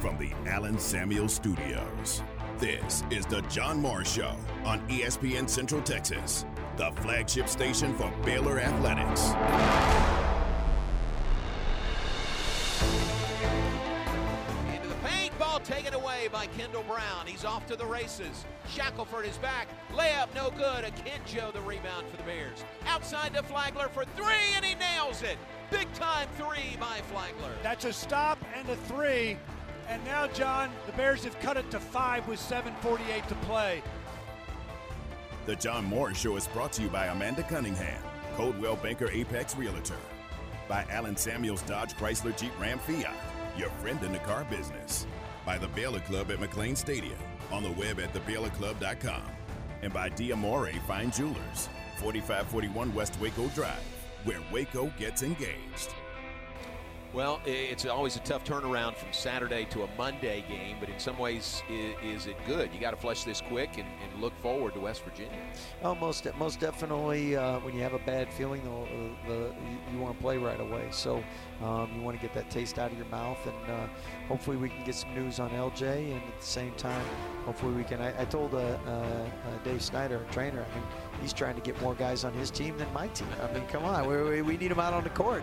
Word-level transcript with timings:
from 0.00 0.16
the 0.16 0.32
Allen 0.48 0.78
Samuel 0.78 1.28
Studios. 1.28 2.22
This 2.58 3.04
is 3.10 3.26
the 3.26 3.42
John 3.42 3.82
Morris 3.82 4.10
Show 4.10 4.34
on 4.64 4.80
ESPN 4.88 5.48
Central 5.48 5.82
Texas, 5.82 6.46
the 6.76 6.90
flagship 7.02 7.48
station 7.48 7.94
for 7.94 8.10
Baylor 8.24 8.58
Athletics. 8.60 9.32
Into 14.74 14.88
the 14.88 14.94
paint, 15.06 15.38
ball 15.38 15.60
taken 15.60 15.92
away 15.92 16.28
by 16.32 16.46
Kendall 16.46 16.84
Brown. 16.84 17.26
He's 17.26 17.44
off 17.44 17.66
to 17.66 17.76
the 17.76 17.84
races. 17.84 18.46
Shackelford 18.70 19.26
is 19.26 19.36
back. 19.36 19.68
Layup 19.92 20.34
no 20.34 20.48
good. 20.50 20.84
Akinjo 20.84 21.52
the 21.52 21.60
rebound 21.60 22.06
for 22.10 22.16
the 22.16 22.22
Bears. 22.22 22.64
Outside 22.86 23.34
to 23.34 23.42
Flagler 23.42 23.88
for 23.88 24.06
three, 24.16 24.54
and 24.56 24.64
he 24.64 24.74
nails 24.76 25.22
it. 25.22 25.36
Big 25.70 25.92
time 25.92 26.26
three 26.38 26.78
by 26.80 27.00
Flagler. 27.12 27.52
That's 27.62 27.84
a 27.84 27.92
stop 27.92 28.38
and 28.56 28.66
a 28.70 28.76
three. 28.76 29.36
And 29.90 30.04
now, 30.04 30.28
John, 30.28 30.70
the 30.86 30.92
Bears 30.92 31.24
have 31.24 31.38
cut 31.40 31.56
it 31.56 31.68
to 31.72 31.80
five 31.80 32.26
with 32.28 32.38
7.48 32.38 33.26
to 33.26 33.34
play. 33.46 33.82
The 35.46 35.56
John 35.56 35.84
Morris 35.84 36.16
Show 36.16 36.36
is 36.36 36.46
brought 36.46 36.72
to 36.74 36.82
you 36.82 36.88
by 36.88 37.06
Amanda 37.06 37.42
Cunningham, 37.42 38.00
Coldwell 38.36 38.76
Banker 38.76 39.10
Apex 39.10 39.56
Realtor, 39.56 39.96
by 40.68 40.86
Allen 40.90 41.16
Samuels 41.16 41.62
Dodge 41.62 41.96
Chrysler 41.96 42.38
Jeep 42.38 42.52
Ram 42.60 42.78
Fiat, 42.78 43.16
your 43.58 43.70
friend 43.82 44.00
in 44.04 44.12
the 44.12 44.20
car 44.20 44.46
business, 44.48 45.08
by 45.44 45.58
the 45.58 45.66
Baylor 45.68 45.98
Club 46.00 46.30
at 46.30 46.38
McLane 46.38 46.76
Stadium, 46.76 47.18
on 47.50 47.64
the 47.64 47.72
web 47.72 47.98
at 47.98 48.14
thebaylorclub.com, 48.14 49.24
and 49.82 49.92
by 49.92 50.08
Diamore 50.10 50.80
Fine 50.82 51.10
Jewelers, 51.10 51.68
4541 51.96 52.94
West 52.94 53.18
Waco 53.20 53.48
Drive, 53.48 53.74
where 54.22 54.38
Waco 54.52 54.92
gets 55.00 55.24
engaged. 55.24 55.94
Well, 57.12 57.40
it's 57.44 57.86
always 57.86 58.14
a 58.14 58.20
tough 58.20 58.44
turnaround 58.44 58.94
from 58.94 59.12
Saturday 59.12 59.64
to 59.70 59.82
a 59.82 59.88
Monday 59.98 60.44
game, 60.48 60.76
but 60.78 60.88
in 60.88 60.96
some 61.00 61.18
ways, 61.18 61.60
is, 61.68 62.26
it 62.26 62.36
good? 62.46 62.72
You 62.72 62.78
got 62.78 62.92
to 62.92 62.96
flush 62.96 63.24
this 63.24 63.40
quick 63.40 63.78
and, 63.78 63.86
and, 64.04 64.20
look 64.20 64.36
forward 64.40 64.74
to 64.74 64.80
West 64.80 65.02
Virginia. 65.02 65.38
Oh, 65.82 65.94
most 65.94 66.26
most 66.38 66.60
definitely. 66.60 67.34
Uh, 67.34 67.58
when 67.60 67.74
you 67.74 67.80
have 67.80 67.94
a 67.94 67.98
bad 68.00 68.30
feeling, 68.32 68.62
the, 68.62 69.32
the, 69.32 69.54
you, 69.92 69.98
want 69.98 70.14
to 70.14 70.22
play 70.22 70.36
right 70.36 70.60
away. 70.60 70.86
So 70.92 71.24
um, 71.62 71.90
you 71.96 72.02
want 72.02 72.20
to 72.20 72.22
get 72.24 72.34
that 72.34 72.50
taste 72.50 72.78
out 72.78 72.92
of 72.92 72.98
your 72.98 73.06
mouth, 73.06 73.38
and 73.44 73.70
uh, 73.72 73.86
hopefully 74.28 74.56
we 74.58 74.68
can 74.68 74.84
get 74.84 74.94
some 74.94 75.12
news 75.14 75.40
on 75.40 75.50
LJ. 75.50 76.12
And 76.12 76.22
at 76.22 76.40
the 76.40 76.46
same 76.46 76.72
time, 76.74 77.04
hopefully 77.44 77.72
we 77.72 77.82
can. 77.82 78.00
I, 78.00 78.20
I 78.20 78.24
told 78.26 78.54
uh, 78.54 78.58
uh 78.58 79.26
Dave 79.64 79.82
Snyder, 79.82 80.18
our 80.18 80.32
trainer, 80.32 80.64
I 80.70 80.74
mean, 80.74 80.86
he's 81.22 81.32
trying 81.32 81.56
to 81.56 81.62
get 81.62 81.80
more 81.80 81.94
guys 81.94 82.24
on 82.24 82.34
his 82.34 82.50
team 82.50 82.76
than 82.78 82.92
my 82.92 83.08
team. 83.08 83.28
I 83.42 83.52
mean, 83.52 83.66
come 83.66 83.84
on, 83.84 84.06
we, 84.06 84.42
we 84.42 84.56
need 84.58 84.70
them 84.70 84.80
out 84.80 84.92
on 84.92 85.02
the 85.02 85.10
court. 85.10 85.42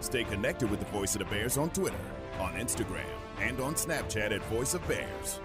Stay 0.00 0.24
connected 0.24 0.70
with 0.70 0.80
the 0.80 0.86
Voice 0.86 1.14
of 1.14 1.20
the 1.20 1.24
Bears 1.24 1.58
on 1.58 1.70
Twitter, 1.70 1.96
on 2.38 2.52
Instagram, 2.54 3.04
and 3.40 3.60
on 3.60 3.74
Snapchat 3.74 4.32
at 4.32 4.44
Voice 4.44 4.74
of 4.74 4.86
Bears. 4.86 5.40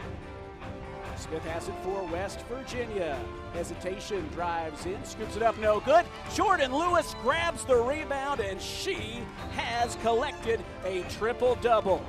Smith 1.17 1.43
has 1.45 1.67
it 1.67 1.75
for 1.83 2.03
West 2.11 2.41
Virginia. 2.49 3.17
Hesitation 3.53 4.27
drives 4.33 4.85
in, 4.85 5.03
scoops 5.05 5.35
it 5.35 5.43
up, 5.43 5.57
no 5.57 5.79
good. 5.79 6.05
Jordan 6.33 6.75
Lewis 6.75 7.15
grabs 7.21 7.65
the 7.65 7.75
rebound, 7.75 8.39
and 8.39 8.61
she 8.61 9.23
has 9.55 9.95
collected 9.97 10.63
a 10.85 11.03
triple 11.03 11.55
double. 11.61 12.03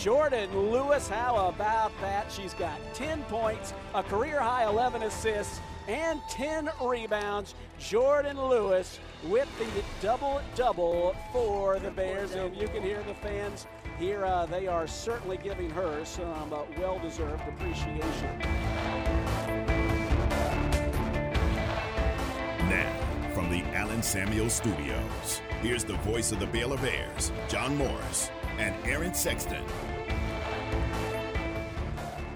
Jordan 0.00 0.70
Lewis, 0.70 1.08
how 1.08 1.48
about 1.48 1.92
that? 2.00 2.30
She's 2.32 2.54
got 2.54 2.78
10 2.94 3.22
points, 3.24 3.74
a 3.94 4.02
career 4.02 4.40
high 4.40 4.66
11 4.66 5.02
assists, 5.02 5.60
and 5.88 6.20
10 6.28 6.70
rebounds. 6.80 7.54
Jordan 7.78 8.40
Lewis 8.40 8.98
with 9.24 9.48
the 9.58 9.66
double 10.00 10.40
double 10.54 11.16
for 11.32 11.78
the 11.78 11.90
Bears, 11.90 12.32
and 12.32 12.56
you 12.56 12.68
can 12.68 12.82
hear 12.82 13.02
the 13.02 13.14
fans 13.14 13.66
here. 13.98 14.24
Uh, 14.24 14.46
they 14.46 14.66
are 14.66 14.86
certainly 14.86 15.36
giving 15.36 15.70
her 15.70 16.04
some 16.04 16.52
uh, 16.52 16.62
well 16.78 16.98
deserved 16.98 17.42
appreciation. 17.48 18.38
Now, 22.68 23.30
from 23.34 23.50
the 23.50 23.62
Allen 23.74 24.02
Samuel 24.02 24.50
Studios, 24.50 25.40
here's 25.60 25.84
the 25.84 25.96
voice 25.98 26.32
of 26.32 26.38
the 26.38 26.46
Baylor 26.46 26.78
Bears, 26.78 27.32
John 27.48 27.76
Morris 27.76 28.30
and 28.58 28.74
Aaron 28.86 29.14
Sexton. 29.14 29.64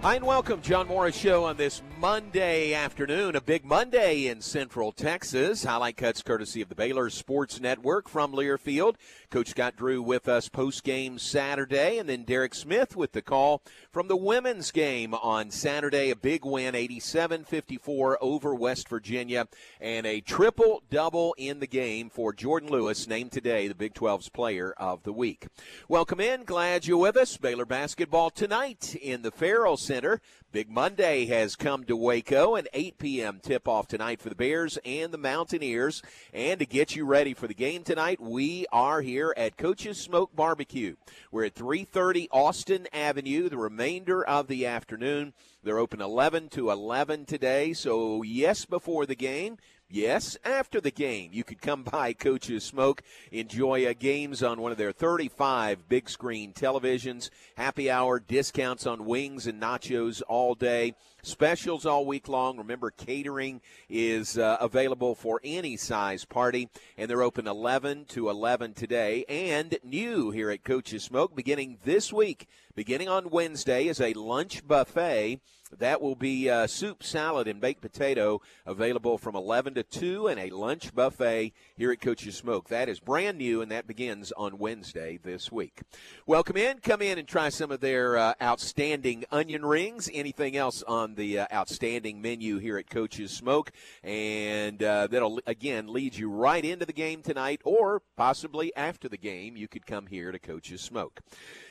Hi 0.03 0.15
and 0.15 0.25
welcome, 0.25 0.61
John 0.63 0.87
Morris 0.87 1.17
Show 1.17 1.45
on 1.45 1.57
this 1.57 1.83
Monday 1.99 2.75
afternoon, 2.75 3.37
a 3.37 3.41
big 3.41 3.65
Monday 3.65 4.27
in 4.27 4.43
Central 4.43 4.93
Texas. 4.93 5.65
Highlight 5.65 5.97
cuts 5.97 6.21
courtesy 6.21 6.61
of 6.61 6.69
the 6.69 6.75
Baylor 6.75 7.09
Sports 7.09 7.59
Network 7.59 8.07
from 8.07 8.33
Learfield. 8.33 8.97
Coach 9.31 9.49
Scott 9.49 9.77
Drew 9.77 10.03
with 10.03 10.29
us 10.29 10.51
post 10.51 10.85
game 10.85 11.19
Saturday, 11.19 11.97
and 11.97 12.07
then 12.07 12.25
Derek 12.25 12.55
Smith 12.55 12.97
with 12.97 13.13
the 13.13 13.23
call 13.23 13.63
from 13.91 14.09
the 14.09 14.17
women's 14.17 14.71
game 14.71 15.15
on 15.15 15.51
Saturday. 15.51 16.11
A 16.11 16.17
big 16.17 16.45
win, 16.45 16.75
87 16.75 17.45
54 17.45 18.19
over 18.21 18.55
West 18.55 18.91
Virginia, 18.91 19.49
and 19.81 20.07
a 20.07 20.21
triple 20.21 20.83
double 20.91 21.35
in 21.39 21.61
the 21.61 21.67
game 21.67 22.11
for 22.11 22.35
Jordan 22.35 22.69
Lewis, 22.69 23.09
named 23.09 23.33
today 23.33 23.69
the 23.69 23.75
Big 23.75 23.95
12's 23.95 24.29
player 24.29 24.75
of 24.77 25.03
the 25.05 25.13
week. 25.15 25.47
Welcome 25.89 26.21
in. 26.21 26.45
Glad 26.45 26.87
you're 26.87 26.99
with 26.99 27.17
us. 27.17 27.39
Baylor 27.39 27.65
basketball 27.65 28.29
tonight 28.29 28.95
in 28.97 29.23
the 29.23 29.31
Ferrell 29.31 29.79
Center. 29.79 30.21
Big 30.57 30.71
Monday 30.71 31.27
has 31.27 31.55
come 31.55 31.85
to 31.85 31.95
Waco, 31.95 32.55
an 32.55 32.67
8 32.73 32.97
p.m. 32.97 33.41
tip 33.43 33.69
off 33.69 33.87
tonight 33.87 34.23
for 34.23 34.31
the 34.31 34.35
Bears 34.35 34.79
and 34.87 35.13
the 35.13 35.19
Mountaineers. 35.19 36.01
And 36.33 36.59
to 36.61 36.65
get 36.65 36.97
you 36.97 37.05
ready 37.05 37.35
for 37.35 37.47
the 37.47 37.53
game 37.53 37.83
tonight, 37.83 38.23
we 38.23 38.65
are 38.73 39.03
here 39.03 39.35
at 39.37 39.59
Coach's 39.59 40.01
Smoke 40.01 40.35
Barbecue. 40.35 40.97
We're 41.31 41.45
at 41.45 41.55
330 41.55 42.31
Austin 42.31 42.89
Avenue 42.91 43.51
the 43.51 43.59
remainder 43.59 44.25
of 44.25 44.47
the 44.49 44.65
afternoon. 44.65 45.35
They're 45.63 45.77
open 45.77 46.01
11 46.01 46.49
to 46.51 46.71
11 46.71 47.27
today, 47.27 47.75
so 47.75 48.23
yes, 48.23 48.65
before 48.65 49.05
the 49.05 49.15
game. 49.15 49.59
Yes, 49.89 50.37
after 50.45 50.81
the 50.81 50.91
game, 50.91 51.31
you 51.33 51.45
could 51.45 51.63
come 51.63 51.83
by 51.85 52.13
Coach's 52.13 52.65
Smoke, 52.65 53.03
enjoy 53.31 53.87
uh, 53.87 53.95
games 53.97 54.43
on 54.43 54.61
one 54.61 54.73
of 54.73 54.79
their 54.79 54.91
35 54.91 55.89
big 55.89 56.11
screen 56.11 56.53
televisions, 56.53 57.31
happy 57.57 57.89
hour, 57.89 58.19
discounts 58.19 58.85
on 58.85 59.05
wings 59.05 59.47
and 59.47 59.63
nachos 59.63 60.23
all 60.27 60.57
day, 60.57 60.95
specials 61.23 61.87
all 61.87 62.05
week 62.05 62.27
long. 62.27 62.57
Remember, 62.59 62.91
catering 62.91 63.61
is 63.89 64.37
uh, 64.37 64.57
available 64.61 65.15
for 65.15 65.41
any 65.45 65.77
size 65.77 66.25
party, 66.25 66.69
and 66.99 67.09
they're 67.09 67.23
open 67.23 67.47
11 67.47 68.07
to 68.07 68.29
11 68.29 68.75
today. 68.75 69.25
And 69.29 69.79
new 69.85 70.33
here 70.33 70.51
at 70.51 70.65
Coach's 70.65 71.05
Smoke, 71.05 71.37
beginning 71.37 71.79
this 71.85 72.13
week, 72.13 72.49
beginning 72.77 73.09
on 73.09 73.31
Wednesday, 73.31 73.89
is 73.89 74.03
a 74.03 74.13
lunch 74.13 74.69
buffet 74.69 75.41
that 75.79 76.01
will 76.01 76.15
be 76.15 76.49
uh, 76.49 76.67
soup, 76.67 77.03
salad, 77.03 77.49
and 77.49 77.61
baked 77.61 77.81
potato 77.81 78.41
available 78.65 79.19
from 79.19 79.35
11 79.35 79.75
to 79.75 79.83
2 79.83 80.29
and 80.29 80.39
a 80.39 80.51
lunch 80.51 80.95
buffet 80.95 81.53
here 81.77 81.91
at 81.91 82.01
Coach's 82.01 82.37
Smoke. 82.37 82.69
That 82.69 82.89
is 82.89 83.01
brand 83.01 83.39
new, 83.39 83.63
and 83.63 83.73
that 83.73 83.87
begins 83.87 84.31
on 84.33 84.59
Wednesday 84.59 85.19
this 85.23 85.51
week. 85.51 85.81
Welcome 86.27 86.57
in. 86.57 86.79
Come 86.79 87.03
in 87.03 87.19
and 87.19 87.27
try 87.27 87.49
some 87.49 87.71
of 87.71 87.81
their 87.81 88.17
uh, 88.17 88.35
outstanding 88.41 89.25
onion 89.33 89.65
rings. 89.65 90.09
Anything 90.13 90.57
else 90.57 90.83
on 90.83 91.15
the 91.15 91.41
uh, 91.41 91.47
outstanding 91.53 92.21
menu 92.21 92.59
here 92.59 92.79
at 92.79 92.91
Coach's 92.91 93.31
Smoke. 93.31 93.73
And 94.05 94.83
uh, 94.83 95.09
that'll, 95.09 95.41
again, 95.47 95.93
lead 95.93 96.15
you 96.15 96.31
right 96.31 96.65
into 96.65 96.87
the 96.87 96.93
game 96.93 97.23
tonight 97.23 97.61
or 97.65 98.03
possibly 98.17 98.75
after 98.77 99.09
the 99.09 99.19
game. 99.19 99.57
You 99.57 99.67
could 99.67 99.87
come 99.87 100.07
here 100.07 100.31
to 100.31 100.39
Coach's 100.39 100.83
Smoke. 100.83 101.21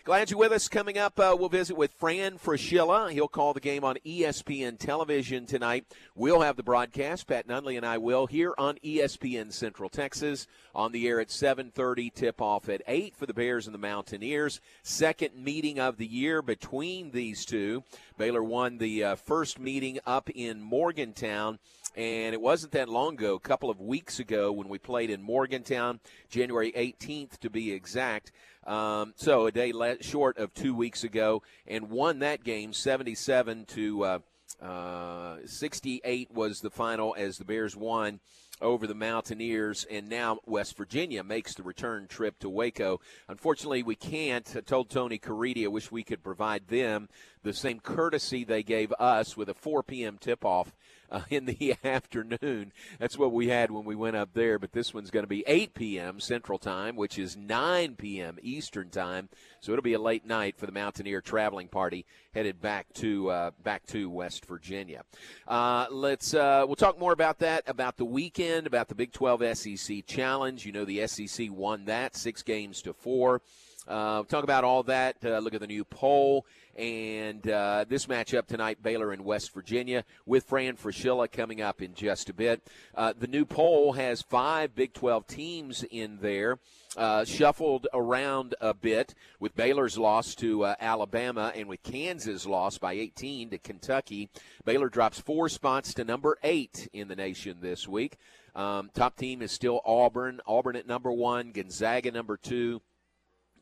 Glad 0.06 0.30
you're 0.30 0.38
with 0.38 0.52
us. 0.52 0.68
Coming 0.68 1.00
up, 1.00 1.20
uh, 1.20 1.36
we'll 1.36 1.50
visit 1.50 1.76
with 1.76 1.92
Fran 1.92 2.38
Fraschilla. 2.38 3.12
He'll 3.12 3.28
call 3.28 3.56
the 3.56 3.60
game 3.60 3.84
on 3.84 3.98
ESPN 4.06 4.78
television 4.78 5.48
tonight. 5.48 5.84
We'll 6.14 6.42
have 6.42 6.58
the 6.58 6.62
broadcast. 6.62 7.26
Pat 7.26 7.48
Nunley 7.48 7.76
and 7.76 7.84
I 7.84 7.98
will 7.98 8.28
here 8.28 8.54
on 8.56 8.78
ESPN 8.84 9.52
Central 9.52 9.90
Texas 9.90 10.46
on 10.76 10.92
the 10.92 11.08
air 11.08 11.20
at 11.20 11.32
7:30. 11.32 12.12
Tip 12.14 12.40
off 12.40 12.70
at 12.70 12.84
eight 12.88 13.16
for 13.16 13.26
the 13.26 13.34
Bears 13.34 13.66
and 13.66 13.74
the 13.74 13.80
Mountaineers. 13.80 14.62
Second 14.84 15.44
meeting 15.44 15.80
of 15.80 15.98
the 15.98 16.06
year 16.06 16.44
between 16.44 17.10
these 17.10 17.44
two. 17.44 17.84
Baylor 18.16 18.44
won 18.44 18.78
the 18.78 19.04
uh, 19.04 19.16
first 19.16 19.58
meeting 19.58 19.98
up 20.06 20.30
in 20.30 20.62
Morgantown. 20.62 21.58
And 21.96 22.34
it 22.34 22.42
wasn't 22.42 22.74
that 22.74 22.90
long 22.90 23.14
ago, 23.14 23.36
a 23.36 23.40
couple 23.40 23.70
of 23.70 23.80
weeks 23.80 24.20
ago, 24.20 24.52
when 24.52 24.68
we 24.68 24.78
played 24.78 25.10
in 25.10 25.22
Morgantown, 25.22 26.02
January 26.30 26.74
18th 26.74 27.40
to 27.40 27.50
be 27.50 27.72
exact. 27.72 28.34
Um, 28.68 29.14
so 29.16 29.46
a 29.46 29.52
day 29.52 29.72
short 30.02 30.38
of 30.38 30.54
two 30.54 30.76
weeks 30.76 31.06
ago, 31.06 31.42
and 31.66 31.90
won 31.90 32.20
that 32.20 32.44
game 32.44 32.74
77 32.74 33.66
to 33.66 34.04
uh, 34.04 34.20
uh, 34.62 35.38
68 35.46 36.32
was 36.32 36.60
the 36.60 36.70
final 36.70 37.16
as 37.18 37.38
the 37.38 37.46
Bears 37.46 37.78
won 37.78 38.20
over 38.62 38.88
the 38.88 38.96
Mountaineers, 38.96 39.86
and 39.92 40.08
now 40.08 40.40
West 40.46 40.78
Virginia 40.78 41.24
makes 41.24 41.56
the 41.56 41.64
return 41.64 42.08
trip 42.08 42.40
to 42.40 42.50
Waco. 42.50 43.02
Unfortunately, 43.28 43.84
we 43.84 43.96
can't. 43.96 44.50
I 44.56 44.62
told 44.62 44.90
Tony 44.90 45.20
Caridi 45.20 45.66
I 45.66 45.68
wish 45.68 45.92
we 45.92 46.04
could 46.04 46.24
provide 46.24 46.68
them 46.68 47.10
the 47.44 47.54
same 47.54 47.80
courtesy 47.80 48.44
they 48.44 48.64
gave 48.64 48.94
us 48.94 49.36
with 49.36 49.50
a 49.50 49.54
4 49.54 49.84
p.m. 49.84 50.18
tip 50.18 50.46
off 50.46 50.74
uh, 51.12 51.22
in 51.30 51.46
the 51.46 51.76
afternoon. 51.84 52.72
That's 53.00 53.18
what 53.18 53.32
we 53.32 53.48
had 53.48 53.72
when 53.72 53.86
we 53.86 53.96
went 53.96 54.16
up 54.16 54.30
there, 54.34 54.60
but 54.60 54.72
this 54.72 54.94
one's 54.94 55.12
going 55.12 55.24
to 55.24 55.28
be 55.28 55.44
8 55.48 55.74
p.m. 55.74 56.20
Central 56.20 56.58
Time, 56.58 56.96
which 56.96 57.18
is 57.18 57.36
9 57.38 57.96
p.m. 57.96 58.38
Eastern 58.42 58.90
Time. 58.90 59.30
So 59.62 59.72
it'll 59.72 59.84
be 59.84 59.94
a 59.94 60.00
late 60.00 60.26
night 60.26 60.58
for 60.58 60.66
the 60.66 60.72
Mountaineer 60.72 61.22
traveling 61.22 61.68
party 61.68 62.06
headed 62.34 62.62
back 62.62 62.92
to 62.94 63.30
uh, 63.30 63.52
back 63.64 63.86
to 63.88 64.10
West 64.10 64.46
Virginia. 64.46 65.04
Uh, 65.48 65.88
let's 65.90 66.34
uh, 66.34 66.64
we'll 66.68 66.76
talk 66.76 67.00
more 67.00 67.14
about 67.14 67.40
that 67.40 67.64
about 67.68 67.98
the 67.98 68.06
weekend, 68.06 68.68
about 68.68 68.90
the 68.90 68.96
Big 68.96 69.12
12 69.12 69.58
SEC 69.58 70.06
Challenge. 70.06 70.66
You 70.66 70.72
know 70.72 70.86
the 70.86 71.08
SEC 71.08 71.50
won 71.50 71.86
that 71.86 72.16
six 72.16 72.44
games 72.44 72.82
to 72.84 72.94
four. 72.94 73.42
Uh, 73.88 74.24
talk 74.24 74.44
about 74.44 74.64
all 74.64 74.84
that. 74.84 75.18
Uh, 75.24 75.40
look 75.40 75.54
at 75.54 75.62
the 75.62 75.68
new 75.68 75.84
poll 75.84 76.46
and 76.76 77.48
uh, 77.48 77.86
this 77.88 78.06
matchup 78.06 78.48
tonight, 78.48 78.84
Baylor 78.84 79.12
and 79.12 79.24
West 79.24 79.54
Virginia, 79.54 80.04
with 80.26 80.44
Fran 80.46 80.76
Fraschilla 80.76 81.32
coming 81.32 81.62
up 81.62 81.82
in 81.82 81.94
just 81.94 82.30
a 82.30 82.34
bit. 82.34 82.68
Uh, 82.94 83.14
the 83.18 83.28
new 83.28 83.46
poll 83.46 83.94
has 83.94 84.22
five 84.22 84.76
Big 84.76 84.94
12 84.94 85.28
teams 85.28 85.84
in 85.90 86.20
there. 86.22 86.60
Uh, 86.98 87.26
shuffled 87.26 87.88
around 87.94 88.56
a 88.62 88.74
bit 88.74 89.14
with 89.40 89.54
Baylor's 89.54 89.98
loss 89.98 90.34
to 90.34 90.64
uh, 90.64 90.76
Alabama 90.80 91.52
and 91.54 91.68
with 91.68 91.84
Kansas 91.84 92.46
loss 92.46 92.78
by 92.78 92.94
18 92.94 93.50
to 93.50 93.58
Kentucky. 93.58 94.30
Baylor 94.64 94.88
drops 94.88 95.20
four 95.20 95.50
spots 95.50 95.94
to 95.96 96.06
number 96.06 96.38
eight 96.42 96.88
in 96.94 97.10
the 97.10 97.16
nation 97.16 97.58
this 97.60 97.86
week. 97.86 98.16
Um, 98.56 98.90
top 98.94 99.18
team 99.18 99.42
is 99.42 99.52
still 99.52 99.82
Auburn. 99.86 100.40
Auburn 100.48 100.78
at 100.78 100.88
number 100.88 101.12
one, 101.12 101.52
Gonzaga 101.52 102.12
number 102.12 102.38
two, 102.38 102.82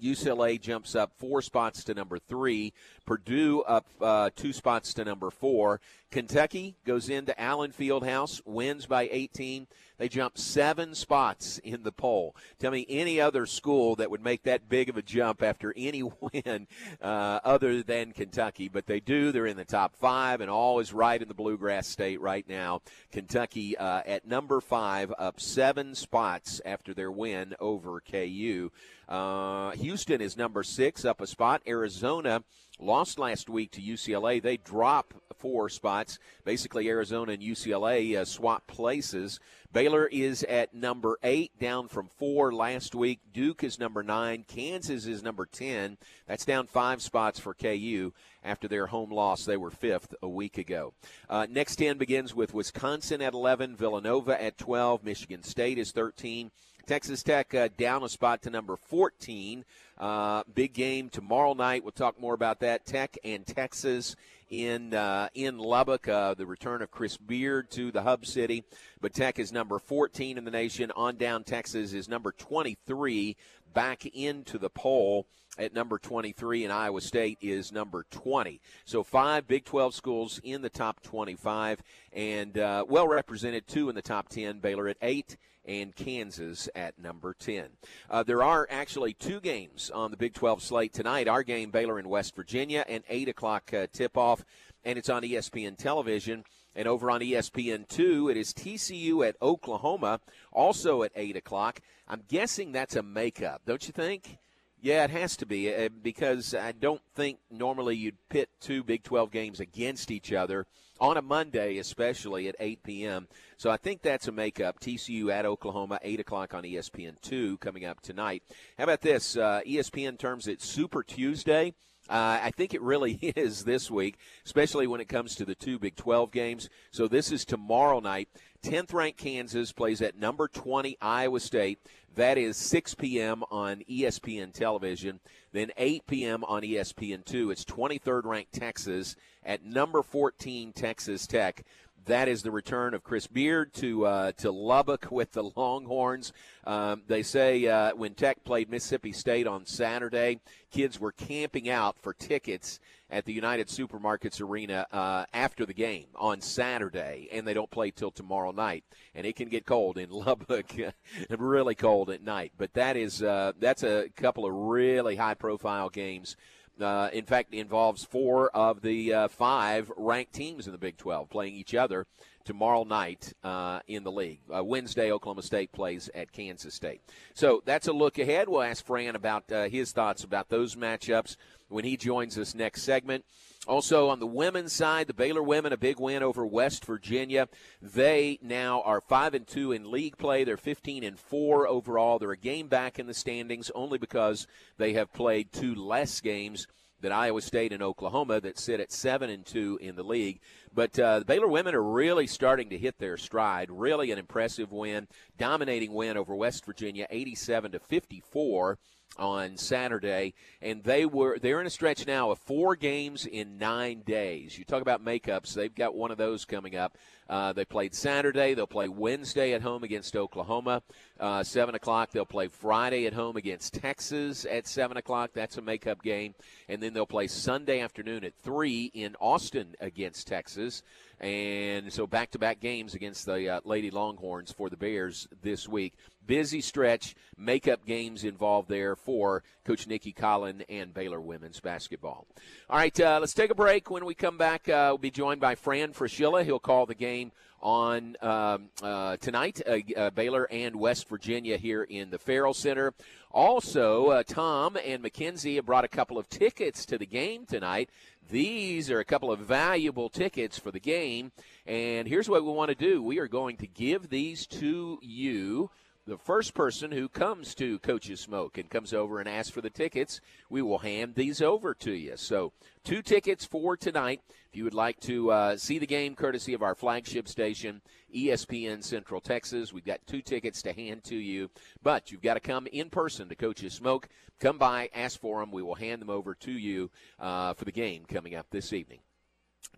UCLA 0.02 0.60
jumps 0.60 0.96
up 0.96 1.12
four 1.18 1.42
spots 1.42 1.84
to 1.86 1.94
number 1.94 2.18
three. 2.20 2.74
Purdue 3.06 3.62
up 3.62 3.86
uh, 4.02 4.30
two 4.36 4.54
spots 4.54 4.94
to 4.96 5.06
number 5.06 5.30
four. 5.30 5.82
Kentucky 6.12 6.76
goes 6.86 7.10
into 7.10 7.40
Allen 7.40 7.72
Fieldhouse, 7.72 8.42
wins 8.46 8.86
by 8.86 9.10
18. 9.12 9.68
They 10.04 10.10
jumped 10.10 10.38
seven 10.38 10.96
spots 10.96 11.60
in 11.60 11.84
the 11.84 11.94
poll. 11.94 12.36
Tell 12.60 12.72
me 12.72 12.86
any 12.90 13.22
other 13.22 13.46
school 13.46 13.96
that 13.96 14.12
would 14.12 14.22
make 14.22 14.44
that 14.44 14.68
big 14.68 14.90
of 14.90 14.98
a 14.98 15.02
jump 15.02 15.42
after 15.42 15.74
any 15.78 16.04
win 16.20 16.68
uh, 17.02 17.40
other 17.42 17.82
than 17.82 18.12
Kentucky, 18.12 18.68
but 18.68 18.86
they 18.86 19.00
do. 19.00 19.32
They're 19.32 19.46
in 19.46 19.56
the 19.56 19.64
top 19.64 19.96
five, 19.96 20.42
and 20.42 20.52
all 20.52 20.82
is 20.82 20.92
right 20.92 21.22
in 21.22 21.30
the 21.30 21.34
Bluegrass 21.34 21.88
State 21.88 22.20
right 22.20 22.46
now. 22.50 22.82
Kentucky 23.14 23.78
uh, 23.78 24.02
at 24.06 24.28
number 24.28 24.60
five, 24.60 25.14
up 25.18 25.40
seven 25.40 25.96
spots 25.96 26.60
after 26.66 26.94
their 26.94 27.10
win 27.10 27.56
over 27.62 28.02
KU. 28.02 28.72
Uh, 29.08 29.72
Houston 29.72 30.20
is 30.20 30.36
number 30.36 30.64
six, 30.64 31.06
up 31.06 31.22
a 31.22 31.28
spot. 31.28 31.62
Arizona 31.66 32.44
lost 32.80 33.20
last 33.20 33.50
week 33.50 33.72
to 33.72 33.82
UCLA. 33.82 34.42
They 34.42 34.58
drop 34.58 35.14
four 35.38 35.70
spots. 35.70 36.20
Basically, 36.46 36.88
Arizona 36.88 37.34
and 37.34 37.44
UCLA 37.44 38.18
uh, 38.18 38.26
swap 38.26 38.66
places. 38.68 39.40
Baylor 39.74 40.08
is 40.08 40.44
at 40.44 40.74
number 40.74 41.18
eight, 41.24 41.58
down 41.60 41.88
from 41.88 42.08
four 42.08 42.54
last 42.54 42.94
week. 42.94 43.20
Duke 43.34 43.64
is 43.64 43.80
number 43.80 44.04
nine. 44.04 44.46
Kansas 44.48 45.06
is 45.06 45.24
number 45.24 45.46
10. 45.46 45.98
That's 46.28 46.46
down 46.46 46.68
five 46.68 47.02
spots 47.02 47.40
for 47.40 47.54
KU 47.54 48.14
after 48.44 48.68
their 48.68 48.88
home 48.88 49.12
loss. 49.12 49.46
They 49.46 49.58
were 49.58 49.72
fifth 49.72 50.14
a 50.22 50.30
week 50.30 50.58
ago. 50.58 50.94
Uh, 51.30 51.48
next 51.50 51.78
10 51.78 51.98
begins 51.98 52.36
with 52.36 52.54
Wisconsin 52.54 53.22
at 53.22 53.34
11, 53.34 53.76
Villanova 53.76 54.42
at 54.42 54.58
12, 54.58 55.04
Michigan 55.04 55.44
State 55.44 55.78
is 55.78 55.92
13. 55.92 56.52
Texas 56.86 57.24
Tech 57.24 57.56
uh, 57.56 57.70
down 57.78 58.04
a 58.04 58.10
spot 58.10 58.42
to 58.42 58.50
number 58.50 58.76
14. 58.76 59.64
Uh, 59.98 60.44
big 60.54 60.74
game 60.74 61.10
tomorrow 61.10 61.54
night. 61.54 61.84
We'll 61.84 61.92
talk 61.92 62.20
more 62.20 62.34
about 62.34 62.60
that. 62.60 62.86
Tech 62.86 63.18
and 63.24 63.48
Texas 63.48 64.18
in 64.50 64.94
uh, 64.94 65.30
in 65.34 65.58
Lubbock. 65.58 66.08
Uh, 66.10 66.34
the 66.34 66.46
return 66.46 66.82
of 66.82 66.92
Chris 66.92 67.16
Beard 67.16 67.72
to 67.72 67.92
the 67.92 68.02
hub 68.02 68.26
city. 68.26 68.66
But 69.00 69.14
Tech 69.14 69.40
is 69.40 69.54
number 69.54 69.80
14 69.80 70.38
in 70.38 70.44
the 70.44 70.52
nation. 70.52 70.92
On 70.96 71.16
down 71.16 71.46
Texas 71.46 71.94
is 71.94 72.10
number 72.10 72.34
23 72.34 73.38
back 73.74 74.06
into 74.06 74.58
the 74.58 74.70
poll 74.70 75.28
at 75.58 75.74
number 75.74 75.98
23, 75.98 76.64
and 76.64 76.74
Iowa 76.74 77.02
State 77.02 77.38
is 77.42 77.72
number 77.72 78.06
20. 78.10 78.60
So 78.86 79.04
five 79.04 79.48
Big 79.48 79.66
12 79.66 79.94
schools 79.94 80.40
in 80.44 80.62
the 80.62 80.70
top 80.70 81.02
25, 81.04 81.82
and 82.12 82.58
uh, 82.58 82.86
well 82.88 83.08
represented. 83.08 83.68
Two 83.68 83.90
in 83.90 83.96
the 83.96 84.02
top 84.02 84.30
10. 84.30 84.60
Baylor 84.60 84.88
at 84.88 84.98
eight 85.02 85.38
and 85.66 85.96
Kansas 85.96 86.68
at 86.76 87.00
number 87.00 87.34
10. 87.34 87.70
Uh, 88.10 88.24
there 88.24 88.44
are 88.44 88.68
actually 88.70 89.14
two 89.14 89.40
games 89.40 89.90
on 89.92 90.12
the 90.12 90.18
Big 90.18 90.34
12 90.34 90.62
slate 90.62 90.94
tonight. 90.94 91.28
Our 91.28 91.44
game, 91.44 91.72
Baylor 91.72 92.00
in 92.00 92.10
West 92.10 92.36
Virginia, 92.36 92.84
an 92.88 93.04
8 93.08 93.30
o'clock 93.30 93.74
uh, 93.74 93.88
tip 93.92 94.18
off, 94.18 94.44
and 94.84 94.98
it's 94.98 95.10
on 95.10 95.24
ESPN 95.24 95.78
television. 95.78 96.44
And 96.76 96.88
over 96.88 97.12
on 97.12 97.22
ESPN2, 97.22 98.32
it 98.32 98.38
is 98.38 98.54
TCU 98.54 99.28
at 99.28 99.36
Oklahoma, 99.42 100.20
also 100.52 101.04
at 101.04 101.12
8 101.16 101.36
o'clock. 101.36 101.82
I'm 102.08 102.24
guessing 102.28 102.72
that's 102.72 102.96
a 102.96 103.04
makeup, 103.04 103.62
don't 103.66 103.86
you 103.86 103.94
think? 103.94 104.38
Yeah, 104.82 105.06
it 105.06 105.12
has 105.12 105.38
to 105.38 105.46
be 105.46 105.74
uh, 105.74 105.88
because 106.02 106.54
I 106.54 106.74
don't 106.74 107.02
think 107.16 107.40
normally 107.50 107.96
you'd 107.96 108.18
pit 108.28 108.50
two 108.60 108.84
Big 108.84 109.04
12 109.04 109.32
games 109.32 109.60
against 109.62 110.12
each 110.12 110.34
other 110.34 110.68
on 111.00 111.16
a 111.16 111.22
Monday, 111.22 111.78
especially 111.78 112.50
at 112.50 112.56
8 112.60 112.84
p.m. 112.84 113.28
So 113.56 113.70
I 113.70 113.78
think 113.78 114.02
that's 114.02 114.28
a 114.28 114.32
makeup. 114.34 114.82
TCU 114.82 115.32
at 115.32 115.46
Oklahoma, 115.46 116.00
8 116.02 116.20
o'clock 116.20 116.54
on 116.54 116.64
ESPN2 116.64 117.62
coming 117.62 117.86
up 117.86 118.02
tonight. 118.02 118.44
How 118.78 118.84
about 118.84 119.00
this? 119.00 119.38
Uh, 119.38 119.62
ESPN 119.66 120.20
terms 120.20 120.48
it 120.48 120.62
Super 120.62 121.02
Tuesday. 121.02 121.74
Uh, 122.14 122.40
I 122.44 122.52
think 122.52 122.76
it 122.76 122.82
really 122.84 123.14
is 123.36 123.64
this 123.64 123.90
week, 123.90 124.20
especially 124.46 124.86
when 124.86 125.02
it 125.02 125.10
comes 125.10 125.34
to 125.34 125.46
the 125.46 125.56
two 125.56 125.80
Big 125.80 125.96
12 125.96 126.30
games. 126.30 126.70
So 126.92 127.08
this 127.08 127.32
is 127.32 127.44
tomorrow 127.44 128.00
night. 128.00 128.30
10th 128.62 128.94
ranked 128.94 129.18
Kansas 129.18 129.72
plays 129.72 130.00
at 130.00 130.16
number 130.16 130.48
20 130.48 130.96
Iowa 131.02 131.40
State. 131.40 131.80
That 132.14 132.38
is 132.38 132.56
6 132.56 132.94
p.m. 132.94 133.44
on 133.50 133.82
ESPN 133.90 134.54
television. 134.54 135.22
Then 135.54 135.72
8 135.76 136.06
p.m. 136.06 136.44
on 136.44 136.62
ESPN2. 136.62 137.52
It's 137.52 137.66
23rd 137.66 138.26
ranked 138.26 138.54
Texas 138.54 139.16
at 139.44 139.66
number 139.66 140.04
14 140.04 140.72
Texas 140.72 141.26
Tech 141.26 141.66
that 142.06 142.28
is 142.28 142.44
the 142.44 142.52
return 142.52 142.94
of 142.94 143.04
Chris 143.04 143.28
Beard 143.28 143.74
to 143.76 144.06
uh, 144.06 144.32
to 144.34 144.52
Lubbock 144.52 145.12
with 145.12 145.32
the 145.32 145.44
Longhorns. 145.56 146.34
Um, 146.66 147.04
they 147.08 147.24
say 147.24 147.68
uh, 147.68 147.96
when 147.96 148.14
Tech 148.14 148.44
played 148.44 148.70
Mississippi 148.70 149.12
State 149.12 149.48
on 149.48 149.66
Saturday, 149.66 150.40
kids 150.72 151.00
were 151.00 151.12
camping 151.12 151.70
out 151.70 151.98
for 152.02 152.14
tickets 152.14 152.80
at 153.10 153.26
the 153.26 153.34
United 153.34 153.68
Supermarkets 153.68 154.42
Arena 154.42 154.88
uh, 154.92 155.26
after 155.34 155.66
the 155.66 155.74
game 155.74 156.08
on 156.16 156.42
Saturday, 156.42 157.30
and 157.32 157.48
they 157.48 157.54
don't 157.54 157.70
play 157.70 157.92
till 157.92 158.12
tomorrow 158.12 158.52
night. 158.52 158.84
And 159.14 159.28
it 159.28 159.36
can 159.36 159.50
get 159.50 159.66
cold 159.66 159.98
in 159.98 160.10
Lubbock, 160.12 160.74
really 161.30 161.76
cold 161.76 162.10
at 162.10 162.24
night. 162.24 162.54
But 162.58 162.74
that 162.74 162.98
is 162.98 163.22
uh, 163.22 163.54
that's 163.60 163.84
a 163.84 164.10
couple 164.16 164.46
of 164.46 164.54
really 164.54 165.16
high 165.16 165.36
profile 165.36 165.90
games 165.90 166.36
uh, 166.82 167.10
in 167.14 167.26
fact, 167.26 167.54
involves 167.54 168.04
four 168.04 168.50
of 168.50 168.82
the 168.82 169.14
uh, 169.14 169.28
five 169.28 169.92
ranked 169.96 170.34
teams 170.34 170.66
in 170.66 170.72
the 170.72 170.78
Big 170.78 170.98
12 170.98 171.30
playing 171.30 171.56
each 171.56 171.76
other 171.76 172.06
tomorrow 172.46 172.84
night 172.84 173.34
uh, 173.44 173.80
in 173.88 174.04
the 174.04 174.12
league. 174.12 174.40
Uh, 174.54 174.64
Wednesday, 174.64 175.12
Oklahoma 175.12 175.42
State 175.42 175.72
plays 175.72 176.10
at 176.14 176.32
Kansas 176.32 176.74
State. 176.74 177.02
So 177.34 177.62
that's 177.66 177.88
a 177.88 177.94
look 177.94 178.20
ahead. 178.20 178.50
We'll 178.50 178.64
ask 178.64 178.86
Fran 178.86 179.16
about 179.16 179.52
uh, 179.52 179.70
his 179.70 179.92
thoughts 179.92 180.24
about 180.24 180.50
those 180.50 180.76
matchups 180.76 181.36
when 181.70 181.86
he 181.86 181.98
joins 181.98 182.38
us 182.38 182.56
next 182.56 182.84
segment. 182.84 183.26
Also 183.66 184.10
on 184.10 184.20
the 184.20 184.28
women's 184.28 184.74
side, 184.74 185.08
the 185.08 185.14
Baylor 185.14 185.42
women 185.42 185.72
a 185.72 185.78
big 185.78 186.00
win 186.00 186.22
over 186.22 186.46
West 186.46 186.86
Virginia. 186.86 187.48
They 187.82 188.38
now 188.42 188.82
are 188.82 189.00
five 189.00 189.34
and 189.34 189.48
two 189.48 189.72
in 189.72 189.90
league 189.90 190.18
play. 190.18 190.44
They're 190.44 190.58
15 190.58 191.04
and 191.04 191.18
four 191.18 191.68
overall. 191.68 192.20
They're 192.20 192.32
a 192.32 192.38
game 192.38 192.68
back 192.68 193.00
in 193.00 193.08
the 193.08 193.14
standings 193.14 193.72
only 193.74 193.98
because 193.98 194.48
they 194.78 194.94
have 194.94 195.14
played 195.14 195.54
two 195.54 195.74
less 195.76 196.20
games 196.20 196.68
than 197.04 197.12
Iowa 197.12 197.42
State 197.42 197.74
and 197.74 197.84
Oklahoma 197.84 198.40
that 198.42 198.58
sit 198.58 198.80
at 198.80 198.92
seven 198.92 199.30
and 199.30 199.46
two 199.46 199.78
in 199.82 199.96
the 199.96 200.04
league. 200.04 200.40
But 200.74 200.98
uh, 200.98 201.20
the 201.20 201.26
Baylor 201.26 201.50
women 201.50 201.76
are 201.76 201.84
really 201.84 202.26
starting 202.26 202.70
to 202.70 202.78
hit 202.78 202.98
their 202.98 203.18
stride. 203.18 203.70
Really 203.70 204.12
an 204.12 204.18
impressive 204.18 204.72
win, 204.72 205.08
dominating 205.38 205.94
win 205.94 206.18
over 206.18 206.34
West 206.34 206.66
Virginia, 206.66 207.06
87 207.10 207.74
to 207.74 207.80
54 207.80 208.80
on 209.18 209.58
Saturday, 209.58 210.34
and 210.62 210.84
they 210.84 211.06
were 211.06 211.38
they're 211.40 211.62
in 211.62 211.68
a 211.68 211.72
stretch 211.72 212.06
now 212.08 212.32
of 212.32 212.40
four 212.40 212.76
games 212.76 213.26
in 213.26 213.58
nine 213.58 214.02
days. 214.02 214.58
You 214.58 214.66
talk 214.66 214.82
about 214.82 215.04
makeups; 215.04 215.54
they've 215.54 215.74
got 215.74 215.96
one 215.96 216.12
of 216.12 216.18
those 216.18 216.46
coming 216.46 216.76
up. 216.76 216.98
Uh, 217.30 217.54
they 217.54 217.66
played 217.66 217.96
Saturday. 217.96 218.54
They'll 218.54 218.68
play 218.68 218.90
Wednesday 218.90 219.54
at 219.54 219.62
home 219.62 219.84
against 219.84 220.16
Oklahoma, 220.16 220.84
uh, 221.20 221.44
seven 221.44 221.76
o'clock. 221.76 222.12
They'll 222.12 222.26
play 222.26 222.48
Friday 222.48 223.06
at 223.06 223.14
home 223.14 223.38
against 223.38 223.74
Texas 223.76 224.46
at 224.46 224.68
seven 224.68 224.98
o'clock. 224.98 225.32
That's 225.34 225.58
a 225.58 225.62
makeup 225.62 226.02
game, 226.02 226.36
and 226.68 226.82
then 226.82 226.94
they'll 226.94 227.06
play 227.06 227.28
Sunday 227.28 227.80
afternoon 227.80 228.24
at 228.24 228.34
three 228.36 228.92
in 228.94 229.16
Austin 229.20 229.76
against 229.80 230.28
Texas. 230.28 230.84
And 231.20 231.94
so 231.94 232.06
back 232.06 232.32
to 232.32 232.40
back 232.40 232.60
games 232.60 232.96
against 232.96 233.26
the 233.26 233.48
uh, 233.48 233.62
Lady 233.64 233.92
Longhorns 233.92 234.52
for 234.52 234.70
the 234.70 234.76
Bears 234.76 235.28
this 235.42 235.70
week. 235.70 235.94
Busy 236.26 236.62
stretch, 236.62 237.16
makeup 237.38 237.86
games 237.86 238.24
involved 238.24 238.70
there 238.70 238.96
for 238.96 239.44
Coach 239.66 239.88
Nicki 239.88 240.14
Collen 240.14 240.64
and 240.70 240.94
Baylor 240.94 241.20
women's 241.20 241.60
basketball. 241.60 242.28
All 242.70 242.78
right, 242.78 242.98
uh, 243.00 243.18
let's 243.20 243.34
take 243.34 243.52
a 243.52 243.56
break. 243.56 243.90
When 243.90 244.06
we 244.06 244.14
come 244.14 244.38
back, 244.38 244.70
uh, 244.70 244.88
we'll 244.92 244.98
be 245.00 245.12
joined 245.12 245.42
by 245.42 245.56
Fran 245.56 245.94
Fraschilla. 245.94 246.44
He'll 246.44 246.60
call 246.60 246.86
the 246.86 246.96
game 246.96 247.32
on 247.64 248.18
um, 248.22 248.70
uh, 248.82 249.16
tonight, 249.18 249.62
uh, 249.66 249.78
uh, 249.98 250.10
Baylor 250.10 250.48
and 250.52 250.76
West 250.76 251.08
Virginia 251.08 251.58
here 251.58 251.84
in 251.84 252.10
the 252.10 252.20
Ferrell 252.20 252.54
Center. 252.54 252.94
Also, 253.32 254.08
uh, 254.08 254.24
Tom 254.24 254.78
and 254.86 255.02
Mackenzie 255.02 255.56
have 255.56 255.66
brought 255.66 255.86
a 255.86 255.90
couple 255.90 256.18
of 256.18 256.30
tickets 256.30 256.86
to 256.86 256.98
the 256.98 257.06
game 257.06 257.46
tonight. 257.46 257.90
These 258.30 258.92
are 258.92 259.00
a 259.00 259.06
couple 259.06 259.32
of 259.32 259.40
valuable 259.40 260.10
tickets 260.10 260.60
for 260.60 260.72
the 260.72 260.80
game. 260.80 261.32
And 261.66 262.08
here's 262.08 262.30
what 262.30 262.44
we 262.44 262.52
want 262.52 262.70
to 262.70 262.76
do 262.76 263.02
we 263.02 263.18
are 263.20 263.28
going 263.28 263.58
to 263.58 263.68
give 263.68 264.10
these 264.10 264.46
to 264.48 265.00
you 265.02 265.72
the 266.06 266.18
first 266.18 266.54
person 266.54 266.92
who 266.92 267.08
comes 267.08 267.56
to 267.56 267.80
Coach's 267.80 268.20
Smoke 268.20 268.58
and 268.58 268.70
comes 268.70 268.94
over 268.94 269.20
and 269.20 269.30
asks 269.30 269.52
for 269.52 269.62
the 269.62 269.70
tickets, 269.70 270.20
we 270.50 270.62
will 270.62 270.80
hand 270.80 271.16
these 271.16 271.42
over 271.42 271.74
to 271.76 271.92
you. 271.94 272.18
So, 272.18 272.52
two 272.84 273.02
tickets 273.02 273.46
for 273.46 273.78
tonight. 273.78 274.22
If 274.50 274.58
you 274.58 274.66
would 274.66 274.74
like 274.74 275.00
to 275.02 275.32
uh, 275.32 275.58
see 275.58 275.80
the 275.80 275.88
game, 275.88 276.16
courtesy 276.16 276.54
of 276.54 276.62
our 276.62 276.76
flagship 276.76 277.28
station, 277.28 277.82
ESPN 278.14 278.84
Central 278.84 279.22
Texas, 279.22 279.72
we've 279.72 279.86
got 279.86 280.06
two 280.06 280.22
tickets 280.22 280.62
to 280.64 280.74
hand 280.74 281.04
to 281.06 281.16
you. 281.16 281.50
But 281.82 282.12
you've 282.12 282.22
got 282.22 282.34
to 282.36 282.40
come 282.42 282.68
in 282.68 282.90
person 282.90 283.30
to 283.30 283.36
Coach's 283.36 283.74
Smoke. 283.74 284.10
Come 284.40 284.58
by, 284.58 284.90
ask 284.94 285.20
for 285.20 285.40
them. 285.40 285.52
We 285.52 285.64
will 285.64 285.76
hand 285.76 286.02
them 286.02 286.10
over 286.10 286.36
to 286.36 286.52
you 286.52 286.92
uh, 287.18 287.54
for 287.54 287.66
the 287.66 287.72
game 287.72 288.04
coming 288.06 288.36
up 288.36 288.48
this 288.52 288.74
evening. 288.74 289.00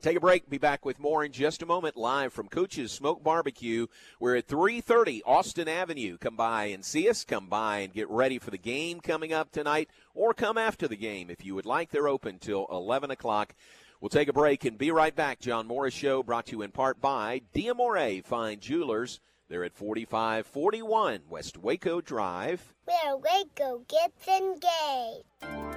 Take 0.01 0.17
a 0.17 0.19
break. 0.19 0.47
Be 0.49 0.59
back 0.59 0.85
with 0.85 0.99
more 0.99 1.23
in 1.23 1.31
just 1.31 1.63
a 1.63 1.65
moment. 1.65 1.97
Live 1.97 2.31
from 2.31 2.47
Coach's 2.47 2.91
Smoke 2.91 3.23
Barbecue. 3.23 3.87
We're 4.19 4.35
at 4.35 4.47
3:30 4.47 5.23
Austin 5.25 5.67
Avenue. 5.67 6.19
Come 6.19 6.35
by 6.35 6.65
and 6.65 6.85
see 6.85 7.09
us. 7.09 7.23
Come 7.23 7.47
by 7.47 7.79
and 7.79 7.91
get 7.91 8.07
ready 8.09 8.37
for 8.37 8.51
the 8.51 8.59
game 8.59 8.99
coming 8.99 9.33
up 9.33 9.51
tonight, 9.51 9.89
or 10.13 10.35
come 10.35 10.59
after 10.59 10.87
the 10.87 10.95
game 10.95 11.31
if 11.31 11.43
you 11.43 11.55
would 11.55 11.65
like. 11.65 11.89
They're 11.89 12.07
open 12.07 12.37
till 12.37 12.67
11 12.69 13.09
o'clock. 13.09 13.55
We'll 13.99 14.09
take 14.09 14.27
a 14.27 14.33
break 14.33 14.63
and 14.63 14.77
be 14.77 14.91
right 14.91 15.15
back. 15.15 15.39
John 15.39 15.65
Morris 15.65 15.95
Show 15.95 16.21
brought 16.21 16.45
to 16.47 16.57
you 16.57 16.61
in 16.61 16.71
part 16.71 17.01
by 17.01 17.41
Diamore 17.55 18.23
Fine 18.23 18.59
Jewelers. 18.59 19.19
They're 19.49 19.63
at 19.63 19.73
4541 19.73 21.21
West 21.29 21.57
Waco 21.57 21.99
Drive. 22.01 22.74
Where 22.85 23.17
Waco 23.17 23.81
gets 23.87 24.27
engaged. 24.27 25.25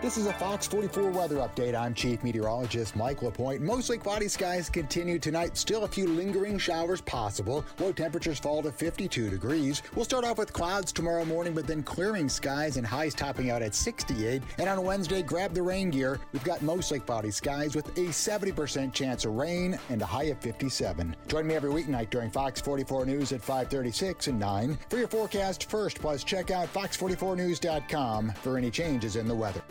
This 0.01 0.17
is 0.17 0.27
a 0.27 0.33
Fox 0.35 0.65
44 0.69 1.11
weather 1.11 1.37
update. 1.39 1.75
I'm 1.75 1.93
Chief 1.93 2.23
Meteorologist 2.23 2.95
Mike 2.95 3.21
LaPointe. 3.21 3.61
Mostly 3.61 3.99
cloudy 3.99 4.29
skies 4.29 4.71
continue 4.71 5.19
tonight. 5.19 5.57
Still 5.57 5.83
a 5.83 5.89
few 5.89 6.07
lingering 6.07 6.57
showers 6.57 7.01
possible. 7.01 7.65
Low 7.81 7.91
temperatures 7.91 8.39
fall 8.39 8.63
to 8.63 8.71
52 8.71 9.29
degrees. 9.29 9.83
We'll 9.97 10.05
start 10.05 10.25
off 10.25 10.39
with 10.39 10.53
clouds 10.53 10.93
tomorrow 10.93 11.25
morning, 11.25 11.53
but 11.53 11.67
then 11.67 11.83
clearing 11.83 12.29
skies 12.29 12.77
and 12.77 12.87
highs 12.87 13.13
topping 13.13 13.51
out 13.51 13.61
at 13.61 13.75
68. 13.75 14.41
And 14.59 14.69
on 14.69 14.85
Wednesday, 14.85 15.21
grab 15.21 15.53
the 15.53 15.63
rain 15.63 15.91
gear. 15.91 16.21
We've 16.33 16.45
got 16.45 16.63
mostly 16.63 17.01
cloudy 17.01 17.33
skies 17.33 17.75
with 17.75 17.89
a 17.99 18.13
70% 18.13 18.93
chance 18.93 19.25
of 19.25 19.33
rain 19.33 19.81
and 19.89 20.01
a 20.01 20.07
high 20.07 20.25
of 20.25 20.39
57. 20.39 21.17
Join 21.27 21.45
me 21.45 21.57
every 21.57 21.71
weeknight 21.73 22.11
during 22.11 22.31
Fox 22.31 22.61
44 22.61 23.05
News 23.05 23.33
at 23.33 23.43
536 23.43 24.29
and 24.29 24.39
9 24.39 24.79
for 24.89 24.99
your 24.99 25.09
forecast 25.09 25.69
first. 25.69 25.99
Plus, 25.99 26.23
check 26.23 26.53
out 26.53 26.69
fox44news.com 26.99 28.31
for 28.43 28.59
any 28.59 28.71
changes 28.71 29.17
in 29.17 29.29
the 29.29 29.35
weather. 29.35 29.63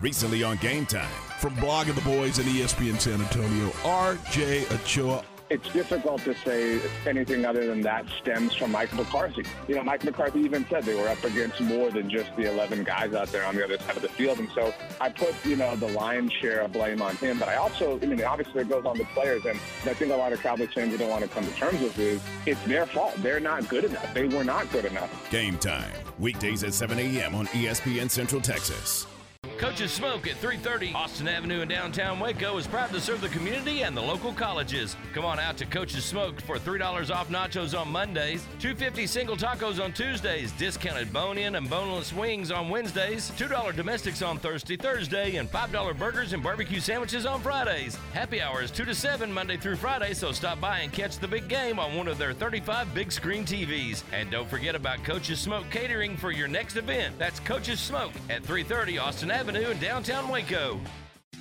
Recently 0.00 0.42
on 0.42 0.56
Game 0.58 0.86
Time. 0.86 1.08
From 1.38 1.54
Blogging 1.56 1.94
the 1.94 2.00
Boys 2.02 2.38
and 2.38 2.48
ESPN 2.48 3.00
San 3.00 3.20
Antonio, 3.20 3.70
R.J. 3.84 4.66
Ochoa. 4.66 5.24
It's 5.48 5.68
difficult 5.72 6.22
to 6.22 6.34
say 6.34 6.80
anything 7.06 7.44
other 7.44 7.66
than 7.68 7.80
that 7.82 8.04
stems 8.20 8.54
from 8.54 8.72
Mike 8.72 8.92
McCarthy. 8.94 9.44
You 9.68 9.76
know, 9.76 9.84
Mike 9.84 10.02
McCarthy 10.02 10.40
even 10.40 10.66
said 10.68 10.82
they 10.82 10.94
were 10.96 11.08
up 11.08 11.22
against 11.22 11.60
more 11.60 11.90
than 11.90 12.10
just 12.10 12.34
the 12.34 12.50
11 12.50 12.82
guys 12.82 13.14
out 13.14 13.28
there 13.28 13.44
on 13.44 13.54
the 13.54 13.62
other 13.62 13.78
side 13.78 13.94
of 13.94 14.02
the 14.02 14.08
field. 14.08 14.40
And 14.40 14.48
so 14.56 14.74
I 15.00 15.08
put, 15.08 15.34
you 15.44 15.54
know, 15.54 15.76
the 15.76 15.88
lion's 15.88 16.32
share 16.32 16.62
of 16.62 16.72
blame 16.72 17.00
on 17.00 17.14
him. 17.16 17.38
But 17.38 17.48
I 17.48 17.56
also, 17.56 17.96
I 18.00 18.06
mean, 18.06 18.22
obviously 18.24 18.62
it 18.62 18.68
goes 18.68 18.84
on 18.84 18.98
the 18.98 19.04
players. 19.14 19.44
And 19.44 19.58
I 19.84 19.94
think 19.94 20.10
a 20.10 20.16
lot 20.16 20.32
of 20.32 20.40
Cowboys 20.40 20.72
fans 20.72 20.98
don't 20.98 21.08
want 21.08 21.22
to 21.22 21.30
come 21.30 21.44
to 21.44 21.52
terms 21.52 21.80
with 21.80 21.96
is 21.96 22.20
it's 22.44 22.62
their 22.64 22.86
fault. 22.86 23.14
They're 23.18 23.38
not 23.38 23.68
good 23.68 23.84
enough. 23.84 24.12
They 24.14 24.26
were 24.26 24.44
not 24.44 24.70
good 24.72 24.84
enough. 24.84 25.30
Game 25.30 25.58
Time. 25.58 25.92
Weekdays 26.18 26.64
at 26.64 26.74
7 26.74 26.98
a.m. 26.98 27.36
on 27.36 27.46
ESPN 27.48 28.10
Central 28.10 28.40
Texas. 28.40 29.06
Coach's 29.58 29.92
Smoke 29.92 30.26
at 30.26 30.36
330 30.36 30.92
Austin 30.94 31.28
Avenue 31.28 31.60
in 31.60 31.68
downtown 31.68 32.20
Waco 32.20 32.58
is 32.58 32.66
proud 32.66 32.90
to 32.90 33.00
serve 33.00 33.20
the 33.20 33.28
community 33.30 33.82
and 33.82 33.96
the 33.96 34.02
local 34.02 34.32
colleges. 34.32 34.96
Come 35.14 35.24
on 35.24 35.38
out 35.38 35.56
to 35.58 35.66
Coach's 35.66 36.04
Smoke 36.04 36.40
for 36.42 36.58
$3 36.58 37.14
off 37.14 37.28
nachos 37.30 37.78
on 37.78 37.90
Mondays, 37.90 38.42
250 38.58 39.06
single 39.06 39.36
tacos 39.36 39.82
on 39.82 39.92
Tuesdays, 39.92 40.52
discounted 40.52 41.12
bone-in 41.12 41.54
and 41.54 41.70
boneless 41.70 42.12
wings 42.12 42.50
on 42.50 42.68
Wednesdays, 42.68 43.30
$2 43.38 43.74
domestics 43.74 44.20
on 44.20 44.38
Thursday, 44.38 44.76
Thursday, 44.76 45.36
and 45.36 45.50
$5 45.50 45.98
burgers 45.98 46.32
and 46.32 46.42
barbecue 46.42 46.80
sandwiches 46.80 47.24
on 47.24 47.40
Fridays. 47.40 47.96
Happy 48.12 48.42
hour 48.42 48.62
is 48.62 48.70
2 48.70 48.84
to 48.84 48.94
7 48.94 49.32
Monday 49.32 49.56
through 49.56 49.76
Friday, 49.76 50.12
so 50.12 50.32
stop 50.32 50.60
by 50.60 50.80
and 50.80 50.92
catch 50.92 51.18
the 51.18 51.28
big 51.28 51.48
game 51.48 51.78
on 51.78 51.96
one 51.96 52.08
of 52.08 52.18
their 52.18 52.34
35 52.34 52.92
big 52.94 53.10
screen 53.10 53.44
TVs. 53.44 54.02
And 54.12 54.30
don't 54.30 54.48
forget 54.50 54.74
about 54.74 55.02
Coach's 55.02 55.40
Smoke 55.40 55.64
catering 55.70 56.16
for 56.16 56.30
your 56.30 56.48
next 56.48 56.76
event. 56.76 57.18
That's 57.18 57.40
Coach's 57.40 57.80
Smoke 57.80 58.12
at 58.28 58.42
330 58.42 58.98
Austin 58.98 59.30
Avenue. 59.30 59.35
Avenue 59.36 59.68
in 59.68 59.78
downtown 59.78 60.30
Waco. 60.30 60.80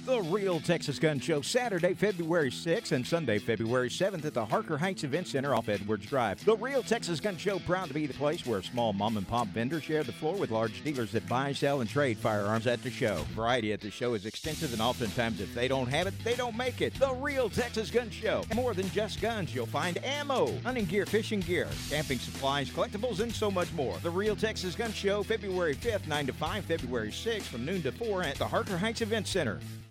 The 0.06 0.22
Real 0.22 0.60
Texas 0.60 1.00
Gun 1.00 1.20
Show, 1.20 1.42
Saturday, 1.42 1.96
February 1.96 2.52
6th 2.52 2.92
and 2.92 3.06
Sunday, 3.06 3.40
February 3.40 3.90
7th 3.90 4.24
at 4.24 4.36
the 4.36 4.46
Harker 4.46 4.78
Heights 4.78 5.04
Event 5.04 5.28
Center 5.28 5.56
off 5.56 5.68
Edwards 5.68 6.06
Drive. 6.06 6.46
The 6.46 6.56
Real 6.58 6.84
Texas 6.84 7.20
Gun 7.20 7.38
Show, 7.38 7.58
proud 7.58 7.88
to 7.88 7.96
be 7.96 8.06
the 8.06 8.14
place 8.14 8.46
where 8.46 8.62
small 8.62 8.94
mom 8.94 9.18
and 9.18 9.28
pop 9.28 9.48
vendors 9.48 9.82
share 9.82 10.04
the 10.04 10.12
floor 10.12 10.36
with 10.36 10.52
large 10.52 10.84
dealers 10.84 11.12
that 11.14 11.28
buy, 11.28 11.54
sell, 11.54 11.82
and 11.82 11.90
trade 11.90 12.20
firearms 12.20 12.68
at 12.68 12.84
the 12.84 12.92
show. 12.92 13.16
Variety 13.34 13.74
at 13.74 13.82
the 13.82 13.90
show 13.90 14.14
is 14.14 14.28
extensive, 14.28 14.74
and 14.74 14.82
oftentimes, 14.82 15.42
if 15.42 15.56
they 15.56 15.68
don't 15.68 15.88
have 15.88 16.06
it, 16.06 16.14
they 16.24 16.36
don't 16.36 16.56
make 16.56 16.82
it. 16.82 16.94
The 16.94 17.16
Real 17.16 17.50
Texas 17.50 17.90
Gun 17.90 18.12
Show. 18.12 18.44
More 18.54 18.76
than 18.76 18.88
just 18.92 19.20
guns, 19.22 19.56
you'll 19.56 19.66
find 19.66 19.98
ammo, 20.06 20.54
hunting 20.64 20.86
gear, 20.86 21.08
fishing 21.08 21.40
gear, 21.40 21.68
camping 21.90 22.20
supplies, 22.20 22.70
collectibles, 22.70 23.22
and 23.22 23.34
so 23.34 23.50
much 23.50 23.74
more. 23.74 23.98
The 24.04 24.12
Real 24.12 24.36
Texas 24.36 24.76
Gun 24.76 24.94
Show, 24.94 25.24
February 25.24 25.74
5th, 25.74 26.06
9 26.06 26.28
to 26.28 26.34
5, 26.34 26.66
February 26.66 27.10
6th, 27.10 27.42
from 27.42 27.66
noon 27.66 27.82
to 27.82 27.92
4 27.92 28.22
at 28.22 28.36
the 28.36 28.46
Harker 28.46 28.78
Heights 28.78 29.02
Event 29.02 29.28
Center. 29.28 29.60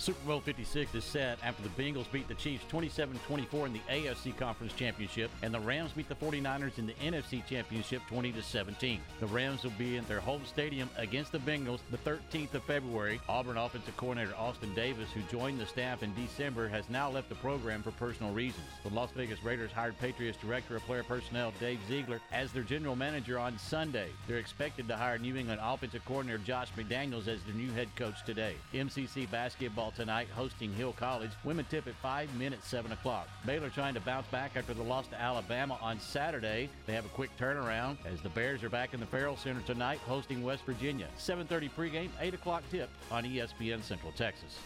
Super 0.00 0.26
Bowl 0.26 0.40
56 0.40 0.94
is 0.94 1.04
set 1.04 1.38
after 1.44 1.62
the 1.62 1.68
Bengals 1.68 2.10
beat 2.10 2.26
the 2.26 2.34
Chiefs 2.34 2.64
27-24 2.72 3.66
in 3.66 3.72
the 3.74 3.80
AFC 3.90 4.34
Conference 4.34 4.72
Championship, 4.72 5.30
and 5.42 5.52
the 5.52 5.60
Rams 5.60 5.92
beat 5.92 6.08
the 6.08 6.14
49ers 6.14 6.78
in 6.78 6.86
the 6.86 6.94
NFC 6.94 7.46
Championship 7.46 8.00
20-17. 8.10 8.98
The 9.20 9.26
Rams 9.26 9.62
will 9.62 9.72
be 9.72 9.98
in 9.98 10.06
their 10.06 10.20
home 10.20 10.40
stadium 10.46 10.88
against 10.96 11.32
the 11.32 11.38
Bengals 11.38 11.80
the 11.90 11.98
13th 11.98 12.54
of 12.54 12.64
February. 12.64 13.20
Auburn 13.28 13.58
offensive 13.58 13.94
coordinator 13.98 14.34
Austin 14.38 14.74
Davis, 14.74 15.10
who 15.12 15.20
joined 15.30 15.60
the 15.60 15.66
staff 15.66 16.02
in 16.02 16.14
December, 16.14 16.66
has 16.66 16.88
now 16.88 17.10
left 17.10 17.28
the 17.28 17.34
program 17.34 17.82
for 17.82 17.90
personal 17.90 18.32
reasons. 18.32 18.68
The 18.84 18.94
Las 18.94 19.10
Vegas 19.14 19.44
Raiders 19.44 19.70
hired 19.70 19.98
Patriots 19.98 20.38
Director 20.40 20.76
of 20.76 20.82
Player 20.84 21.02
Personnel 21.02 21.52
Dave 21.60 21.78
Ziegler 21.88 22.22
as 22.32 22.52
their 22.52 22.62
general 22.62 22.96
manager 22.96 23.38
on 23.38 23.58
Sunday. 23.58 24.08
They're 24.26 24.38
expected 24.38 24.88
to 24.88 24.96
hire 24.96 25.18
New 25.18 25.36
England 25.36 25.60
offensive 25.62 26.06
coordinator 26.06 26.38
Josh 26.38 26.68
McDaniels 26.74 27.28
as 27.28 27.42
their 27.42 27.54
new 27.54 27.70
head 27.72 27.94
coach 27.96 28.24
today. 28.24 28.54
MCC 28.72 29.30
basketball 29.30 29.89
tonight 29.90 30.28
hosting 30.34 30.72
Hill 30.72 30.92
College. 30.92 31.30
Women 31.44 31.66
tip 31.70 31.86
at 31.86 31.94
5 31.96 32.34
minutes, 32.36 32.68
7 32.68 32.92
o'clock. 32.92 33.28
Baylor 33.46 33.70
trying 33.70 33.94
to 33.94 34.00
bounce 34.00 34.26
back 34.28 34.52
after 34.56 34.74
the 34.74 34.82
loss 34.82 35.06
to 35.08 35.20
Alabama 35.20 35.78
on 35.80 36.00
Saturday. 36.00 36.68
They 36.86 36.92
have 36.94 37.04
a 37.04 37.10
quick 37.10 37.30
turnaround 37.38 37.96
as 38.04 38.20
the 38.20 38.28
Bears 38.30 38.62
are 38.62 38.70
back 38.70 38.94
in 38.94 39.00
the 39.00 39.06
Ferrell 39.06 39.36
Center 39.36 39.60
tonight 39.62 39.98
hosting 40.06 40.42
West 40.42 40.64
Virginia. 40.64 41.06
7.30 41.18 41.70
pregame, 41.76 42.08
8 42.20 42.34
o'clock 42.34 42.62
tip 42.70 42.88
on 43.10 43.24
ESPN 43.24 43.82
Central 43.82 44.12
Texas. 44.12 44.58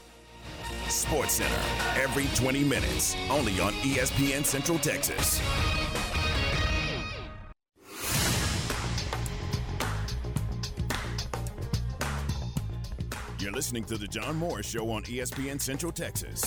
Sports 0.88 1.34
Center, 1.34 1.60
every 1.96 2.26
20 2.34 2.64
minutes, 2.64 3.16
only 3.30 3.58
on 3.60 3.72
ESPN 3.74 4.44
Central 4.44 4.78
Texas. 4.78 5.40
You're 13.44 13.52
listening 13.52 13.84
to 13.84 13.98
The 13.98 14.08
John 14.08 14.36
Morris 14.36 14.70
Show 14.70 14.90
on 14.90 15.02
ESPN 15.02 15.60
Central 15.60 15.92
Texas. 15.92 16.42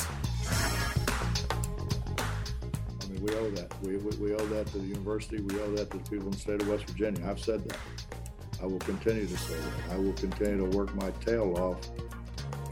I 3.00 3.08
mean, 3.08 3.22
we 3.22 3.36
owe 3.36 3.52
that. 3.52 3.72
We, 3.84 3.98
we, 3.98 4.18
we, 4.18 4.34
owe 4.34 4.48
that 4.48 4.66
to 4.72 4.80
the 4.80 4.88
university. 4.88 5.40
We 5.40 5.60
owe 5.60 5.76
that 5.76 5.92
to 5.92 6.00
the 6.00 6.10
people 6.10 6.26
in 6.26 6.32
the 6.32 6.40
state 6.40 6.60
of 6.60 6.68
West 6.68 6.88
Virginia. 6.88 7.24
I've 7.30 7.40
said 7.40 7.70
that. 7.70 7.78
I 8.64 8.66
will 8.66 8.80
continue 8.80 9.28
to 9.28 9.38
say 9.38 9.54
that. 9.54 9.94
I 9.94 9.98
will 9.98 10.14
continue 10.14 10.58
to 10.58 10.76
work 10.76 10.96
my 10.96 11.12
tail 11.24 11.56
off 11.60 11.88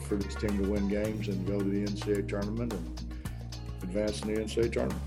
for 0.08 0.16
this 0.16 0.34
team 0.34 0.58
to 0.64 0.72
win 0.72 0.88
games 0.88 1.28
and 1.28 1.46
go 1.46 1.60
to 1.60 1.64
the 1.64 1.86
NCAA 1.86 2.28
tournament 2.28 2.74
and 2.74 3.00
advance 3.84 4.24
in 4.24 4.34
the 4.34 4.42
NCAA 4.42 4.72
tournament. 4.72 5.04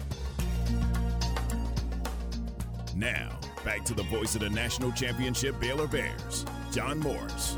Now, 2.95 3.37
back 3.65 3.85
to 3.87 3.95
the 3.95 4.05
voice 4.05 4.37
of 4.37 4.43
the 4.43 4.51
national 4.51 4.93
championship 4.93 5.59
Baylor 5.59 5.89
Bears, 5.89 6.45
John 6.71 7.01
Morris. 7.01 7.57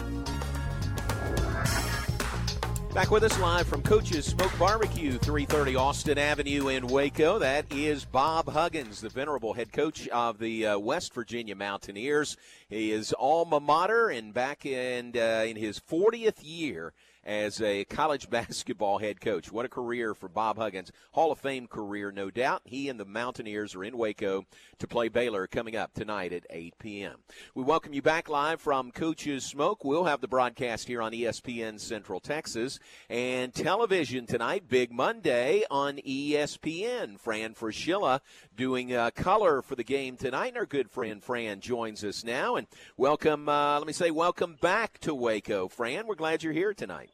Back 2.94 3.12
with 3.12 3.22
us 3.22 3.38
live 3.38 3.68
from 3.68 3.82
Coach's 3.82 4.26
Smoke 4.26 4.52
Barbecue, 4.58 5.12
330 5.12 5.76
Austin 5.76 6.18
Avenue 6.18 6.68
in 6.68 6.88
Waco. 6.88 7.38
That 7.38 7.72
is 7.72 8.04
Bob 8.04 8.48
Huggins, 8.48 9.00
the 9.00 9.08
venerable 9.08 9.52
head 9.52 9.72
coach 9.72 10.08
of 10.08 10.40
the 10.40 10.66
uh, 10.66 10.78
West 10.78 11.14
Virginia 11.14 11.54
Mountaineers. 11.54 12.36
He 12.68 12.90
is 12.90 13.14
alma 13.16 13.60
mater 13.60 14.08
and 14.08 14.34
back 14.34 14.66
in, 14.66 15.12
uh, 15.16 15.44
in 15.46 15.56
his 15.56 15.78
40th 15.78 16.38
year 16.42 16.92
as 17.30 17.62
a 17.62 17.84
college 17.84 18.28
basketball 18.30 18.98
head 18.98 19.20
coach. 19.20 19.52
What 19.52 19.64
a 19.64 19.68
career 19.68 20.14
for 20.14 20.28
Bob 20.28 20.58
Huggins. 20.58 20.90
Hall 21.12 21.30
of 21.30 21.38
Fame 21.38 21.68
career, 21.68 22.10
no 22.10 22.28
doubt. 22.28 22.62
He 22.64 22.88
and 22.88 22.98
the 22.98 23.04
Mountaineers 23.04 23.76
are 23.76 23.84
in 23.84 23.96
Waco 23.96 24.44
to 24.80 24.88
play 24.88 25.08
Baylor 25.08 25.46
coming 25.46 25.76
up 25.76 25.94
tonight 25.94 26.32
at 26.32 26.44
8 26.50 26.74
p.m. 26.80 27.18
We 27.54 27.62
welcome 27.62 27.92
you 27.92 28.02
back 28.02 28.28
live 28.28 28.60
from 28.60 28.90
Coach's 28.90 29.44
Smoke. 29.44 29.84
We'll 29.84 30.04
have 30.04 30.20
the 30.20 30.26
broadcast 30.26 30.88
here 30.88 31.00
on 31.00 31.12
ESPN 31.12 31.78
Central 31.78 32.18
Texas 32.18 32.80
and 33.08 33.54
television 33.54 34.26
tonight, 34.26 34.64
Big 34.68 34.90
Monday 34.90 35.62
on 35.70 35.98
ESPN. 35.98 37.16
Fran 37.20 37.54
Fraschilla 37.54 38.20
doing 38.56 38.92
uh, 38.92 39.12
color 39.12 39.62
for 39.62 39.76
the 39.76 39.84
game 39.84 40.16
tonight. 40.16 40.48
And 40.48 40.56
our 40.56 40.66
good 40.66 40.90
friend 40.90 41.22
Fran 41.22 41.60
joins 41.60 42.02
us 42.02 42.24
now. 42.24 42.56
And 42.56 42.66
welcome, 42.96 43.48
uh, 43.48 43.78
let 43.78 43.86
me 43.86 43.92
say, 43.92 44.10
welcome 44.10 44.56
back 44.60 44.98
to 45.00 45.14
Waco. 45.14 45.68
Fran, 45.68 46.08
we're 46.08 46.16
glad 46.16 46.42
you're 46.42 46.52
here 46.52 46.74
tonight. 46.74 47.10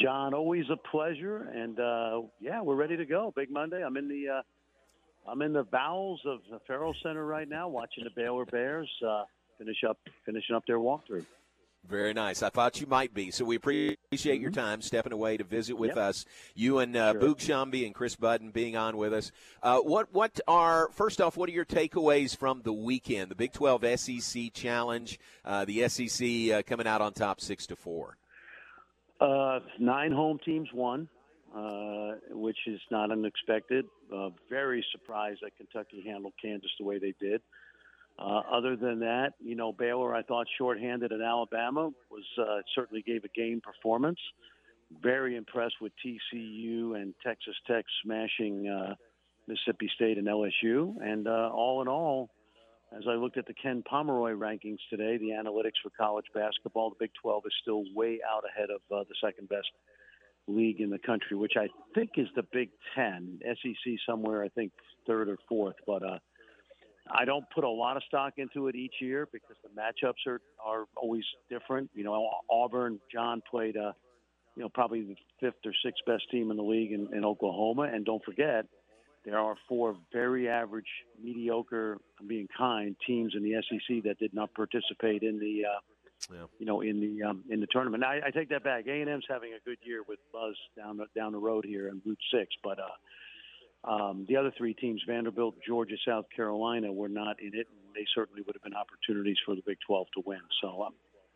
John, 0.00 0.34
always 0.34 0.64
a 0.70 0.76
pleasure, 0.76 1.48
and 1.54 1.78
uh, 1.78 2.22
yeah, 2.40 2.62
we're 2.62 2.76
ready 2.76 2.96
to 2.96 3.04
go. 3.04 3.32
Big 3.34 3.50
Monday. 3.50 3.82
I'm 3.84 3.96
in 3.96 4.08
the 4.08 4.28
uh, 4.28 5.30
I'm 5.30 5.42
in 5.42 5.52
the 5.52 5.64
bowels 5.64 6.20
of 6.26 6.40
the 6.50 6.60
Ferrell 6.66 6.94
Center 7.02 7.24
right 7.24 7.48
now, 7.48 7.68
watching 7.68 8.04
the 8.04 8.10
Baylor 8.14 8.44
Bears 8.44 8.90
uh, 9.06 9.24
finish 9.58 9.84
up 9.88 9.98
finishing 10.24 10.54
up 10.56 10.64
their 10.66 10.78
walkthrough. 10.78 11.24
Very 11.88 12.14
nice. 12.14 12.44
I 12.44 12.48
thought 12.48 12.80
you 12.80 12.86
might 12.86 13.12
be. 13.12 13.32
So 13.32 13.44
we 13.44 13.56
appreciate 13.56 13.98
mm-hmm. 14.12 14.40
your 14.40 14.52
time 14.52 14.82
stepping 14.82 15.12
away 15.12 15.36
to 15.36 15.44
visit 15.44 15.76
with 15.76 15.90
yep. 15.90 15.96
us. 15.96 16.24
You 16.54 16.78
and 16.78 16.96
uh, 16.96 17.12
sure. 17.12 17.20
Boog 17.20 17.38
Sciambi 17.38 17.84
and 17.84 17.92
Chris 17.92 18.14
Budden 18.14 18.52
being 18.52 18.76
on 18.76 18.96
with 18.96 19.12
us. 19.12 19.32
Uh, 19.62 19.78
what 19.78 20.12
what 20.12 20.38
are 20.46 20.90
first 20.92 21.20
off? 21.20 21.36
What 21.36 21.48
are 21.48 21.52
your 21.52 21.64
takeaways 21.64 22.36
from 22.36 22.62
the 22.62 22.72
weekend? 22.72 23.32
The 23.32 23.34
Big 23.34 23.52
Twelve 23.52 23.84
SEC 23.98 24.52
Challenge. 24.52 25.18
Uh, 25.44 25.64
the 25.64 25.88
SEC 25.88 26.52
uh, 26.52 26.62
coming 26.62 26.86
out 26.86 27.00
on 27.00 27.12
top 27.14 27.40
six 27.40 27.66
to 27.66 27.76
four. 27.76 28.16
Uh, 29.22 29.60
nine 29.78 30.10
home 30.10 30.38
teams 30.44 30.68
won, 30.74 31.08
uh, 31.56 32.14
which 32.30 32.56
is 32.66 32.80
not 32.90 33.12
unexpected. 33.12 33.84
Uh, 34.12 34.30
very 34.50 34.84
surprised 34.90 35.40
that 35.42 35.56
Kentucky 35.56 36.02
handled 36.04 36.32
Kansas 36.42 36.70
the 36.78 36.84
way 36.84 36.98
they 36.98 37.14
did. 37.20 37.40
Uh, 38.18 38.42
other 38.50 38.74
than 38.74 38.98
that, 38.98 39.34
you 39.40 39.54
know, 39.54 39.72
Baylor, 39.72 40.14
I 40.14 40.22
thought 40.22 40.46
shorthanded 40.58 41.12
at 41.12 41.20
Alabama 41.20 41.90
was 42.10 42.24
uh, 42.36 42.62
certainly 42.74 43.02
gave 43.02 43.22
a 43.24 43.28
game 43.28 43.60
performance. 43.60 44.18
Very 45.02 45.36
impressed 45.36 45.76
with 45.80 45.92
TCU 46.04 46.96
and 47.00 47.14
Texas 47.24 47.54
Tech 47.66 47.84
smashing 48.04 48.68
uh, 48.68 48.94
Mississippi 49.46 49.88
State 49.94 50.18
and 50.18 50.26
LSU. 50.26 50.94
And 51.00 51.28
uh, 51.28 51.50
all 51.52 51.80
in 51.80 51.88
all, 51.88 52.28
as 52.96 53.04
I 53.08 53.14
looked 53.14 53.38
at 53.38 53.46
the 53.46 53.54
Ken 53.54 53.82
Pomeroy 53.88 54.32
rankings 54.32 54.78
today, 54.90 55.16
the 55.16 55.30
analytics 55.30 55.80
for 55.82 55.90
college 55.98 56.26
basketball, 56.34 56.90
the 56.90 56.96
Big 56.98 57.10
12 57.20 57.44
is 57.46 57.52
still 57.62 57.84
way 57.94 58.20
out 58.28 58.44
ahead 58.44 58.68
of 58.70 58.80
uh, 58.94 59.04
the 59.08 59.14
second 59.24 59.48
best 59.48 59.68
league 60.46 60.80
in 60.80 60.90
the 60.90 60.98
country, 60.98 61.36
which 61.36 61.54
I 61.56 61.68
think 61.94 62.10
is 62.16 62.26
the 62.36 62.44
Big 62.52 62.70
10. 62.94 63.40
SEC 63.44 63.92
somewhere, 64.06 64.42
I 64.42 64.48
think 64.48 64.72
third 65.06 65.28
or 65.28 65.38
fourth. 65.48 65.76
But 65.86 66.02
uh, 66.02 66.18
I 67.10 67.24
don't 67.24 67.44
put 67.54 67.64
a 67.64 67.70
lot 67.70 67.96
of 67.96 68.02
stock 68.04 68.34
into 68.36 68.68
it 68.68 68.74
each 68.74 68.94
year 69.00 69.28
because 69.32 69.56
the 69.62 69.70
matchups 69.80 70.30
are, 70.30 70.40
are 70.64 70.84
always 70.96 71.24
different. 71.48 71.90
You 71.94 72.04
know, 72.04 72.30
Auburn, 72.50 73.00
John 73.12 73.42
played, 73.50 73.76
uh, 73.76 73.92
you 74.56 74.62
know, 74.62 74.68
probably 74.68 75.02
the 75.02 75.16
fifth 75.40 75.64
or 75.64 75.72
sixth 75.84 76.04
best 76.06 76.24
team 76.30 76.50
in 76.50 76.56
the 76.56 76.62
league 76.62 76.92
in, 76.92 77.08
in 77.16 77.24
Oklahoma. 77.24 77.90
And 77.92 78.04
don't 78.04 78.24
forget– 78.24 78.66
there 79.24 79.38
are 79.38 79.54
four 79.68 79.96
very 80.12 80.48
average, 80.48 80.88
mediocre, 81.22 81.98
I'm 82.20 82.26
being 82.26 82.48
kind, 82.56 82.96
teams 83.06 83.34
in 83.36 83.42
the 83.42 83.62
SEC 83.62 84.02
that 84.04 84.18
did 84.18 84.34
not 84.34 84.52
participate 84.54 85.22
in 85.22 85.38
the, 85.38 85.64
uh, 85.64 86.34
yeah. 86.34 86.46
you 86.58 86.66
know, 86.66 86.80
in 86.80 87.00
the 87.00 87.22
um, 87.22 87.44
in 87.48 87.60
the 87.60 87.66
tournament. 87.68 88.00
Now, 88.00 88.10
I, 88.10 88.26
I 88.26 88.30
take 88.30 88.48
that 88.50 88.64
back. 88.64 88.86
A 88.86 89.00
and 89.00 89.08
M's 89.08 89.24
having 89.28 89.52
a 89.52 89.68
good 89.68 89.78
year 89.82 90.02
with 90.06 90.18
Buzz 90.32 90.56
down 90.76 90.96
the, 90.96 91.06
down 91.14 91.32
the 91.32 91.38
road 91.38 91.64
here 91.64 91.88
in 91.88 92.02
Route 92.04 92.18
Six, 92.32 92.54
but 92.62 92.78
uh, 92.78 93.90
um, 93.90 94.26
the 94.28 94.36
other 94.36 94.52
three 94.56 94.74
teams, 94.74 95.02
Vanderbilt, 95.06 95.56
Georgia, 95.66 95.96
South 96.06 96.26
Carolina, 96.34 96.92
were 96.92 97.08
not 97.08 97.40
in 97.40 97.54
it, 97.54 97.68
and 97.68 97.94
they 97.94 98.06
certainly 98.14 98.42
would 98.42 98.56
have 98.56 98.62
been 98.62 98.74
opportunities 98.74 99.38
for 99.44 99.54
the 99.54 99.62
Big 99.64 99.78
12 99.86 100.06
to 100.14 100.22
win. 100.26 100.40
So. 100.60 100.82
Um, 100.84 100.94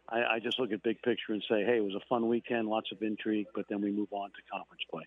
I, 0.09 0.35
I 0.35 0.38
just 0.38 0.61
look 0.61 0.70
at 0.70 0.85
big 0.85 1.03
picture 1.03 1.33
and 1.33 1.42
say, 1.49 1.64
hey, 1.64 1.79
it 1.79 1.85
was 1.85 1.96
a 1.96 2.07
fun 2.09 2.29
weekend, 2.29 2.68
lots 2.68 2.92
of 2.92 3.03
intrigue, 3.03 3.46
but 3.57 3.64
then 3.68 3.81
we 3.81 3.90
move 3.90 4.12
on 4.12 4.31
to 4.31 4.37
conference 4.53 4.83
play. 4.88 5.03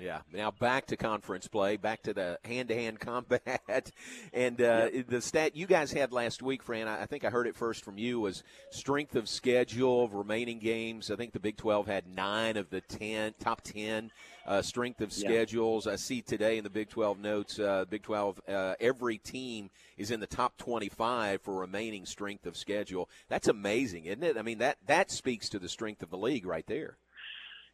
Yeah. 0.00 0.20
Now 0.32 0.50
back 0.50 0.86
to 0.86 0.96
conference 0.96 1.48
play, 1.48 1.76
back 1.76 2.02
to 2.02 2.14
the 2.14 2.38
hand-to-hand 2.44 3.00
combat, 3.00 3.90
and 4.32 4.60
uh, 4.60 4.88
the 5.08 5.20
stat 5.20 5.56
you 5.56 5.66
guys 5.66 5.92
had 5.92 6.12
last 6.12 6.42
week, 6.42 6.62
Fran. 6.62 6.86
I 6.88 7.06
think 7.06 7.24
I 7.24 7.30
heard 7.30 7.46
it 7.46 7.56
first 7.56 7.84
from 7.84 7.98
you 7.98 8.20
was 8.20 8.42
strength 8.70 9.16
of 9.16 9.28
schedule 9.28 10.04
of 10.04 10.14
remaining 10.14 10.58
games. 10.58 11.10
I 11.10 11.16
think 11.16 11.32
the 11.32 11.40
Big 11.40 11.56
12 11.56 11.86
had 11.86 12.06
nine 12.06 12.56
of 12.56 12.70
the 12.70 12.80
ten 12.80 13.34
top 13.40 13.62
ten 13.62 14.10
uh, 14.46 14.62
strength 14.62 15.00
of 15.00 15.12
schedules. 15.12 15.86
I 15.86 15.96
see 15.96 16.22
today 16.22 16.56
in 16.58 16.64
the 16.64 16.70
Big 16.70 16.88
12 16.88 17.18
notes, 17.18 17.58
uh, 17.58 17.84
Big 17.88 18.02
12, 18.02 18.40
uh, 18.48 18.74
every 18.80 19.18
team 19.18 19.70
is 19.96 20.10
in 20.10 20.20
the 20.20 20.26
top 20.26 20.56
25 20.56 21.42
for 21.42 21.60
remaining 21.60 22.06
strength 22.06 22.46
of 22.46 22.56
schedule. 22.56 23.08
That's 23.28 23.48
amazing, 23.48 24.06
isn't 24.06 24.22
it? 24.22 24.36
I 24.38 24.42
mean 24.42 24.58
that 24.58 24.78
that 24.86 25.10
speaks 25.10 25.48
to 25.50 25.58
the 25.58 25.68
strength 25.68 26.02
of 26.02 26.10
the 26.10 26.16
league 26.16 26.46
right 26.46 26.66
there. 26.66 26.96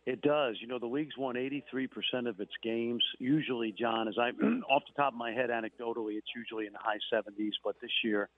It 0.06 0.20
does. 0.20 0.56
You 0.60 0.66
know, 0.66 0.78
the 0.78 0.86
league's 0.86 1.16
won 1.16 1.36
83% 1.36 2.28
of 2.28 2.38
its 2.38 2.52
games. 2.62 3.02
Usually, 3.18 3.72
John, 3.72 4.06
as 4.06 4.14
I 4.18 4.28
off 4.70 4.82
the 4.86 5.02
top 5.02 5.14
of 5.14 5.18
my 5.18 5.32
head, 5.32 5.48
anecdotally, 5.48 6.16
it's 6.16 6.28
usually 6.36 6.66
in 6.66 6.72
the 6.72 6.78
high 6.78 6.98
70s. 7.12 7.52
But 7.64 7.76
this 7.80 7.90
year, 8.02 8.28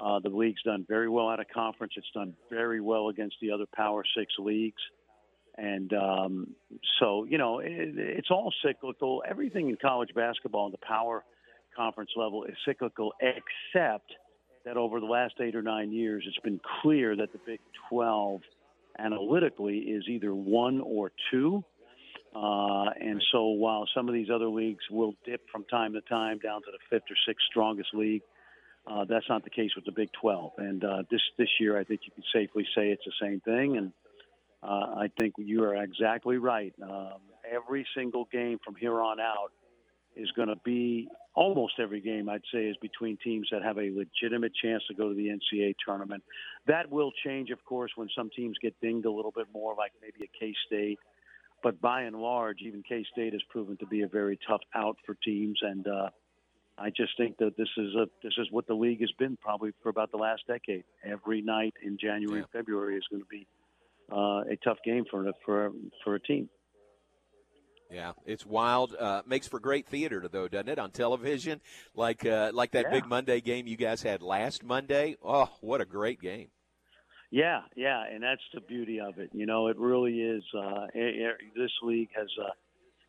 uh, 0.00 0.20
the 0.20 0.28
league's 0.28 0.62
done 0.62 0.86
very 0.88 1.08
well 1.08 1.28
out 1.28 1.40
of 1.40 1.46
conference. 1.52 1.94
It's 1.96 2.10
done 2.14 2.34
very 2.50 2.80
well 2.80 3.08
against 3.08 3.36
the 3.42 3.50
other 3.50 3.66
Power 3.74 4.04
Six 4.16 4.32
leagues. 4.38 4.80
And 5.58 5.92
um, 5.92 6.54
so, 7.00 7.24
you 7.24 7.36
know, 7.36 7.58
it, 7.58 7.68
it's 7.68 8.30
all 8.30 8.52
cyclical. 8.64 9.24
Everything 9.28 9.70
in 9.70 9.76
college 9.82 10.10
basketball 10.14 10.66
in 10.66 10.72
the 10.72 10.78
power 10.78 11.24
conference 11.76 12.10
level 12.16 12.44
is 12.44 12.54
cyclical, 12.64 13.12
except 13.20 14.12
that 14.64 14.76
over 14.76 15.00
the 15.00 15.06
last 15.06 15.34
eight 15.40 15.56
or 15.56 15.62
nine 15.62 15.92
years, 15.92 16.24
it's 16.28 16.38
been 16.38 16.60
clear 16.80 17.16
that 17.16 17.32
the 17.32 17.40
Big 17.44 17.58
12– 17.90 18.40
analytically 18.98 19.78
is 19.78 20.04
either 20.08 20.34
one 20.34 20.80
or 20.80 21.12
two. 21.30 21.64
Uh, 22.34 22.90
and 22.98 23.22
so 23.30 23.48
while 23.48 23.86
some 23.94 24.08
of 24.08 24.14
these 24.14 24.28
other 24.34 24.48
leagues 24.48 24.84
will 24.90 25.14
dip 25.26 25.42
from 25.50 25.64
time 25.64 25.92
to 25.92 26.00
time 26.02 26.38
down 26.38 26.62
to 26.62 26.70
the 26.70 26.78
fifth 26.88 27.10
or 27.10 27.16
sixth 27.26 27.44
strongest 27.50 27.90
league, 27.94 28.22
uh, 28.86 29.04
that's 29.04 29.28
not 29.28 29.44
the 29.44 29.50
case 29.50 29.70
with 29.76 29.84
the 29.84 29.92
Big 29.92 30.08
12. 30.20 30.52
And 30.58 30.84
uh, 30.84 31.02
this 31.10 31.20
this 31.38 31.48
year, 31.60 31.78
I 31.78 31.84
think 31.84 32.00
you 32.04 32.12
can 32.12 32.24
safely 32.34 32.64
say 32.74 32.88
it's 32.88 33.04
the 33.04 33.12
same 33.20 33.40
thing. 33.40 33.76
And 33.76 33.92
uh, 34.62 34.94
I 34.96 35.10
think 35.20 35.34
you 35.38 35.62
are 35.64 35.76
exactly 35.76 36.38
right. 36.38 36.72
Um, 36.82 37.20
every 37.50 37.86
single 37.96 38.26
game 38.32 38.58
from 38.64 38.74
here 38.74 39.00
on 39.00 39.20
out 39.20 39.52
is 40.16 40.30
going 40.32 40.48
to 40.48 40.56
be 40.64 41.08
almost 41.34 41.74
every 41.78 42.00
game, 42.00 42.28
I'd 42.28 42.42
say, 42.52 42.66
is 42.66 42.76
between 42.82 43.16
teams 43.22 43.48
that 43.52 43.62
have 43.62 43.78
a 43.78 43.90
legitimate 43.90 44.52
chance 44.62 44.82
to 44.88 44.94
go 44.94 45.08
to 45.08 45.14
the 45.14 45.28
NCAA 45.28 45.74
tournament. 45.84 46.22
That 46.66 46.90
will 46.90 47.12
change, 47.24 47.50
of 47.50 47.64
course, 47.64 47.92
when 47.96 48.08
some 48.16 48.30
teams 48.34 48.56
get 48.60 48.74
dinged 48.80 49.06
a 49.06 49.10
little 49.10 49.32
bit 49.34 49.46
more, 49.52 49.74
like 49.74 49.92
maybe 50.00 50.24
a 50.24 50.38
K 50.38 50.54
State. 50.66 50.98
But 51.62 51.80
by 51.80 52.02
and 52.02 52.16
large, 52.16 52.58
even 52.60 52.82
K 52.82 53.04
State 53.12 53.32
has 53.32 53.42
proven 53.48 53.76
to 53.78 53.86
be 53.86 54.02
a 54.02 54.08
very 54.08 54.38
tough 54.46 54.60
out 54.74 54.96
for 55.06 55.14
teams, 55.14 55.58
and 55.62 55.86
uh, 55.86 56.08
I 56.76 56.90
just 56.90 57.16
think 57.16 57.36
that 57.38 57.56
this 57.56 57.68
is 57.76 57.94
a 57.94 58.06
this 58.22 58.34
is 58.38 58.48
what 58.50 58.66
the 58.66 58.74
league 58.74 59.00
has 59.00 59.12
been 59.18 59.36
probably 59.36 59.72
for 59.82 59.88
about 59.88 60.10
the 60.10 60.16
last 60.16 60.42
decade. 60.46 60.84
Every 61.04 61.40
night 61.40 61.74
in 61.82 61.98
January 61.98 62.40
and 62.40 62.48
February 62.50 62.96
is 62.96 63.04
going 63.10 63.22
to 63.22 63.28
be 63.28 63.46
uh, 64.10 64.52
a 64.52 64.56
tough 64.64 64.78
game 64.84 65.04
for 65.10 65.30
for 65.44 65.70
for 66.02 66.16
a 66.16 66.20
team. 66.20 66.48
Yeah, 67.92 68.12
it's 68.24 68.46
wild. 68.46 68.94
Uh, 68.98 69.22
makes 69.26 69.46
for 69.46 69.60
great 69.60 69.86
theater, 69.86 70.26
though, 70.30 70.48
doesn't 70.48 70.68
it? 70.68 70.78
On 70.78 70.90
television, 70.90 71.60
like 71.94 72.24
uh, 72.24 72.50
like 72.54 72.70
that 72.72 72.86
Yeah. 72.86 72.90
big 72.90 73.06
Monday 73.06 73.40
game 73.42 73.66
you 73.66 73.76
guys 73.76 74.02
had 74.02 74.22
last 74.22 74.64
Monday. 74.64 75.16
Oh, 75.22 75.50
what 75.60 75.82
a 75.82 75.84
great 75.84 76.18
game! 76.20 76.48
Yeah, 77.30 77.62
yeah, 77.76 78.04
and 78.10 78.22
that's 78.22 78.42
the 78.54 78.60
beauty 78.62 78.98
of 78.98 79.18
it. 79.18 79.30
You 79.32 79.46
know, 79.46 79.68
it 79.68 79.76
really 79.76 80.20
is. 80.22 80.42
Uh, 80.54 80.86
eh, 80.94 81.00
eh, 81.00 81.32
this 81.54 81.70
league 81.82 82.10
has, 82.14 82.28
uh, 82.42 82.50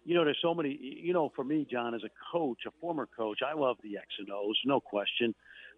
you 0.03 0.15
know, 0.15 0.25
there's 0.25 0.39
so 0.41 0.53
many. 0.53 0.77
You 0.77 1.13
know, 1.13 1.31
for 1.33 1.45
me, 1.45 1.65
John, 1.69 1.95
as 1.95 2.03
a 2.03 2.09
coach, 2.31 2.59
a 2.67 2.71
former 2.81 3.07
coach, 3.17 3.39
I 3.41 3.53
love 3.53 3.77
the 3.83 3.97
X 3.97 4.07
and 4.19 4.29
O's, 4.31 4.59
no 4.65 4.81
question. 4.81 5.33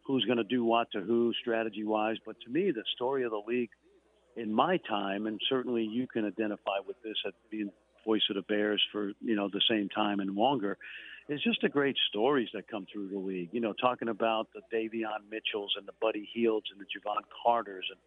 Who's 0.07 0.25
going 0.25 0.37
to 0.37 0.43
do 0.43 0.63
what 0.63 0.91
to 0.91 1.01
who, 1.01 1.33
strategy 1.41 1.83
wise. 1.83 2.17
But 2.25 2.39
to 2.41 2.49
me, 2.51 2.71
the 2.71 2.83
story 2.95 3.23
of 3.23 3.31
the 3.31 3.41
league 3.47 3.71
in 4.35 4.53
my 4.53 4.77
time, 4.77 5.25
and 5.25 5.39
certainly 5.49 5.83
you 5.83 6.07
can 6.07 6.25
identify 6.25 6.77
with 6.85 6.97
this 7.03 7.15
at 7.25 7.33
being 7.49 7.71
voice 8.05 8.21
of 8.29 8.35
the 8.35 8.41
Bears 8.43 8.81
for 8.91 9.11
you 9.21 9.35
know 9.35 9.49
the 9.49 9.61
same 9.69 9.89
time 9.89 10.19
and 10.19 10.35
longer. 10.35 10.77
It's 11.27 11.43
just 11.43 11.61
the 11.61 11.69
great 11.69 11.97
stories 12.09 12.49
that 12.53 12.67
come 12.67 12.85
through 12.91 13.09
the 13.09 13.17
league. 13.17 13.49
You 13.51 13.59
know, 13.59 13.73
talking 13.73 14.09
about 14.09 14.47
the 14.53 14.61
Davion 14.75 15.29
Mitchells 15.29 15.73
and 15.77 15.87
the 15.87 15.93
Buddy 15.99 16.29
Hields 16.33 16.67
and 16.71 16.79
the 16.79 16.85
Javon 16.85 17.23
Carters 17.43 17.85
and 17.89 17.99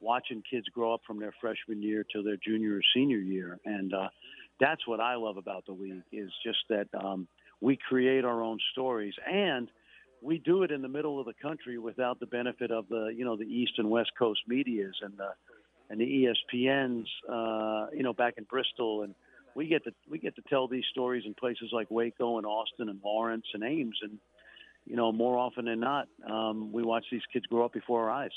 watching 0.00 0.42
kids 0.48 0.68
grow 0.68 0.94
up 0.94 1.00
from 1.06 1.18
their 1.18 1.34
freshman 1.40 1.82
year 1.82 2.04
to 2.12 2.22
their 2.22 2.36
junior 2.36 2.76
or 2.76 2.82
senior 2.94 3.18
year. 3.18 3.58
And 3.64 3.92
uh, 3.92 4.08
that's 4.60 4.86
what 4.86 5.00
I 5.00 5.16
love 5.16 5.36
about 5.36 5.66
the 5.66 5.72
league 5.72 6.02
is 6.12 6.30
just 6.44 6.58
that 6.68 6.86
um, 6.94 7.26
we 7.60 7.76
create 7.76 8.24
our 8.24 8.42
own 8.42 8.58
stories 8.72 9.14
and 9.30 9.68
we 10.22 10.38
do 10.38 10.62
it 10.62 10.70
in 10.70 10.82
the 10.82 10.88
middle 10.88 11.18
of 11.18 11.26
the 11.26 11.34
country 11.40 11.78
without 11.78 12.20
the 12.20 12.26
benefit 12.26 12.70
of 12.70 12.88
the 12.88 13.12
you 13.16 13.24
know 13.24 13.36
the 13.36 13.44
East 13.44 13.72
and 13.78 13.88
West 13.88 14.10
Coast 14.18 14.40
medias 14.46 14.94
and 15.02 15.14
the 15.16 15.30
and 15.88 16.00
the 16.00 16.26
ESPNs 16.54 17.06
uh, 17.28 17.86
you 17.94 18.02
know 18.02 18.12
back 18.12 18.34
in 18.36 18.44
Bristol 18.44 19.02
and 19.02 19.14
we 19.54 19.66
get 19.66 19.84
to 19.84 19.92
we 20.08 20.18
get 20.18 20.36
to 20.36 20.42
tell 20.48 20.68
these 20.68 20.84
stories 20.90 21.24
in 21.26 21.34
places 21.34 21.70
like 21.72 21.90
Waco 21.90 22.38
and 22.38 22.46
Austin 22.46 22.88
and 22.88 23.00
Lawrence 23.04 23.46
and 23.54 23.62
Ames 23.62 23.98
and 24.02 24.18
you 24.86 24.96
know 24.96 25.12
more 25.12 25.36
often 25.36 25.66
than 25.66 25.80
not 25.80 26.08
um, 26.28 26.72
we 26.72 26.82
watch 26.82 27.04
these 27.10 27.22
kids 27.32 27.46
grow 27.46 27.64
up 27.64 27.72
before 27.72 28.08
our 28.08 28.10
eyes. 28.10 28.30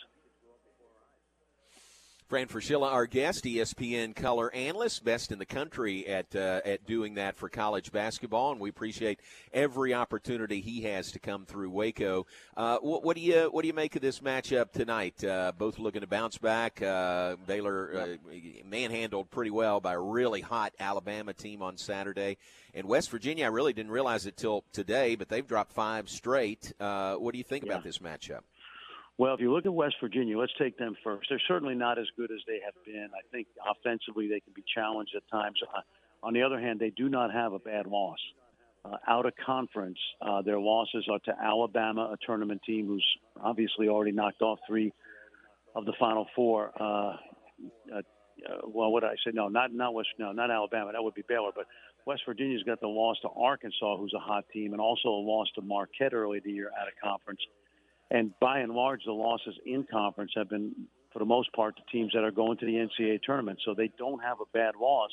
Fran 2.33 2.47
Fraschilla, 2.47 2.91
our 2.91 3.05
guest, 3.05 3.43
ESPN 3.43 4.15
color 4.15 4.51
analyst, 4.55 5.05
best 5.05 5.31
in 5.31 5.37
the 5.37 5.45
country 5.45 6.07
at 6.07 6.35
uh, 6.35 6.61
at 6.65 6.83
doing 6.87 7.13
that 7.13 7.35
for 7.35 7.47
college 7.47 7.91
basketball, 7.91 8.51
and 8.51 8.59
we 8.59 8.71
appreciate 8.71 9.19
every 9.53 9.93
opportunity 9.93 10.59
he 10.59 10.81
has 10.81 11.11
to 11.11 11.19
come 11.19 11.45
through 11.45 11.69
Waco. 11.69 12.25
Uh, 12.57 12.79
what, 12.79 13.03
what 13.03 13.15
do 13.15 13.21
you 13.21 13.49
what 13.51 13.61
do 13.61 13.67
you 13.67 13.73
make 13.75 13.95
of 13.95 14.01
this 14.01 14.21
matchup 14.21 14.71
tonight? 14.71 15.23
Uh, 15.23 15.51
both 15.55 15.77
looking 15.77 16.01
to 16.01 16.07
bounce 16.07 16.39
back. 16.39 16.81
Uh, 16.81 17.35
Baylor 17.45 18.17
uh, 18.25 18.31
manhandled 18.65 19.29
pretty 19.29 19.51
well 19.51 19.79
by 19.79 19.93
a 19.93 20.01
really 20.01 20.41
hot 20.41 20.73
Alabama 20.79 21.33
team 21.33 21.61
on 21.61 21.77
Saturday, 21.77 22.37
and 22.73 22.87
West 22.87 23.11
Virginia. 23.11 23.45
I 23.45 23.49
really 23.49 23.73
didn't 23.73 23.91
realize 23.91 24.25
it 24.25 24.37
till 24.37 24.63
today, 24.73 25.13
but 25.13 25.29
they've 25.29 25.45
dropped 25.45 25.73
five 25.73 26.09
straight. 26.09 26.73
Uh, 26.79 27.13
what 27.13 27.33
do 27.33 27.37
you 27.37 27.43
think 27.43 27.63
about 27.63 27.83
this 27.83 27.99
matchup? 27.99 28.41
Well, 29.17 29.35
if 29.35 29.39
you 29.39 29.53
look 29.53 29.65
at 29.65 29.73
West 29.73 29.95
Virginia, 30.01 30.37
let's 30.37 30.53
take 30.57 30.77
them 30.77 30.95
first. 31.03 31.27
They're 31.29 31.41
certainly 31.47 31.75
not 31.75 31.99
as 31.99 32.07
good 32.17 32.31
as 32.31 32.39
they 32.47 32.59
have 32.65 32.73
been. 32.83 33.09
I 33.13 33.21
think 33.31 33.47
offensively 33.69 34.27
they 34.27 34.39
can 34.39 34.53
be 34.55 34.63
challenged 34.73 35.13
at 35.15 35.21
times. 35.29 35.59
Uh, 35.61 35.81
on 36.23 36.33
the 36.33 36.41
other 36.41 36.59
hand, 36.59 36.79
they 36.79 36.89
do 36.89 37.09
not 37.09 37.31
have 37.31 37.53
a 37.53 37.59
bad 37.59 37.85
loss. 37.85 38.17
Uh, 38.85 38.97
out 39.07 39.25
of 39.25 39.33
conference, 39.45 39.99
uh, 40.21 40.41
their 40.41 40.59
losses 40.59 41.07
are 41.11 41.19
to 41.19 41.33
Alabama, 41.41 42.11
a 42.11 42.17
tournament 42.25 42.61
team 42.65 42.87
who's 42.87 43.05
obviously 43.39 43.87
already 43.87 44.11
knocked 44.11 44.41
off 44.41 44.59
three 44.67 44.91
of 45.75 45.85
the 45.85 45.93
Final 45.99 46.27
Four. 46.35 46.71
Uh, 46.79 46.83
uh, 47.93 47.97
uh, 47.97 48.01
well, 48.65 48.91
what 48.91 49.01
did 49.01 49.11
I 49.11 49.15
say? 49.23 49.31
No, 49.33 49.47
not 49.47 49.73
not 49.73 49.93
West. 49.93 50.09
No, 50.17 50.31
not 50.31 50.51
Alabama. 50.51 50.91
That 50.91 51.03
would 51.03 51.13
be 51.13 51.23
Baylor. 51.29 51.51
But 51.55 51.65
West 52.05 52.23
Virginia's 52.25 52.63
got 52.63 52.81
the 52.81 52.87
loss 52.87 53.17
to 53.21 53.29
Arkansas, 53.29 53.97
who's 53.97 54.13
a 54.13 54.19
hot 54.19 54.45
team, 54.51 54.73
and 54.73 54.81
also 54.81 55.07
a 55.09 55.23
loss 55.23 55.47
to 55.55 55.61
Marquette 55.61 56.13
early 56.13 56.39
in 56.39 56.43
the 56.43 56.51
year 56.51 56.71
out 56.79 56.87
of 56.87 56.93
conference. 57.01 57.39
And 58.13 58.31
by 58.39 58.59
and 58.59 58.71
large, 58.71 59.01
the 59.05 59.11
losses 59.11 59.55
in 59.65 59.85
conference 59.91 60.31
have 60.35 60.47
been, 60.47 60.73
for 61.11 61.19
the 61.19 61.25
most 61.25 61.51
part, 61.53 61.75
the 61.75 61.91
teams 61.91 62.11
that 62.13 62.23
are 62.23 62.31
going 62.31 62.57
to 62.59 62.65
the 62.65 62.73
NCAA 62.73 63.19
tournament. 63.23 63.59
So 63.65 63.73
they 63.73 63.89
don't 63.97 64.23
have 64.23 64.37
a 64.39 64.45
bad 64.53 64.75
loss. 64.79 65.09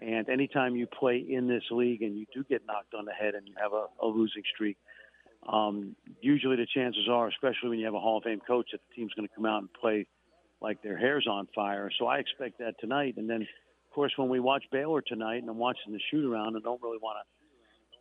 And 0.00 0.28
anytime 0.30 0.74
you 0.74 0.86
play 0.86 1.18
in 1.18 1.46
this 1.46 1.62
league 1.70 2.02
and 2.02 2.16
you 2.16 2.24
do 2.34 2.42
get 2.42 2.62
knocked 2.66 2.94
on 2.94 3.04
the 3.04 3.12
head 3.12 3.34
and 3.34 3.46
you 3.46 3.54
have 3.62 3.74
a, 3.74 3.86
a 4.02 4.06
losing 4.06 4.42
streak, 4.54 4.78
um, 5.46 5.94
usually 6.22 6.56
the 6.56 6.66
chances 6.74 7.06
are, 7.10 7.28
especially 7.28 7.68
when 7.68 7.78
you 7.78 7.84
have 7.84 7.94
a 7.94 8.00
Hall 8.00 8.16
of 8.16 8.24
Fame 8.24 8.40
coach, 8.46 8.68
that 8.72 8.80
the 8.88 8.94
team's 8.96 9.12
going 9.12 9.28
to 9.28 9.34
come 9.34 9.44
out 9.44 9.58
and 9.58 9.68
play 9.78 10.06
like 10.62 10.82
their 10.82 10.96
hair's 10.96 11.26
on 11.30 11.46
fire. 11.54 11.90
So 11.98 12.06
I 12.06 12.18
expect 12.18 12.58
that 12.58 12.80
tonight. 12.80 13.14
And 13.18 13.28
then, 13.28 13.42
of 13.42 13.94
course, 13.94 14.12
when 14.16 14.30
we 14.30 14.40
watch 14.40 14.64
Baylor 14.72 15.02
tonight, 15.02 15.42
and 15.42 15.50
I'm 15.50 15.58
watching 15.58 15.92
the 15.92 16.00
shoot 16.10 16.24
around, 16.24 16.54
and 16.54 16.64
don't 16.64 16.82
really 16.82 16.98
want 17.02 17.18
to 17.20 17.43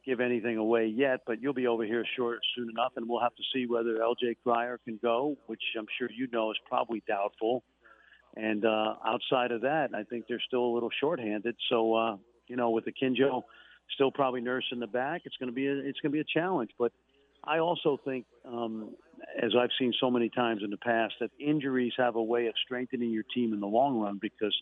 give 0.05 0.19
anything 0.19 0.57
away 0.57 0.87
yet, 0.87 1.21
but 1.25 1.41
you'll 1.41 1.53
be 1.53 1.67
over 1.67 1.83
here 1.83 2.05
short 2.17 2.39
soon 2.55 2.69
enough, 2.69 2.93
and 2.95 3.07
we'll 3.07 3.21
have 3.21 3.35
to 3.35 3.43
see 3.53 3.65
whether 3.65 4.01
L.J. 4.01 4.37
Cryer 4.43 4.79
can 4.83 4.99
go, 5.01 5.37
which 5.47 5.61
I'm 5.77 5.85
sure 5.97 6.09
you 6.11 6.27
know 6.31 6.51
is 6.51 6.57
probably 6.67 7.03
doubtful. 7.07 7.63
And 8.35 8.65
uh, 8.65 8.95
outside 9.05 9.51
of 9.51 9.61
that, 9.61 9.89
I 9.95 10.03
think 10.03 10.25
they're 10.27 10.41
still 10.45 10.65
a 10.65 10.73
little 10.73 10.89
shorthanded. 10.99 11.55
So, 11.69 11.93
uh, 11.93 12.15
you 12.47 12.55
know, 12.55 12.71
with 12.71 12.85
Akinjo 12.85 13.43
still 13.93 14.11
probably 14.11 14.41
nursing 14.41 14.79
the 14.79 14.87
back, 14.87 15.21
it's 15.25 15.37
going 15.37 15.49
to 15.49 15.53
be 15.53 15.67
a, 15.67 15.75
it's 15.75 15.99
going 15.99 16.11
to 16.11 16.17
be 16.17 16.19
a 16.19 16.39
challenge. 16.39 16.71
But 16.79 16.91
I 17.43 17.59
also 17.59 17.99
think, 18.03 18.25
um, 18.45 18.95
as 19.41 19.51
I've 19.57 19.69
seen 19.79 19.93
so 19.99 20.09
many 20.09 20.29
times 20.29 20.61
in 20.63 20.69
the 20.69 20.77
past, 20.77 21.15
that 21.19 21.29
injuries 21.39 21.93
have 21.97 22.15
a 22.15 22.23
way 22.23 22.47
of 22.47 22.55
strengthening 22.65 23.11
your 23.11 23.23
team 23.35 23.53
in 23.53 23.59
the 23.59 23.67
long 23.67 23.99
run 23.99 24.17
because 24.21 24.55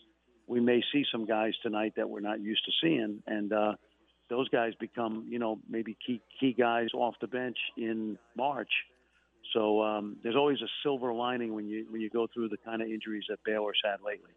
we 0.46 0.60
may 0.60 0.82
see 0.92 1.04
some 1.10 1.24
guys 1.24 1.54
tonight 1.62 1.94
that 1.96 2.08
we're 2.08 2.20
not 2.20 2.40
used 2.40 2.64
to 2.66 2.72
seeing, 2.82 3.22
and 3.26 3.52
uh, 3.52 3.72
those 4.32 4.48
guys 4.48 4.72
become, 4.80 5.26
you 5.28 5.38
know, 5.38 5.58
maybe 5.68 5.94
key 6.06 6.22
key 6.40 6.54
guys 6.58 6.88
off 6.94 7.14
the 7.20 7.26
bench 7.26 7.58
in 7.76 8.18
March. 8.34 8.70
So 9.52 9.82
um, 9.82 10.16
there's 10.22 10.36
always 10.36 10.58
a 10.62 10.68
silver 10.82 11.12
lining 11.12 11.54
when 11.54 11.68
you 11.68 11.84
when 11.90 12.00
you 12.00 12.08
go 12.08 12.26
through 12.32 12.48
the 12.48 12.56
kind 12.56 12.80
of 12.80 12.88
injuries 12.88 13.24
that 13.28 13.40
Baylor's 13.44 13.78
had 13.84 13.98
lately. 14.04 14.30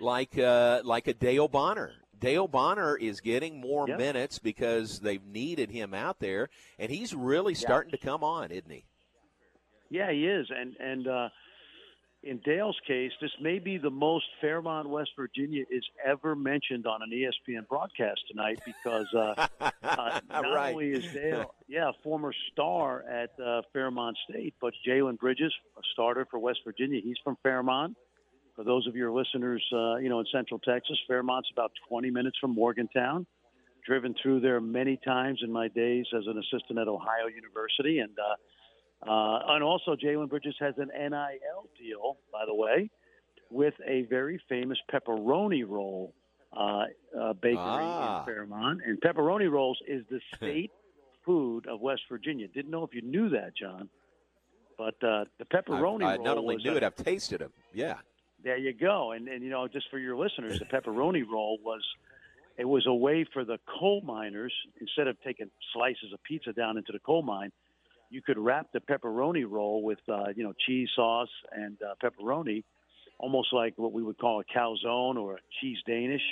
like 0.00 0.38
uh, 0.38 0.80
like 0.84 1.06
a 1.06 1.12
Dale 1.14 1.48
Bonner. 1.48 1.92
Dale 2.18 2.48
Bonner 2.48 2.96
is 2.96 3.20
getting 3.20 3.60
more 3.60 3.86
Yeah. 3.86 3.96
minutes 3.96 4.38
because 4.38 5.00
they've 5.00 5.24
needed 5.26 5.70
him 5.70 5.92
out 5.92 6.20
there, 6.20 6.48
and 6.78 6.90
he's 6.90 7.12
really 7.14 7.54
starting 7.54 7.92
to 7.92 7.98
come 7.98 8.24
on, 8.24 8.50
isn't 8.50 8.70
he? 8.70 8.84
Yeah, 9.90 10.10
he 10.10 10.26
is, 10.26 10.46
and 10.50 10.74
and 10.80 11.06
uh, 11.06 11.28
in 12.24 12.38
Dale's 12.44 12.78
case, 12.86 13.12
this 13.20 13.30
may 13.40 13.58
be 13.58 13.76
the 13.78 13.90
most 13.90 14.24
Fairmont, 14.40 14.88
West 14.88 15.10
Virginia, 15.16 15.64
is 15.70 15.84
ever 16.04 16.34
mentioned 16.34 16.86
on 16.86 17.00
an 17.02 17.10
ESPN 17.10 17.68
broadcast 17.68 18.20
tonight 18.30 18.60
because 18.64 19.06
uh, 19.14 19.46
uh, 19.82 20.20
not 20.30 20.42
Right. 20.54 20.72
only 20.72 20.90
is 20.92 21.04
Dale, 21.12 21.54
yeah, 21.68 21.90
a 21.90 21.92
former 22.02 22.32
star 22.52 23.02
at 23.08 23.30
uh, 23.38 23.62
Fairmont 23.72 24.16
State, 24.28 24.54
but 24.60 24.72
Jalen 24.86 25.18
Bridges, 25.18 25.52
a 25.76 25.80
starter 25.92 26.26
for 26.30 26.38
West 26.38 26.60
Virginia, 26.64 27.00
he's 27.02 27.16
from 27.22 27.36
Fairmont. 27.42 27.96
For 28.56 28.64
those 28.64 28.86
of 28.86 28.94
your 28.96 29.10
listeners, 29.10 29.64
uh, 29.72 29.96
you 29.96 30.08
know, 30.08 30.20
in 30.20 30.26
Central 30.32 30.60
Texas, 30.60 30.96
Fairmont's 31.08 31.48
about 31.52 31.72
20 31.88 32.10
minutes 32.10 32.38
from 32.40 32.54
Morgantown. 32.54 33.26
Driven 33.84 34.14
through 34.22 34.40
there 34.40 34.60
many 34.62 34.98
times 35.04 35.40
in 35.42 35.52
my 35.52 35.68
days 35.68 36.06
as 36.16 36.24
an 36.26 36.38
assistant 36.38 36.78
at 36.78 36.88
Ohio 36.88 37.26
University, 37.34 37.98
and 37.98 38.12
uh, 39.08 39.40
and 39.54 39.62
also 39.62 39.96
Jalen 39.96 40.28
Bridges 40.28 40.54
has 40.60 40.74
an 40.78 40.88
NIL 40.96 41.68
deal, 41.78 42.16
by 42.32 42.44
the 42.46 42.54
way, 42.54 42.90
with 43.50 43.74
a 43.86 44.02
very 44.10 44.40
famous 44.48 44.78
pepperoni 44.92 45.64
roll 45.68 46.12
uh, 46.56 46.84
uh, 47.20 47.32
bakery 47.34 47.56
Ah. 47.58 48.20
in 48.20 48.26
Fairmont, 48.26 48.80
and 48.86 49.00
pepperoni 49.00 49.50
rolls 49.50 49.78
is 49.88 50.04
the 50.10 50.20
state 50.36 50.70
food 51.24 51.66
of 51.66 51.80
West 51.80 52.02
Virginia. 52.08 52.46
Didn't 52.48 52.70
know 52.70 52.84
if 52.84 52.94
you 52.94 53.02
knew 53.02 53.28
that, 53.30 53.56
John. 53.56 53.88
But 54.76 54.94
uh, 55.04 55.24
the 55.38 55.44
pepperoni 55.44 56.04
I, 56.04 56.14
I 56.14 56.16
roll 56.16 56.24
not 56.24 56.38
only 56.38 56.56
knew 56.56 56.72
a- 56.72 56.76
it, 56.76 56.82
I've 56.82 56.96
tasted 56.96 57.40
them. 57.40 57.52
Yeah. 57.72 57.96
there 58.42 58.56
you 58.58 58.72
go. 58.72 59.12
And 59.12 59.28
and 59.28 59.42
you 59.42 59.50
know, 59.50 59.66
just 59.68 59.88
for 59.90 59.98
your 59.98 60.16
listeners, 60.16 60.58
the 60.58 60.64
pepperoni 60.76 61.22
roll 61.30 61.58
was 61.64 61.82
it 62.56 62.64
was 62.68 62.86
a 62.86 62.94
way 62.94 63.24
for 63.32 63.44
the 63.44 63.58
coal 63.78 64.00
miners 64.02 64.52
instead 64.80 65.08
of 65.08 65.16
taking 65.22 65.50
slices 65.72 66.12
of 66.12 66.22
pizza 66.24 66.52
down 66.52 66.76
into 66.76 66.92
the 66.92 66.98
coal 67.00 67.22
mine, 67.22 67.50
you 68.14 68.22
could 68.22 68.38
wrap 68.38 68.68
the 68.72 68.78
pepperoni 68.78 69.44
roll 69.48 69.82
with 69.82 69.98
uh, 70.08 70.26
you 70.36 70.44
know 70.44 70.52
cheese 70.66 70.88
sauce 70.94 71.28
and 71.52 71.76
uh, 71.82 71.94
pepperoni, 72.02 72.62
almost 73.18 73.52
like 73.52 73.74
what 73.76 73.92
we 73.92 74.02
would 74.02 74.18
call 74.18 74.40
a 74.40 74.44
calzone 74.44 75.16
or 75.16 75.34
a 75.34 75.38
cheese 75.60 75.78
Danish. 75.84 76.22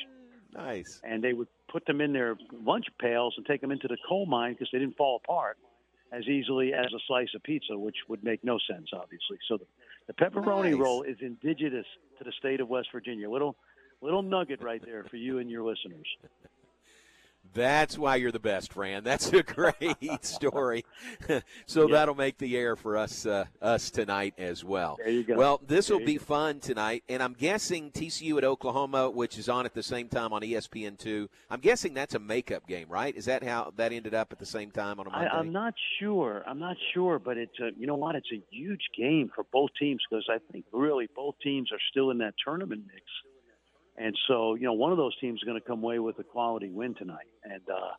Nice. 0.55 1.01
And 1.03 1.25
they 1.25 1.33
would 1.33 1.49
put 1.71 1.85
them 1.87 2.01
in 2.01 2.13
their 2.13 2.37
lunch 2.53 2.87
pails 3.01 3.35
and 3.37 3.45
take 3.47 3.61
them 3.61 3.73
into 3.73 3.89
the 3.89 3.97
coal 4.09 4.27
mine 4.27 4.53
because 4.53 4.69
they 4.73 4.79
didn't 4.79 4.97
fall 4.97 5.21
apart 5.25 5.57
as 6.13 6.25
easily 6.29 6.75
as 6.75 6.93
a 6.95 7.01
slice 7.07 7.31
of 7.35 7.43
pizza, 7.43 7.77
which 7.77 7.97
would 8.09 8.23
make 8.23 8.45
no 8.45 8.59
sense, 8.71 8.91
obviously. 8.93 9.39
So 9.49 9.57
the, 9.57 9.65
the 10.09 10.13
pepperoni 10.13 10.73
Nice. 10.73 10.79
roll 10.79 11.03
is 11.03 11.17
indigenous 11.21 11.87
to 12.19 12.25
the 12.25 12.33
state 12.39 12.61
of 12.61 12.69
West 12.69 12.89
Virginia. 12.93 13.29
Little 13.29 13.57
little 14.01 14.23
nugget 14.23 14.63
right 14.63 14.83
there 14.85 15.05
for 15.11 15.17
you 15.17 15.39
and 15.39 15.51
your 15.51 15.65
listeners. 15.65 16.07
That's 17.55 17.99
why 17.99 18.17
you're 18.17 18.33
the 18.33 18.39
best, 18.41 18.73
Fran. 18.73 19.05
That's 19.05 19.33
a 19.33 19.43
great 19.43 19.97
story. 20.25 20.85
so 21.67 21.87
Yeah. 21.87 21.93
that'll 21.93 22.15
make 22.15 22.39
the 22.39 22.57
air 22.57 22.77
for 22.77 22.97
us 22.97 23.27
uh, 23.27 23.45
us 23.61 23.91
tonight 23.91 24.35
as 24.39 24.65
well. 24.65 24.97
There 24.99 25.11
you 25.11 25.23
go. 25.23 25.37
Well, 25.37 25.61
this 25.67 25.91
will 25.91 26.01
be 26.01 26.15
you 26.15 26.19
fun 26.19 26.61
tonight, 26.61 27.05
and 27.09 27.23
I'm 27.23 27.35
guessing 27.35 27.91
TCU 27.91 28.39
at 28.39 28.45
Oklahoma, 28.45 29.11
which 29.11 29.39
is 29.39 29.49
on 29.49 29.67
at 29.67 29.75
the 29.75 29.83
same 29.83 30.09
time 30.09 30.33
on 30.33 30.43
ESPN 30.43 30.99
two. 30.99 31.29
I'm 31.51 31.61
guessing 31.61 31.95
that's 31.95 32.15
a 32.15 32.19
makeup 32.19 32.67
game, 32.67 32.87
right? 32.89 33.15
Is 33.15 33.27
that 33.27 33.43
how 33.43 33.73
that 33.77 33.93
ended 33.93 34.15
up 34.15 34.33
at 34.33 34.39
the 34.39 34.47
same 34.47 34.71
time 34.71 34.99
on 35.01 35.07
a 35.07 35.11
I, 35.11 35.13
Monday? 35.13 35.31
I'm 35.35 35.53
not 35.53 35.75
sure. 36.01 36.43
I'm 36.47 36.59
not 36.59 36.77
sure, 36.95 37.19
but 37.19 37.37
it's 37.37 37.59
a, 37.61 37.71
you 37.79 37.87
know 37.87 37.97
what? 37.97 38.15
It's 38.15 38.31
a 38.33 38.43
huge 38.51 38.83
game 38.97 39.31
for 39.35 39.45
both 39.53 39.71
teams 39.79 40.01
because 40.09 40.27
I 40.31 40.39
think 40.51 40.65
really 40.73 41.09
both 41.15 41.35
teams 41.43 41.71
are 41.73 41.81
still 41.91 42.11
in 42.11 42.19
that 42.19 42.35
tournament 42.43 42.83
mix, 42.87 43.05
and 44.03 44.17
so 44.29 44.55
you 44.55 44.65
know 44.65 44.73
one 44.73 44.93
of 44.93 44.99
those 44.99 45.17
teams 45.21 45.41
is 45.41 45.45
going 45.45 45.61
to 45.61 45.67
come 45.67 45.83
away 45.83 45.99
with 45.99 46.19
a 46.19 46.25
quality 46.25 46.69
win 46.69 46.95
tonight. 46.95 47.31
And 47.45 47.63
uh, 47.69 47.93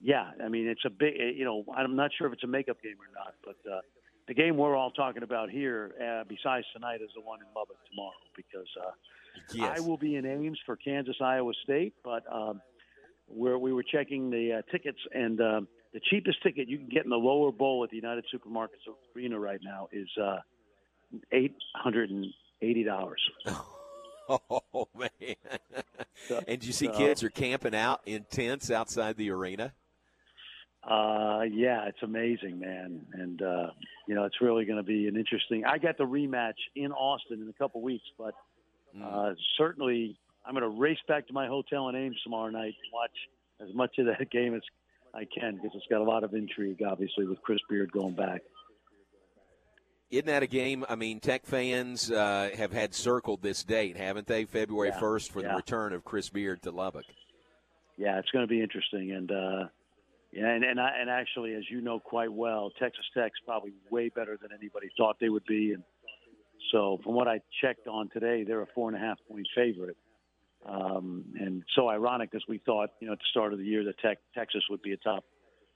yeah, 0.00 0.30
I 0.44 0.48
mean 0.48 0.66
it's 0.68 0.84
a 0.84 0.90
big. 0.90 1.14
You 1.36 1.44
know, 1.44 1.64
I'm 1.76 1.96
not 1.96 2.10
sure 2.16 2.26
if 2.26 2.32
it's 2.32 2.44
a 2.44 2.48
makeup 2.48 2.78
game 2.82 2.96
or 3.00 3.12
not, 3.14 3.34
but 3.44 3.70
uh, 3.70 3.80
the 4.28 4.34
game 4.34 4.56
we're 4.56 4.76
all 4.76 4.90
talking 4.90 5.22
about 5.22 5.50
here, 5.50 5.92
uh, 6.00 6.24
besides 6.28 6.66
tonight, 6.72 7.00
is 7.02 7.10
the 7.14 7.22
one 7.22 7.40
in 7.40 7.46
Lubbock 7.56 7.78
tomorrow 7.90 8.12
because 8.36 8.68
uh, 8.80 8.90
Yes. 9.54 9.78
I 9.78 9.80
will 9.80 9.96
be 9.96 10.16
in 10.16 10.26
Ames 10.26 10.58
for 10.66 10.76
Kansas 10.76 11.16
Iowa 11.20 11.52
State, 11.64 11.94
but. 12.04 12.22
Um, 12.32 12.60
where 13.32 13.58
we 13.58 13.72
were 13.72 13.84
checking 13.84 14.30
the 14.30 14.58
uh, 14.58 14.62
tickets, 14.72 14.98
and 15.12 15.40
um, 15.40 15.68
the 15.92 16.00
cheapest 16.10 16.42
ticket 16.42 16.68
you 16.68 16.78
can 16.78 16.88
get 16.88 17.04
in 17.04 17.10
the 17.10 17.16
lower 17.16 17.52
bowl 17.52 17.84
at 17.84 17.90
the 17.90 17.96
United 17.96 18.24
Supermarkets 18.34 18.86
Arena 19.16 19.38
right 19.38 19.60
now 19.62 19.88
is 19.92 20.08
uh, 20.20 20.38
eight 21.32 21.54
hundred 21.74 22.10
and 22.10 22.26
eighty 22.62 22.82
dollars. 22.84 23.20
Oh 24.30 24.88
man! 24.98 26.40
and 26.46 26.64
you 26.64 26.72
see 26.72 26.86
so- 26.86 26.92
kids 26.92 27.22
are 27.24 27.30
camping 27.30 27.74
out 27.74 28.00
in 28.06 28.24
tents 28.30 28.70
outside 28.70 29.16
the 29.16 29.30
arena. 29.30 29.72
Uh, 30.82 31.42
yeah, 31.52 31.86
it's 31.88 32.02
amazing, 32.02 32.58
man, 32.58 33.04
and 33.12 33.42
uh, 33.42 33.66
you 34.06 34.14
know 34.14 34.24
it's 34.24 34.40
really 34.40 34.64
going 34.64 34.78
to 34.78 34.82
be 34.82 35.08
an 35.08 35.16
interesting. 35.16 35.64
I 35.64 35.76
got 35.76 35.98
the 35.98 36.04
rematch 36.04 36.54
in 36.74 36.90
Austin 36.92 37.42
in 37.42 37.48
a 37.48 37.52
couple 37.52 37.82
weeks, 37.82 38.06
but 38.16 38.34
uh, 39.02 39.34
certainly 39.58 40.16
I'm 40.44 40.54
going 40.54 40.62
to 40.62 40.80
race 40.80 40.98
back 41.06 41.26
to 41.26 41.32
my 41.32 41.46
hotel 41.46 41.88
in 41.88 41.96
Ames 41.96 42.16
tomorrow 42.24 42.50
night 42.50 42.74
and 42.82 42.92
watch 42.92 43.10
as 43.60 43.74
much 43.74 43.98
of 43.98 44.06
that 44.06 44.30
game 44.32 44.54
as 44.54 44.62
I 45.14 45.26
can 45.26 45.56
because 45.56 45.72
it's 45.74 45.86
got 45.90 46.00
a 46.00 46.04
lot 46.04 46.24
of 46.24 46.34
intrigue, 46.34 46.82
obviously, 46.82 47.26
with 47.26 47.42
Chris 47.42 47.58
Beard 47.68 47.92
going 47.92 48.14
back. 48.14 48.42
Isn't 50.10 50.26
that 50.26 50.42
a 50.42 50.46
game? 50.48 50.84
I 50.88 50.96
mean, 50.96 51.20
Tech 51.20 51.46
fans 51.46 52.10
uh, 52.10 52.50
have 52.56 52.72
had 52.72 52.94
circled 52.94 53.42
this 53.42 53.62
date, 53.62 53.96
haven't 53.96 54.26
they? 54.26 54.44
February 54.44 54.90
Yeah, 54.92 55.00
1st 55.00 55.30
for 55.30 55.42
the 55.42 55.54
return 55.54 55.92
of 55.92 56.04
Chris 56.04 56.28
Beard 56.30 56.62
to 56.62 56.70
Lubbock. 56.72 57.04
yeah, 57.96 58.18
it's 58.18 58.30
going 58.30 58.42
to 58.44 58.48
be 58.48 58.60
interesting. 58.60 59.12
And 59.12 59.30
uh, 59.30 59.68
yeah, 60.32 60.48
and 60.48 60.64
and, 60.64 60.80
I, 60.80 60.90
and 61.00 61.08
actually, 61.08 61.54
as 61.54 61.62
you 61.70 61.80
know 61.80 62.00
quite 62.00 62.32
well, 62.32 62.70
Texas 62.78 63.04
Tech's 63.16 63.38
probably 63.44 63.72
way 63.90 64.08
better 64.08 64.36
than 64.40 64.50
anybody 64.58 64.88
thought 64.96 65.16
they 65.20 65.28
would 65.28 65.44
be. 65.46 65.72
And 65.74 65.84
so, 66.72 66.98
from 67.04 67.14
what 67.14 67.28
I 67.28 67.40
checked 67.60 67.86
on 67.86 68.08
today, 68.10 68.42
they're 68.44 68.62
a 68.62 68.66
four 68.74 68.88
and 68.88 68.96
a 68.96 69.00
half 69.00 69.18
point 69.28 69.46
favorite. 69.54 69.96
Um, 70.66 71.24
and 71.38 71.62
so 71.74 71.88
ironic 71.88 72.30
because 72.30 72.44
we 72.48 72.58
thought, 72.58 72.90
you 73.00 73.06
know, 73.06 73.14
at 73.14 73.18
the 73.18 73.24
start 73.30 73.52
of 73.52 73.58
the 73.58 73.64
year 73.64 73.82
that 73.84 73.98
Tech, 73.98 74.18
Texas 74.34 74.62
would 74.70 74.82
be 74.82 74.92
a 74.92 74.96
top 74.98 75.24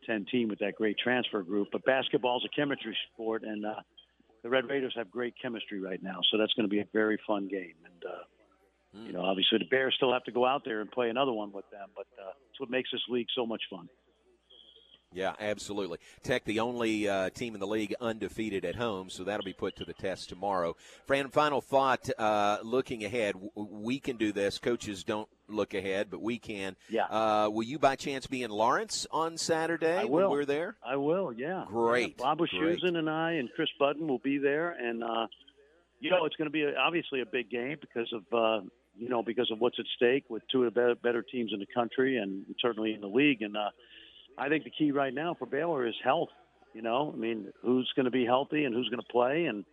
ten 0.07 0.27
team 0.31 0.49
with 0.49 0.59
that 0.59 0.75
great 0.77 0.99
transfer 0.99 1.43
group. 1.43 1.69
But 1.73 1.85
basketball's 1.85 2.45
a 2.45 2.55
chemistry 2.55 2.97
sport, 3.13 3.45
and 3.45 3.65
uh, 3.65 3.77
the 4.45 4.49
Red 4.49 4.69
Raiders 4.69 4.93
have 4.97 5.11
great 5.11 5.35
chemistry 5.43 5.81
right 5.81 6.01
now. 6.01 6.21
So 6.31 6.39
that's 6.39 6.53
going 6.53 6.69
to 6.69 6.71
be 6.71 6.79
a 6.79 6.87
very 6.93 7.19
fun 7.27 7.49
game. 7.49 7.75
And 7.85 8.05
uh, 8.07 9.03
you 9.07 9.13
know, 9.13 9.23
obviously 9.23 9.59
the 9.59 9.65
Bears 9.65 9.95
still 9.97 10.13
have 10.13 10.23
to 10.25 10.31
go 10.33 10.47
out 10.47 10.63
there 10.65 10.81
and 10.81 10.89
play 10.89 11.09
another 11.11 11.33
one 11.33 11.51
with 11.51 11.69
them, 11.73 11.89
but 11.97 12.07
uh, 12.23 12.31
it's 12.51 12.61
what 12.61 12.71
makes 12.71 12.91
this 12.93 13.01
league 13.09 13.27
so 13.35 13.45
much 13.45 13.63
fun. 13.69 13.89
Yeah, 15.13 15.33
absolutely. 15.39 15.99
Tech, 16.25 16.45
the 16.45 16.59
only 16.61 17.09
uh, 17.09 17.31
team 17.31 17.55
in 17.55 17.61
the 17.61 17.67
league 17.69 17.95
undefeated 18.01 18.65
at 18.65 18.75
home, 18.75 19.11
so 19.11 19.23
that'll 19.23 19.45
be 19.45 19.53
put 19.53 19.77
to 19.77 19.85
the 19.85 19.93
test 19.95 20.29
tomorrow. 20.29 20.75
Fran, 21.07 21.29
final 21.29 21.61
thought 21.61 22.09
uh, 22.19 22.59
looking 22.65 23.05
ahead. 23.05 23.35
W- 23.35 23.51
We 23.57 24.01
can 24.01 24.17
do 24.17 24.33
this. 24.33 24.59
Coaches 24.59 25.05
don't 25.05 25.29
look 25.49 25.75
ahead, 25.75 26.09
but 26.11 26.23
we 26.23 26.39
can. 26.39 26.77
Yeah. 26.89 27.05
Uh, 27.05 27.49
will 27.51 27.65
you 27.65 27.79
by 27.79 27.97
chance 27.97 28.27
be 28.27 28.43
in 28.43 28.51
Lawrence 28.51 29.07
on 29.11 29.37
Saturday 29.37 29.99
I 29.99 30.05
when 30.05 30.25
will. 30.25 30.31
we're 30.31 30.45
there? 30.45 30.77
I 30.85 30.97
will, 30.97 31.33
yeah. 31.33 31.65
Great, 31.69 32.17
Yeah, 32.19 32.25
Bob 32.25 32.39
great. 32.39 32.83
And 32.83 33.11
I 33.11 33.33
and 33.33 33.49
Chris 33.55 33.69
Budden 33.79 34.09
will 34.09 34.19
be 34.19 34.39
there, 34.39 34.71
and 34.71 35.03
uh, 35.03 35.27
you 36.01 36.11
know 36.11 36.25
it's 36.25 36.37
going 36.37 36.47
to 36.47 36.53
be 36.53 36.63
a, 36.63 36.75
obviously 36.77 37.21
a 37.21 37.27
big 37.27 37.51
game 37.51 37.77
because 37.81 38.13
of 38.13 38.23
uh, 38.33 38.65
you 38.97 39.09
know 39.09 39.23
because 39.23 39.51
of 39.51 39.59
what's 39.61 39.79
at 39.79 39.87
stake 39.97 40.25
with 40.29 40.43
two 40.51 40.65
of 40.65 40.73
the 40.73 40.81
better, 40.81 40.95
better 40.95 41.23
teams 41.23 41.53
in 41.53 41.61
the 41.61 41.67
country 41.75 42.19
and 42.19 42.45
certainly 42.61 42.95
in 42.95 43.01
the 43.01 43.07
league. 43.09 43.43
And 43.43 43.57
uh, 43.57 43.71
I 44.39 44.49
think 44.49 44.65
the 44.65 44.71
key 44.71 44.93
right 44.93 45.13
now 45.13 45.35
for 45.39 45.47
Baylor 45.47 45.87
is 45.87 45.95
health. 46.03 46.31
You 46.73 46.83
know, 46.83 47.13
I 47.15 47.17
mean, 47.17 47.53
who's 47.63 47.91
going 47.95 48.07
to 48.07 48.11
be 48.11 48.25
healthy 48.25 48.65
and 48.65 48.75
who's 48.75 48.89
going 48.89 49.01
to 49.01 49.13
play, 49.13 49.45
and 49.45 49.65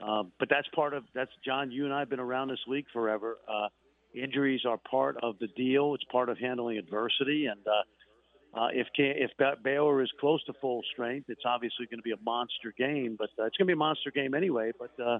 uh, 0.00 0.22
but 0.38 0.48
that's 0.48 0.68
part 0.74 0.94
of 0.94 1.04
that's 1.14 1.32
John. 1.44 1.70
You 1.72 1.84
and 1.84 1.92
I 1.92 2.00
have 2.00 2.10
been 2.10 2.20
around 2.20 2.48
this 2.48 2.60
league 2.68 2.86
forever. 2.92 3.38
Uh, 3.48 3.68
injuries 4.14 4.62
are 4.66 4.78
part 4.78 5.16
of 5.22 5.38
the 5.38 5.48
deal. 5.48 5.94
It's 5.94 6.04
part 6.04 6.28
of 6.28 6.38
handling 6.38 6.78
adversity, 6.78 7.46
and 7.46 7.60
uh, 7.66 8.58
uh, 8.58 8.68
if 8.72 8.86
if 8.96 9.30
Baylor 9.62 10.02
is 10.02 10.10
close 10.18 10.42
to 10.44 10.52
full 10.60 10.82
strength, 10.92 11.26
it's 11.28 11.42
obviously 11.44 11.86
going 11.86 11.98
to 11.98 12.02
be 12.02 12.12
a 12.12 12.22
monster 12.24 12.72
game. 12.76 13.16
But 13.18 13.30
uh, 13.38 13.44
it's 13.44 13.56
going 13.56 13.66
to 13.66 13.72
be 13.72 13.72
a 13.74 13.76
monster 13.76 14.10
game 14.10 14.34
anyway. 14.34 14.72
But 14.78 15.02
uh, 15.02 15.18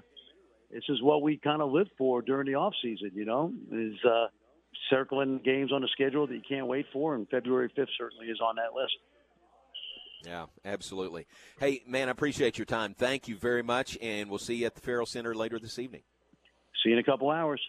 this 0.71 0.83
is 0.89 1.01
what 1.01 1.21
we 1.21 1.37
kind 1.37 1.61
of 1.61 1.71
live 1.71 1.87
for 1.97 2.21
during 2.21 2.47
the 2.47 2.55
off 2.55 2.73
season. 2.81 3.11
You 3.13 3.25
know, 3.25 3.53
is 3.71 3.95
uh, 4.03 4.27
circling 4.89 5.41
games 5.43 5.71
on 5.71 5.81
the 5.81 5.89
schedule 5.91 6.27
that 6.27 6.33
you 6.33 6.41
can't 6.47 6.67
wait 6.67 6.87
for, 6.91 7.15
and 7.15 7.27
February 7.29 7.71
fifth 7.75 7.89
certainly 7.97 8.27
is 8.27 8.39
on 8.41 8.55
that 8.55 8.73
list. 8.75 8.95
Yeah, 10.25 10.47
absolutely. 10.65 11.27
Hey, 11.59 11.81
man, 11.87 12.09
I 12.09 12.11
appreciate 12.11 12.57
your 12.57 12.65
time. 12.65 12.93
Thank 12.93 13.29
you 13.29 13.37
very 13.37 13.63
much, 13.63 13.97
and 14.01 14.29
we'll 14.29 14.39
see 14.39 14.55
you 14.55 14.65
at 14.65 14.75
the 14.75 14.81
Ferrell 14.81 15.05
Center 15.05 15.33
later 15.33 15.59
this 15.59 15.79
evening. 15.79 16.01
See 16.83 16.89
you 16.89 16.95
in 16.95 16.99
a 16.99 17.03
couple 17.03 17.29
hours. 17.29 17.61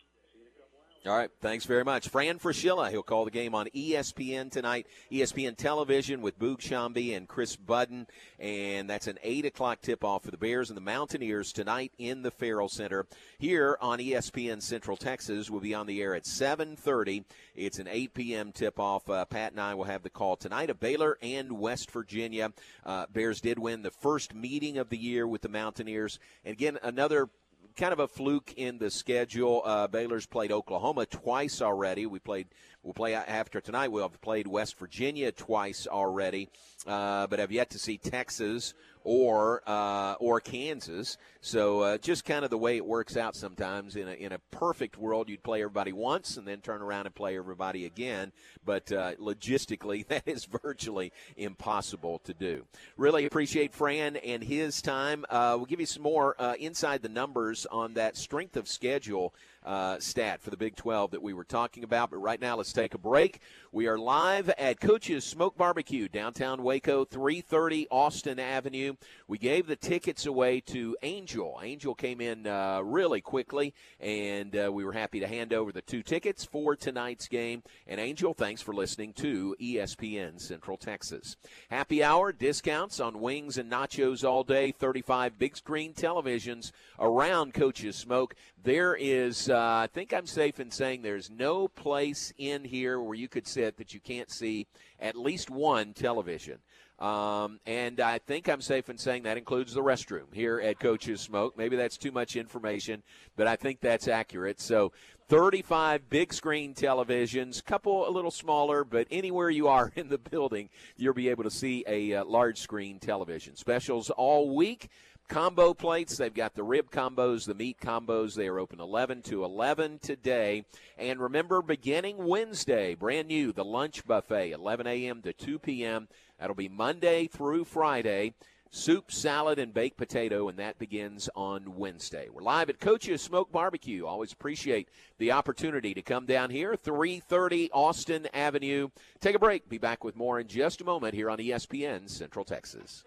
All 1.06 1.16
right, 1.16 1.30
thanks 1.40 1.64
very 1.64 1.82
much. 1.82 2.10
Fran 2.10 2.38
Fraschilla, 2.38 2.90
he'll 2.90 3.02
call 3.02 3.24
the 3.24 3.30
game 3.30 3.54
on 3.54 3.68
ESPN 3.68 4.50
tonight, 4.50 4.86
ESPN 5.10 5.56
television 5.56 6.20
with 6.20 6.38
Boog 6.38 6.58
Sciambi 6.58 7.16
and 7.16 7.26
Chris 7.26 7.56
Budden, 7.56 8.06
and 8.38 8.90
that's 8.90 9.06
an 9.06 9.18
8 9.22 9.46
o'clock 9.46 9.80
tip-off 9.80 10.24
for 10.24 10.30
the 10.30 10.36
Bears 10.36 10.68
and 10.68 10.76
the 10.76 10.82
Mountaineers 10.82 11.54
tonight 11.54 11.90
in 11.96 12.20
the 12.20 12.30
Ferrell 12.30 12.68
Center. 12.68 13.06
Here 13.38 13.78
on 13.80 13.98
ESPN 13.98 14.60
Central 14.60 14.98
Texas, 14.98 15.48
we'll 15.48 15.62
be 15.62 15.72
on 15.72 15.86
the 15.86 16.02
air 16.02 16.14
at 16.14 16.24
7.30. 16.24 17.24
It's 17.54 17.78
an 17.78 17.88
8 17.88 18.12
p.m. 18.12 18.52
tip-off. 18.52 19.08
Uh, 19.08 19.24
Pat 19.24 19.52
and 19.52 19.60
I 19.62 19.72
will 19.72 19.84
have 19.84 20.02
the 20.02 20.10
call 20.10 20.36
tonight 20.36 20.68
of 20.68 20.80
Baylor 20.80 21.16
and 21.22 21.52
West 21.52 21.90
Virginia. 21.92 22.52
Uh, 22.84 23.06
Bears 23.10 23.40
did 23.40 23.58
win 23.58 23.80
the 23.80 23.90
first 23.90 24.34
meeting 24.34 24.76
of 24.76 24.90
the 24.90 24.98
year 24.98 25.26
with 25.26 25.40
the 25.40 25.48
Mountaineers. 25.48 26.18
And 26.44 26.52
again, 26.52 26.78
another 26.82 27.30
kind 27.76 27.92
of 27.92 27.98
a 27.98 28.08
fluke 28.08 28.54
in 28.56 28.78
the 28.78 28.90
schedule. 28.90 29.62
Uh, 29.64 29.86
Baylor's 29.86 30.26
played 30.26 30.52
Oklahoma 30.52 31.06
twice 31.06 31.62
already. 31.62 32.06
We 32.06 32.18
played. 32.18 32.48
We'll 32.82 32.94
play 32.94 33.14
after 33.14 33.60
tonight. 33.60 33.88
We'll 33.88 34.08
have 34.08 34.20
played 34.20 34.46
West 34.46 34.78
Virginia 34.78 35.32
twice 35.32 35.86
already, 35.86 36.48
uh, 36.86 37.26
but 37.26 37.38
have 37.38 37.52
yet 37.52 37.70
to 37.70 37.78
see 37.78 37.98
Texas 37.98 38.74
or 39.04 39.62
uh, 39.66 40.14
or 40.14 40.40
Kansas. 40.40 41.16
So 41.40 41.80
uh, 41.80 41.98
just 41.98 42.24
kind 42.24 42.44
of 42.44 42.50
the 42.50 42.58
way 42.58 42.76
it 42.76 42.84
works 42.84 43.16
out 43.16 43.34
sometimes. 43.34 43.96
In 43.96 44.08
a 44.08 44.12
in 44.12 44.32
a 44.32 44.38
perfect 44.50 44.98
world, 44.98 45.28
you'd 45.28 45.42
play 45.42 45.62
everybody 45.62 45.92
once 45.92 46.36
and 46.36 46.46
then 46.46 46.60
turn 46.60 46.82
around 46.82 47.06
and 47.06 47.14
play 47.14 47.36
everybody 47.36 47.86
again. 47.86 48.32
But 48.64 48.92
uh, 48.92 49.14
logistically, 49.16 50.06
that 50.08 50.24
is 50.26 50.44
virtually 50.44 51.12
impossible 51.36 52.20
to 52.24 52.34
do. 52.34 52.66
Really 52.96 53.26
appreciate 53.26 53.74
Fran 53.74 54.16
and 54.16 54.42
his 54.42 54.82
time. 54.82 55.24
Uh, 55.30 55.54
we'll 55.56 55.66
give 55.66 55.80
you 55.80 55.86
some 55.86 56.02
more 56.02 56.36
uh, 56.38 56.54
inside 56.58 57.02
the 57.02 57.08
numbers 57.08 57.66
on 57.66 57.94
that 57.94 58.16
strength 58.16 58.56
of 58.56 58.68
schedule 58.68 59.34
uh, 59.64 59.98
stat 59.98 60.40
for 60.40 60.50
the 60.50 60.56
Big 60.56 60.76
12 60.76 61.10
that 61.12 61.22
we 61.22 61.32
were 61.32 61.44
talking 61.44 61.84
about. 61.84 62.10
But 62.10 62.18
right 62.18 62.40
now, 62.40 62.56
let's 62.56 62.72
take 62.72 62.94
a 62.94 62.98
break. 62.98 63.40
We 63.72 63.86
are 63.86 63.98
live 63.98 64.48
at 64.50 64.80
Coach's 64.80 65.24
Smoke 65.24 65.56
Barbecue, 65.56 66.08
downtown 66.08 66.62
Waco, 66.62 67.04
330 67.04 67.86
Austin 67.90 68.38
Avenue. 68.38 68.94
We 69.28 69.38
gave 69.38 69.66
the 69.66 69.76
tickets 69.76 70.26
away 70.26 70.60
to 70.62 70.96
Angel. 71.02 71.60
Angel 71.62 71.94
came 71.94 72.20
in 72.20 72.46
uh, 72.46 72.80
really 72.82 73.20
quickly, 73.20 73.74
and 74.00 74.56
uh, 74.56 74.70
we 74.72 74.84
were 74.84 74.92
happy 74.92 75.20
to 75.20 75.26
hand 75.26 75.52
over 75.52 75.72
the 75.72 75.82
two 75.82 76.02
tickets 76.02 76.44
for 76.44 76.74
tonight's 76.74 77.28
game. 77.28 77.62
And 77.86 78.00
Angel, 78.00 78.34
thanks 78.34 78.62
for 78.62 78.74
listening 78.74 79.12
to 79.14 79.54
ESPN 79.60 80.40
Central 80.40 80.76
Texas. 80.76 81.36
Happy 81.70 82.02
hour 82.02 82.32
discounts 82.32 82.98
on 82.98 83.20
wings 83.20 83.58
and 83.58 83.70
nachos 83.70 84.28
all 84.28 84.42
day, 84.42 84.72
35 84.72 85.38
big 85.38 85.56
screen 85.56 85.92
televisions 85.92 86.72
around 86.98 87.54
Coach's 87.54 87.96
Smoke. 87.96 88.34
There 88.62 88.94
is 88.94 89.48
uh, 89.48 89.59
I 89.60 89.88
think 89.92 90.12
I'm 90.12 90.26
safe 90.26 90.60
in 90.60 90.70
saying 90.70 91.02
there's 91.02 91.30
no 91.30 91.68
place 91.68 92.32
in 92.38 92.64
here 92.64 93.00
where 93.00 93.14
you 93.14 93.28
could 93.28 93.46
sit 93.46 93.76
that 93.78 93.94
you 93.94 94.00
can't 94.00 94.30
see 94.30 94.66
at 95.00 95.16
least 95.16 95.50
one 95.50 95.92
television. 95.92 96.58
Um, 97.00 97.60
and 97.64 97.98
I 97.98 98.18
think 98.18 98.48
I'm 98.48 98.60
safe 98.60 98.90
in 98.90 98.98
saying 98.98 99.22
that 99.22 99.38
includes 99.38 99.72
the 99.72 99.82
restroom 99.82 100.34
here 100.34 100.60
at 100.60 100.78
Coach's 100.78 101.22
Smoke. 101.22 101.56
Maybe 101.56 101.74
that's 101.74 101.96
too 101.96 102.12
much 102.12 102.36
information, 102.36 103.02
but 103.36 103.46
I 103.46 103.56
think 103.56 103.80
that's 103.80 104.06
accurate. 104.06 104.60
So 104.60 104.92
35 105.28 106.10
big 106.10 106.34
screen 106.34 106.74
televisions, 106.74 107.64
couple 107.64 108.06
a 108.06 108.10
little 108.10 108.30
smaller, 108.30 108.84
but 108.84 109.06
anywhere 109.10 109.48
you 109.48 109.68
are 109.68 109.90
in 109.96 110.08
the 110.08 110.18
building, 110.18 110.68
you'll 110.96 111.14
be 111.14 111.30
able 111.30 111.44
to 111.44 111.50
see 111.50 111.84
a 111.86 112.14
uh, 112.14 112.24
large 112.24 112.58
screen 112.58 112.98
television. 112.98 113.56
Specials 113.56 114.10
all 114.10 114.54
week. 114.54 114.90
Combo 115.30 115.72
plates, 115.72 116.16
they've 116.16 116.34
got 116.34 116.56
the 116.56 116.64
rib 116.64 116.90
combos, 116.90 117.46
the 117.46 117.54
meat 117.54 117.78
combos. 117.80 118.34
They 118.34 118.48
are 118.48 118.58
open 118.58 118.80
11 118.80 119.22
to 119.22 119.44
11 119.44 120.00
today. 120.00 120.64
And 120.98 121.20
remember, 121.20 121.62
beginning 121.62 122.16
Wednesday, 122.26 122.96
brand 122.96 123.28
new, 123.28 123.52
the 123.52 123.64
lunch 123.64 124.04
buffet, 124.04 124.50
11 124.50 124.88
a.m. 124.88 125.22
to 125.22 125.32
2 125.32 125.60
p.m. 125.60 126.08
That'll 126.40 126.56
be 126.56 126.68
Monday 126.68 127.28
through 127.28 127.66
Friday. 127.66 128.34
Soup, 128.72 129.12
salad, 129.12 129.60
and 129.60 129.72
baked 129.72 129.96
potato, 129.96 130.48
and 130.48 130.58
that 130.58 130.80
begins 130.80 131.30
on 131.36 131.76
Wednesday. 131.76 132.28
We're 132.28 132.42
live 132.42 132.68
at 132.68 132.80
Coach's 132.80 133.22
Smoke 133.22 133.52
Barbecue. 133.52 134.04
Always 134.04 134.32
appreciate 134.32 134.88
the 135.18 135.30
opportunity 135.30 135.94
to 135.94 136.02
come 136.02 136.26
down 136.26 136.50
here, 136.50 136.74
330 136.74 137.70
Austin 137.72 138.26
Avenue. 138.34 138.88
Take 139.20 139.36
a 139.36 139.40
break. 139.40 139.68
Be 139.68 139.78
back 139.78 140.02
with 140.02 140.16
more 140.16 140.40
in 140.40 140.48
just 140.48 140.80
a 140.80 140.84
moment 140.84 141.14
here 141.14 141.30
on 141.30 141.38
ESPN 141.38 142.10
Central 142.10 142.44
Texas. 142.44 143.04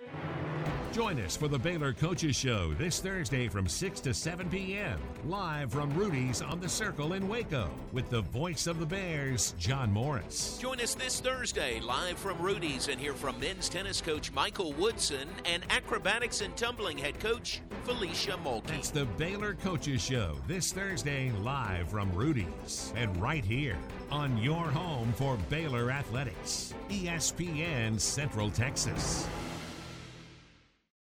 Join 0.93 1.19
us 1.21 1.35
for 1.35 1.47
the 1.47 1.57
Baylor 1.57 1.91
Coaches 1.91 2.35
Show 2.35 2.71
this 2.75 2.99
Thursday 2.99 3.47
from 3.47 3.67
6 3.67 3.99
to 4.01 4.13
7 4.13 4.47
p.m. 4.47 4.99
Live 5.25 5.71
from 5.71 5.91
Rudy's 5.95 6.43
on 6.43 6.59
the 6.59 6.69
Circle 6.69 7.13
in 7.13 7.27
Waco 7.27 7.67
with 7.91 8.07
the 8.11 8.21
voice 8.21 8.67
of 8.67 8.79
the 8.79 8.85
Bears, 8.85 9.55
John 9.57 9.91
Morris. 9.91 10.59
Join 10.61 10.79
us 10.79 10.93
this 10.93 11.19
Thursday 11.19 11.79
live 11.79 12.19
from 12.19 12.39
Rudy's 12.39 12.89
and 12.89 13.01
hear 13.01 13.13
from 13.13 13.39
men's 13.39 13.69
tennis 13.69 14.01
coach 14.01 14.31
Michael 14.33 14.71
Woodson 14.73 15.27
and 15.45 15.63
acrobatics 15.71 16.41
and 16.41 16.55
tumbling 16.55 16.99
head 16.99 17.19
coach 17.19 17.61
Felicia 17.85 18.37
Mulkey. 18.45 18.67
That's 18.67 18.91
the 18.91 19.05
Baylor 19.17 19.55
Coaches 19.55 19.99
Show 19.99 20.35
this 20.47 20.71
Thursday 20.71 21.31
live 21.41 21.89
from 21.89 22.13
Rudy's 22.13 22.93
and 22.95 23.19
right 23.19 23.43
here 23.43 23.77
on 24.11 24.37
your 24.37 24.65
home 24.65 25.11
for 25.13 25.37
Baylor 25.49 25.89
Athletics, 25.89 26.75
ESPN 26.91 27.99
Central 27.99 28.51
Texas. 28.51 29.27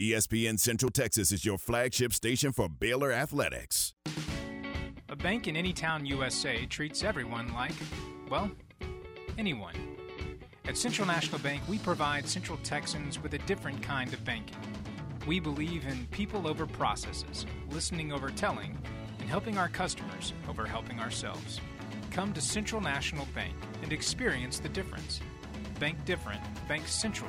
ESPN 0.00 0.58
Central 0.58 0.90
Texas 0.90 1.30
is 1.30 1.44
your 1.44 1.58
flagship 1.58 2.14
station 2.14 2.52
for 2.52 2.70
Baylor 2.70 3.12
Athletics. 3.12 3.92
A 5.10 5.16
bank 5.16 5.46
in 5.46 5.56
any 5.56 5.74
town 5.74 6.06
USA 6.06 6.64
treats 6.64 7.04
everyone 7.04 7.52
like, 7.52 7.74
well, 8.30 8.50
anyone. 9.36 9.74
At 10.66 10.78
Central 10.78 11.06
National 11.06 11.38
Bank, 11.40 11.62
we 11.68 11.76
provide 11.76 12.26
Central 12.26 12.56
Texans 12.62 13.22
with 13.22 13.34
a 13.34 13.38
different 13.40 13.82
kind 13.82 14.10
of 14.14 14.24
banking. 14.24 14.56
We 15.26 15.38
believe 15.38 15.86
in 15.86 16.06
people 16.06 16.48
over 16.48 16.64
processes, 16.64 17.44
listening 17.70 18.10
over 18.10 18.30
telling, 18.30 18.78
and 19.18 19.28
helping 19.28 19.58
our 19.58 19.68
customers 19.68 20.32
over 20.48 20.64
helping 20.64 20.98
ourselves. 20.98 21.60
Come 22.10 22.32
to 22.32 22.40
Central 22.40 22.80
National 22.80 23.26
Bank 23.34 23.54
and 23.82 23.92
experience 23.92 24.60
the 24.60 24.70
difference. 24.70 25.20
Bank 25.78 26.02
different, 26.06 26.40
Bank 26.68 26.88
Central. 26.88 27.28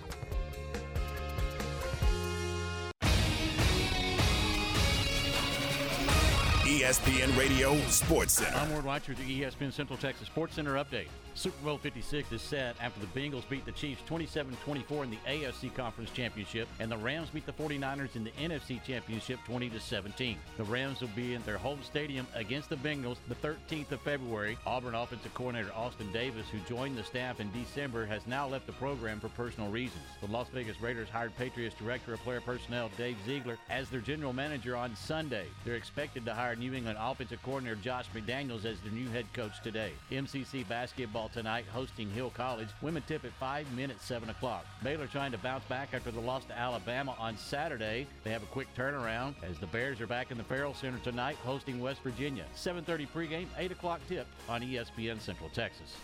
ESPN 6.81 7.37
Radio 7.37 7.77
Sports 7.89 8.33
Center. 8.33 8.57
I'm 8.57 8.71
Ward 8.71 8.85
White 8.85 9.07
with 9.07 9.19
the 9.19 9.41
ESPN 9.41 9.71
Central 9.71 9.99
Texas 9.99 10.25
Sports 10.25 10.55
Center 10.55 10.73
update. 10.83 11.09
Super 11.33 11.63
Bowl 11.63 11.77
56 11.77 12.31
is 12.33 12.41
set 12.41 12.75
after 12.81 12.99
the 12.99 13.19
Bengals 13.19 13.47
beat 13.47 13.65
the 13.65 13.71
Chiefs 13.71 14.01
27-24 14.07 15.03
in 15.03 15.09
the 15.09 15.17
AFC 15.27 15.73
Conference 15.73 16.11
Championship, 16.11 16.67
and 16.79 16.91
the 16.91 16.97
Rams 16.97 17.29
beat 17.29 17.45
the 17.45 17.53
49ers 17.53 18.15
in 18.15 18.23
the 18.23 18.31
NFC 18.31 18.83
Championship 18.83 19.39
20-17. 19.47 20.35
The 20.57 20.63
Rams 20.63 20.99
will 20.99 21.09
be 21.15 21.33
in 21.33 21.41
their 21.43 21.57
home 21.57 21.79
stadium 21.83 22.27
against 22.35 22.69
the 22.69 22.75
Bengals 22.75 23.17
the 23.29 23.35
13th 23.35 23.91
of 23.91 24.01
February. 24.01 24.57
Auburn 24.65 24.93
offensive 24.93 25.33
coordinator 25.33 25.73
Austin 25.73 26.11
Davis, 26.11 26.47
who 26.49 26.59
joined 26.67 26.97
the 26.97 27.03
staff 27.03 27.39
in 27.39 27.49
December, 27.51 28.05
has 28.05 28.27
now 28.27 28.47
left 28.47 28.67
the 28.67 28.73
program 28.73 29.19
for 29.19 29.29
personal 29.29 29.71
reasons. 29.71 30.03
The 30.19 30.27
Las 30.27 30.49
Vegas 30.53 30.81
Raiders 30.81 31.09
hired 31.09 31.35
Patriots 31.37 31.75
director 31.79 32.13
of 32.13 32.19
player 32.19 32.41
personnel 32.41 32.89
Dave 32.97 33.17
Ziegler 33.25 33.57
as 33.69 33.89
their 33.89 34.01
general 34.01 34.33
manager 34.33 34.75
on 34.75 34.95
Sunday. 34.95 35.45
They're 35.63 35.75
expected 35.75 36.25
to 36.25 36.33
hire 36.33 36.55
New 36.55 36.73
England 36.73 36.97
offensive 36.99 37.41
coordinator 37.41 37.77
Josh 37.77 38.07
McDaniels 38.13 38.65
as 38.65 38.79
their 38.81 38.91
new 38.91 39.09
head 39.09 39.25
coach 39.33 39.61
today. 39.63 39.93
MCC 40.11 40.67
basketball 40.67 41.20
tonight 41.29 41.65
hosting 41.71 42.09
Hill 42.09 42.31
College. 42.31 42.69
Women 42.81 43.03
tip 43.07 43.25
at 43.25 43.31
5 43.33 43.71
minutes 43.75 44.05
7 44.05 44.29
o'clock. 44.29 44.65
Baylor 44.83 45.07
trying 45.07 45.31
to 45.31 45.37
bounce 45.37 45.63
back 45.65 45.93
after 45.93 46.11
the 46.11 46.19
loss 46.19 46.45
to 46.45 46.57
Alabama 46.57 47.15
on 47.19 47.37
Saturday. 47.37 48.07
They 48.23 48.31
have 48.31 48.43
a 48.43 48.47
quick 48.47 48.67
turnaround 48.75 49.35
as 49.43 49.57
the 49.59 49.67
Bears 49.67 50.01
are 50.01 50.07
back 50.07 50.31
in 50.31 50.37
the 50.37 50.43
Ferrell 50.43 50.73
Center 50.73 50.99
tonight 50.99 51.37
hosting 51.43 51.79
West 51.79 52.01
Virginia. 52.01 52.45
7.30 52.55 53.07
pregame, 53.09 53.47
8 53.57 53.71
o'clock 53.71 54.01
tip 54.07 54.27
on 54.49 54.61
ESPN 54.61 55.19
Central 55.19 55.49
Texas. 55.49 55.95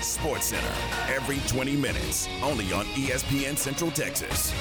Sports 0.00 0.46
Center, 0.46 1.14
every 1.14 1.38
20 1.48 1.76
minutes, 1.76 2.28
only 2.42 2.72
on 2.72 2.84
ESPN 2.86 3.56
Central 3.56 3.90
Texas. 3.90 4.52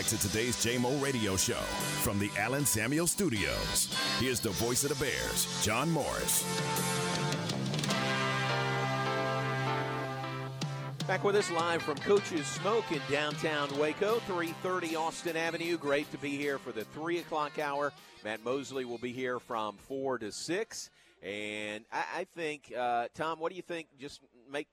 Back 0.00 0.08
to 0.08 0.18
today's 0.18 0.56
JMO 0.56 1.02
Radio 1.02 1.36
Show 1.36 1.60
from 2.00 2.18
the 2.18 2.30
Allen 2.38 2.64
Samuel 2.64 3.06
Studios. 3.06 3.94
Here's 4.18 4.40
the 4.40 4.48
voice 4.48 4.82
of 4.82 4.88
the 4.88 5.04
Bears, 5.04 5.62
John 5.62 5.90
Morris. 5.90 6.42
Back 11.06 11.22
with 11.22 11.36
us 11.36 11.50
live 11.50 11.82
from 11.82 11.98
Coach's 11.98 12.46
Smoke 12.46 12.90
in 12.90 13.02
downtown 13.10 13.68
Waco, 13.78 14.20
330 14.20 14.96
Austin 14.96 15.36
Avenue. 15.36 15.76
Great 15.76 16.10
to 16.12 16.16
be 16.16 16.30
here 16.30 16.56
for 16.56 16.72
the 16.72 16.84
3 16.84 17.18
o'clock 17.18 17.58
hour. 17.58 17.92
Matt 18.24 18.42
Mosley 18.42 18.86
will 18.86 18.96
be 18.96 19.12
here 19.12 19.38
from 19.38 19.76
4 19.86 20.20
to 20.20 20.32
6. 20.32 20.90
And 21.22 21.84
I, 21.92 22.04
I 22.20 22.26
think, 22.34 22.72
uh, 22.74 23.08
Tom, 23.14 23.38
what 23.38 23.50
do 23.50 23.56
you 23.56 23.62
think? 23.62 23.88
Just 23.98 24.22
make 24.50 24.68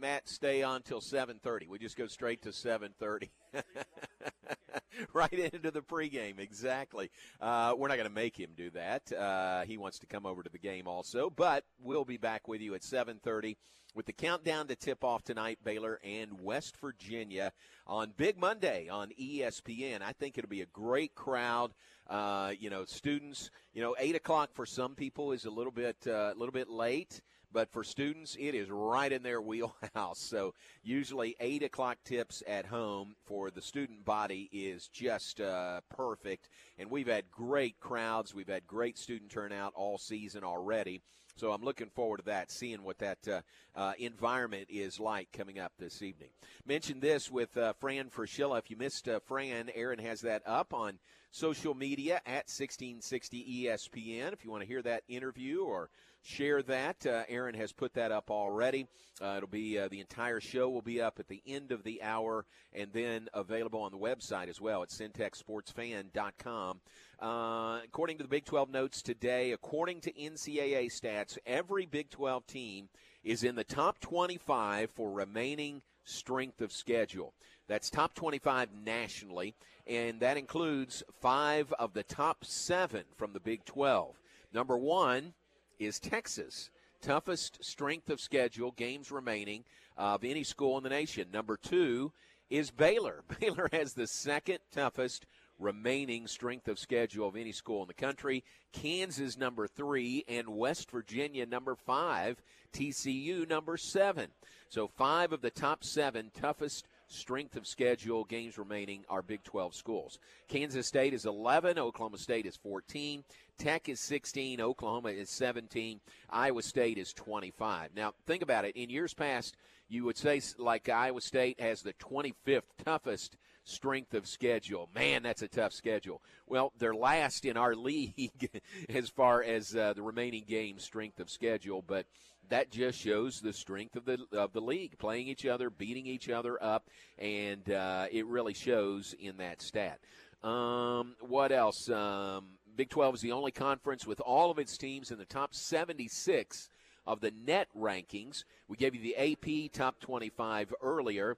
Matt 0.00 0.26
stay 0.26 0.62
on 0.62 0.80
till 0.80 1.02
7:30. 1.02 1.68
We 1.68 1.78
just 1.78 1.98
go 1.98 2.06
straight 2.06 2.40
to 2.42 2.48
7:30. 2.48 3.28
right 5.12 5.32
into 5.32 5.70
the 5.70 5.80
pregame, 5.80 6.38
exactly. 6.38 7.10
Uh, 7.40 7.74
we're 7.76 7.88
not 7.88 7.96
going 7.96 8.08
to 8.08 8.14
make 8.14 8.38
him 8.38 8.50
do 8.56 8.70
that. 8.70 9.12
Uh, 9.12 9.62
he 9.62 9.76
wants 9.76 9.98
to 10.00 10.06
come 10.06 10.26
over 10.26 10.42
to 10.42 10.50
the 10.50 10.58
game 10.58 10.86
also, 10.86 11.30
but 11.30 11.64
we'll 11.82 12.04
be 12.04 12.16
back 12.16 12.48
with 12.48 12.60
you 12.60 12.74
at 12.74 12.82
7:30 12.82 13.56
with 13.94 14.06
the 14.06 14.12
countdown 14.12 14.66
to 14.66 14.76
tip 14.76 15.04
off 15.04 15.22
tonight. 15.22 15.58
Baylor 15.62 16.00
and 16.04 16.40
West 16.40 16.76
Virginia 16.80 17.52
on 17.86 18.12
Big 18.16 18.38
Monday 18.38 18.88
on 18.88 19.10
ESPN. 19.20 20.02
I 20.02 20.12
think 20.12 20.36
it'll 20.36 20.50
be 20.50 20.62
a 20.62 20.66
great 20.66 21.14
crowd. 21.14 21.72
Uh, 22.08 22.52
you 22.58 22.70
know, 22.70 22.84
students. 22.84 23.50
You 23.72 23.82
know, 23.82 23.96
eight 23.98 24.16
o'clock 24.16 24.50
for 24.52 24.66
some 24.66 24.94
people 24.94 25.32
is 25.32 25.44
a 25.44 25.50
little 25.50 25.72
bit 25.72 25.96
uh, 26.06 26.32
a 26.34 26.36
little 26.36 26.52
bit 26.52 26.68
late. 26.68 27.20
But 27.54 27.70
for 27.70 27.84
students, 27.84 28.36
it 28.38 28.56
is 28.56 28.68
right 28.68 29.10
in 29.10 29.22
their 29.22 29.40
wheelhouse. 29.40 30.18
So 30.18 30.54
usually 30.82 31.36
eight 31.38 31.62
o'clock 31.62 31.98
tips 32.04 32.42
at 32.48 32.66
home 32.66 33.14
for 33.24 33.50
the 33.50 33.62
student 33.62 34.04
body 34.04 34.50
is 34.52 34.88
just 34.88 35.40
uh, 35.40 35.80
perfect. 35.88 36.48
And 36.78 36.90
we've 36.90 37.06
had 37.06 37.30
great 37.30 37.78
crowds. 37.78 38.34
We've 38.34 38.48
had 38.48 38.66
great 38.66 38.98
student 38.98 39.30
turnout 39.30 39.72
all 39.76 39.98
season 39.98 40.42
already. 40.42 41.00
So 41.36 41.52
I'm 41.52 41.62
looking 41.62 41.90
forward 41.90 42.18
to 42.18 42.24
that, 42.26 42.50
seeing 42.50 42.84
what 42.84 42.98
that 42.98 43.18
uh, 43.26 43.40
uh, 43.74 43.92
environment 43.98 44.66
is 44.68 45.00
like 45.00 45.32
coming 45.32 45.58
up 45.58 45.72
this 45.78 46.00
evening. 46.00 46.28
Mentioned 46.66 47.02
this 47.02 47.30
with 47.30 47.56
uh, 47.56 47.72
Fran 47.72 48.08
Fraschilla. 48.08 48.58
If 48.58 48.70
you 48.70 48.76
missed 48.76 49.08
uh, 49.08 49.18
Fran, 49.18 49.70
Aaron 49.74 49.98
has 49.98 50.20
that 50.20 50.42
up 50.46 50.72
on 50.72 50.98
social 51.32 51.74
media 51.74 52.20
at 52.26 52.46
1660 52.48 53.66
ESPN. 53.66 54.32
If 54.32 54.44
you 54.44 54.50
want 54.50 54.62
to 54.62 54.68
hear 54.68 54.82
that 54.82 55.02
interview 55.08 55.64
or 55.64 55.90
share 56.24 56.62
that. 56.62 57.06
Uh, 57.06 57.22
Aaron 57.28 57.54
has 57.54 57.72
put 57.72 57.94
that 57.94 58.10
up 58.10 58.30
already. 58.30 58.86
Uh, 59.22 59.34
it'll 59.36 59.48
be 59.48 59.78
uh, 59.78 59.86
the 59.88 60.00
entire 60.00 60.40
show 60.40 60.68
will 60.68 60.82
be 60.82 61.00
up 61.00 61.20
at 61.20 61.28
the 61.28 61.42
end 61.46 61.70
of 61.70 61.84
the 61.84 62.02
hour 62.02 62.46
and 62.72 62.92
then 62.92 63.28
available 63.32 63.80
on 63.80 63.92
the 63.92 63.98
website 63.98 64.48
as 64.48 64.60
well 64.60 64.82
at 64.82 64.88
syntechsportsfan.com. 64.88 66.80
Uh, 67.20 67.78
according 67.84 68.16
to 68.16 68.24
the 68.24 68.28
Big 68.28 68.44
12 68.44 68.70
notes 68.70 69.02
today, 69.02 69.52
according 69.52 70.00
to 70.00 70.12
NCAA 70.12 70.86
stats, 70.86 71.38
every 71.46 71.86
Big 71.86 72.10
12 72.10 72.46
team 72.46 72.88
is 73.22 73.44
in 73.44 73.54
the 73.54 73.64
top 73.64 74.00
25 74.00 74.90
for 74.90 75.12
remaining 75.12 75.82
strength 76.04 76.60
of 76.60 76.72
schedule. 76.72 77.34
That's 77.68 77.88
top 77.88 78.14
25 78.14 78.70
nationally, 78.84 79.54
and 79.86 80.20
that 80.20 80.36
includes 80.36 81.02
five 81.20 81.72
of 81.78 81.94
the 81.94 82.02
top 82.02 82.44
seven 82.44 83.04
from 83.16 83.32
the 83.32 83.40
Big 83.40 83.64
12. 83.64 84.20
Number 84.52 84.76
one 84.76 85.34
is 85.78 85.98
Texas. 85.98 86.70
Toughest 87.00 87.62
strength 87.62 88.08
of 88.10 88.20
schedule, 88.20 88.72
games 88.72 89.10
remaining 89.10 89.64
uh, 89.98 90.14
of 90.14 90.24
any 90.24 90.42
school 90.42 90.78
in 90.78 90.84
the 90.84 90.90
nation. 90.90 91.28
Number 91.32 91.56
two 91.56 92.12
is 92.50 92.70
Baylor. 92.70 93.22
Baylor 93.40 93.68
has 93.72 93.92
the 93.92 94.06
second 94.06 94.58
toughest 94.72 95.26
remaining 95.58 96.26
strength 96.26 96.68
of 96.68 96.78
schedule 96.78 97.28
of 97.28 97.36
any 97.36 97.52
school 97.52 97.82
in 97.82 97.88
the 97.88 97.94
country. 97.94 98.42
Kansas 98.72 99.36
number 99.36 99.66
three 99.66 100.24
and 100.28 100.48
West 100.48 100.90
Virginia 100.90 101.46
number 101.46 101.74
five. 101.74 102.42
TCU 102.72 103.48
number 103.48 103.76
seven. 103.76 104.28
So 104.68 104.88
five 104.88 105.32
of 105.32 105.42
the 105.42 105.50
top 105.50 105.84
seven 105.84 106.30
toughest 106.34 106.88
strength 107.06 107.54
of 107.54 107.66
schedule 107.66 108.24
games 108.24 108.58
remaining 108.58 109.04
are 109.08 109.22
Big 109.22 109.44
12 109.44 109.74
schools. 109.74 110.18
Kansas 110.48 110.88
State 110.88 111.14
is 111.14 111.26
11, 111.26 111.78
Oklahoma 111.78 112.18
State 112.18 112.46
is 112.46 112.56
14, 112.56 113.22
Tech 113.58 113.88
is 113.88 114.00
16, 114.00 114.60
Oklahoma 114.60 115.10
is 115.10 115.30
17, 115.30 116.00
Iowa 116.30 116.62
State 116.62 116.98
is 116.98 117.12
25. 117.12 117.90
Now, 117.94 118.12
think 118.26 118.42
about 118.42 118.64
it. 118.64 118.76
In 118.76 118.90
years 118.90 119.14
past, 119.14 119.56
you 119.88 120.04
would 120.04 120.16
say 120.16 120.40
like 120.58 120.88
Iowa 120.88 121.20
State 121.20 121.60
has 121.60 121.82
the 121.82 121.92
25th 121.94 122.62
toughest 122.84 123.36
strength 123.64 124.14
of 124.14 124.26
schedule. 124.26 124.88
Man, 124.94 125.22
that's 125.22 125.42
a 125.42 125.48
tough 125.48 125.72
schedule. 125.72 126.22
Well, 126.46 126.72
they're 126.78 126.94
last 126.94 127.44
in 127.44 127.56
our 127.56 127.74
league 127.74 128.62
as 128.88 129.08
far 129.08 129.42
as 129.42 129.74
uh, 129.74 129.94
the 129.94 130.02
remaining 130.02 130.44
game 130.46 130.78
strength 130.78 131.20
of 131.20 131.30
schedule, 131.30 131.82
but 131.86 132.06
that 132.50 132.70
just 132.70 132.98
shows 132.98 133.40
the 133.40 133.52
strength 133.52 133.96
of 133.96 134.04
the 134.04 134.18
of 134.32 134.52
the 134.52 134.60
league, 134.60 134.98
playing 134.98 135.28
each 135.28 135.46
other, 135.46 135.70
beating 135.70 136.06
each 136.06 136.28
other 136.28 136.62
up, 136.62 136.88
and 137.18 137.70
uh, 137.70 138.06
it 138.10 138.26
really 138.26 138.54
shows 138.54 139.14
in 139.18 139.38
that 139.38 139.62
stat. 139.62 139.98
Um, 140.42 141.16
what 141.20 141.52
else? 141.52 141.88
Um, 141.88 142.58
Big 142.76 142.90
12 142.90 143.16
is 143.16 143.20
the 143.20 143.32
only 143.32 143.52
conference 143.52 144.06
with 144.06 144.20
all 144.20 144.50
of 144.50 144.58
its 144.58 144.76
teams 144.76 145.12
in 145.12 145.18
the 145.18 145.24
top 145.24 145.54
76 145.54 146.68
of 147.06 147.20
the 147.20 147.30
net 147.30 147.68
rankings. 147.76 148.44
We 148.66 148.76
gave 148.76 148.94
you 148.94 149.02
the 149.02 149.16
AP 149.16 149.72
top 149.72 150.00
25 150.00 150.74
earlier. 150.82 151.36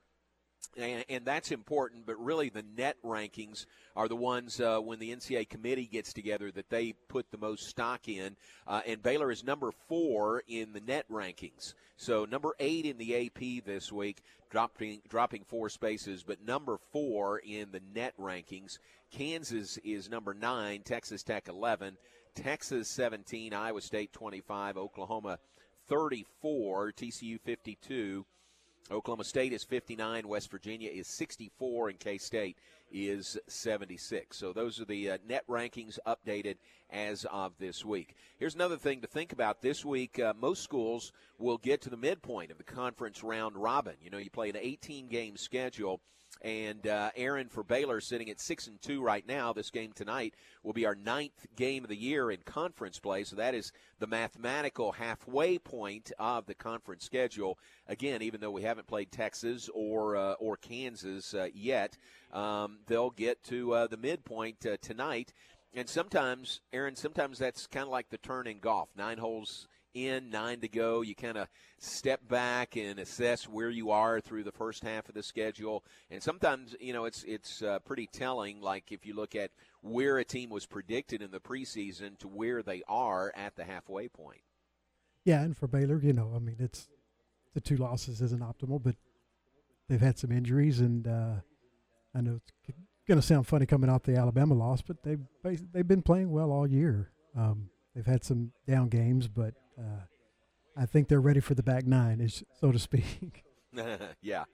And, 0.77 1.05
and, 1.09 1.25
that's 1.25 1.51
important, 1.51 2.07
but 2.07 2.23
really 2.23 2.49
the 2.49 2.65
net 2.77 2.97
rankings 3.05 3.67
are 3.95 4.09
the 4.09 4.17
ones 4.17 4.61
uh, 4.61 4.79
when 4.79 4.99
the 4.99 5.15
NCAA 5.15 5.49
committee 5.49 5.87
gets 5.87 6.13
together 6.13 6.51
that 6.51 6.71
they 6.71 6.93
put 7.09 7.31
the 7.31 7.39
most 7.39 7.69
stock 7.69 8.09
in. 8.09 8.37
Uh, 8.67 8.83
and 8.87 9.03
Baylor 9.03 9.31
is 9.31 9.45
number 9.45 9.73
four 9.89 10.43
in 10.49 10.73
the 10.73 10.81
net 10.81 11.07
rankings. 11.11 11.75
So 11.97 12.27
number 12.27 12.55
eight 12.61 12.85
in 12.85 12.99
the 12.99 13.27
AP 13.27 13.65
this 13.65 13.91
week, 13.91 14.23
dropping 14.51 15.01
dropping 15.09 15.45
four 15.45 15.69
spaces, 15.69 16.23
but 16.23 16.45
number 16.45 16.79
four 16.93 17.39
in 17.39 17.71
the 17.73 17.81
net 17.95 18.15
rankings. 18.21 18.79
Kansas 19.11 19.79
is 19.79 20.11
number 20.11 20.35
nine, 20.35 20.83
Texas 20.83 21.23
Tech 21.23 21.49
11, 21.49 21.97
Texas 22.35 22.89
17, 22.91 23.55
Iowa 23.55 23.81
State 23.81 24.13
25, 24.13 24.77
Oklahoma 24.77 25.39
34, 25.89 26.93
TCU 26.93 27.41
52. 27.41 28.27
Oklahoma 28.91 29.25
State 29.25 29.53
is 29.53 29.65
59, 29.65 30.29
West 30.29 30.51
Virginia 30.51 30.91
is 30.91 31.09
64, 31.09 31.89
and 31.89 31.99
K 31.99 32.19
State 32.19 32.57
is 32.93 33.37
76. 33.49 34.37
So 34.37 34.53
those 34.53 34.81
are 34.81 34.85
the 34.85 35.11
uh, 35.11 35.19
net 35.27 35.45
rankings 35.49 35.99
updated 36.07 36.57
as 36.91 37.27
of 37.33 37.53
this 37.59 37.85
week. 37.85 38.15
Here's 38.39 38.55
another 38.55 38.77
thing 38.77 39.01
to 39.01 39.09
think 39.09 39.33
about 39.33 39.61
this 39.61 39.85
week. 39.85 40.21
Uh, 40.21 40.35
most 40.41 40.63
schools 40.63 41.13
will 41.39 41.59
get 41.59 41.81
to 41.83 41.91
the 41.91 41.97
midpoint 41.97 42.53
of 42.53 42.59
the 42.59 42.65
conference 42.65 43.25
round 43.25 43.57
robin. 43.57 43.97
You 44.01 44.11
know, 44.11 44.19
you 44.19 44.31
play 44.31 44.51
an 44.51 44.57
18 44.57 45.09
game 45.09 45.37
schedule 45.37 46.01
and 46.43 46.87
uh, 46.87 47.11
Aaron 47.17 47.49
for 47.49 47.63
Baylor 47.63 48.01
sitting 48.01 48.31
at 48.31 48.41
six 48.41 48.67
and 48.67 48.81
two 48.81 49.03
right 49.03 49.27
now. 49.27 49.53
This 49.53 49.71
game 49.71 49.93
tonight 49.93 50.35
will 50.63 50.73
be 50.73 50.87
our 50.87 50.95
ninth 50.95 51.47
game 51.57 51.85
of 51.85 51.89
the 51.89 51.97
year 51.97 52.31
in 52.31 52.41
conference 52.45 52.99
play. 52.99 53.25
So 53.25 53.37
that 53.37 53.55
is 53.55 53.73
the 53.99 54.07
mathematical 54.07 54.93
halfway 54.93 55.59
point 55.59 56.13
of 56.19 56.47
the 56.47 56.55
conference 56.55 57.05
schedule. 57.05 57.59
Again, 57.89 58.23
even 58.23 58.41
though 58.41 58.51
we 58.51 58.63
haven't 58.63 58.87
played 58.87 59.11
Texas 59.11 59.71
or 59.75 60.17
uh, 60.17 60.33
or 60.35 60.57
Kansas 60.57 61.35
uh, 61.35 61.49
yet, 61.55 61.97
um, 62.33 62.79
they'll 62.87 63.11
get 63.11 63.43
to 63.45 63.73
uh, 63.73 63.87
the 63.87 63.97
midpoint 63.97 64.67
uh, 64.67 64.77
tonight. 64.81 65.33
And 65.75 65.89
sometimes, 65.89 66.63
Aaron, 66.73 66.97
sometimes 66.97 67.39
that's 67.39 67.67
kind 67.67 67.85
of 67.85 67.91
like 67.91 68.09
the 68.09 68.19
turn 68.19 68.47
in 68.47 68.61
golf. 68.61 68.89
Nine 68.97 69.19
holes 69.19 69.69
in, 69.97 70.31
nine 70.31 70.61
to 70.61 70.69
go. 70.69 71.03
You 71.03 71.15
kind 71.15 71.39
of 71.39 71.49
step 71.79 72.29
back 72.29 72.77
and 72.77 72.99
assess 72.99 73.49
where 73.49 73.71
you 73.71 73.91
are 73.91 74.21
through 74.21 74.45
the 74.45 74.53
first 74.53 74.83
half 74.83 75.09
of 75.09 75.15
the 75.15 75.23
schedule. 75.23 75.85
And 76.11 76.23
sometimes, 76.23 76.77
you 76.81 76.93
know, 76.93 77.07
it's 77.07 77.25
it's 77.25 77.63
uh, 77.63 77.79
pretty 77.81 78.09
telling. 78.13 78.61
Like 78.61 78.93
if 78.93 79.07
you 79.07 79.15
look 79.15 79.35
at 79.35 79.51
where 79.81 80.19
a 80.19 80.25
team 80.25 80.51
was 80.51 80.67
predicted 80.67 81.23
in 81.23 81.31
the 81.31 81.41
preseason 81.41 82.19
to 82.19 82.29
where 82.29 82.63
they 82.63 82.83
are 82.89 83.33
at 83.35 83.57
the 83.57 83.65
halfway 83.65 84.09
point. 84.09 84.43
Yeah, 85.25 85.43
and 85.43 85.57
for 85.57 85.67
Baylor, 85.67 86.01
you 86.01 86.13
know, 86.13 86.33
I 86.37 86.39
mean, 86.39 86.57
it's 86.61 86.89
the 87.55 87.61
two 87.61 87.77
losses 87.77 88.21
isn't 88.21 88.43
optimal, 88.43 88.83
but 88.83 88.95
they've 89.89 90.01
had 90.01 90.19
some 90.19 90.31
injuries, 90.31 90.81
and 90.81 91.09
uh, 91.09 91.35
I 92.15 92.21
know 92.21 92.41
it's 92.69 92.77
going 93.09 93.21
to 93.21 93.27
sound 93.27 93.47
funny 93.47 93.67
coming 93.67 93.91
off 93.91 94.03
the 94.03 94.17
Alabama 94.17 94.55
loss, 94.55 94.83
but 94.83 95.03
they've 95.03 95.21
they've 95.73 95.89
been 95.89 96.03
playing 96.03 96.31
well 96.31 96.53
all 96.53 96.67
year. 96.67 97.11
Um, 97.37 97.71
they've 97.95 98.07
had 98.07 98.25
some 98.25 98.53
down 98.67 98.89
games, 98.89 99.29
but 99.29 99.55
uh, 99.79 100.05
I 100.77 100.87
think 100.87 101.09
they're 101.09 101.21
ready 101.21 101.41
for 101.41 101.55
the 101.55 101.63
back 101.63 101.87
nine, 101.87 102.21
is 102.21 102.45
so 102.61 102.73
to 102.73 102.79
speak. 102.79 103.45
yeah. 104.23 104.45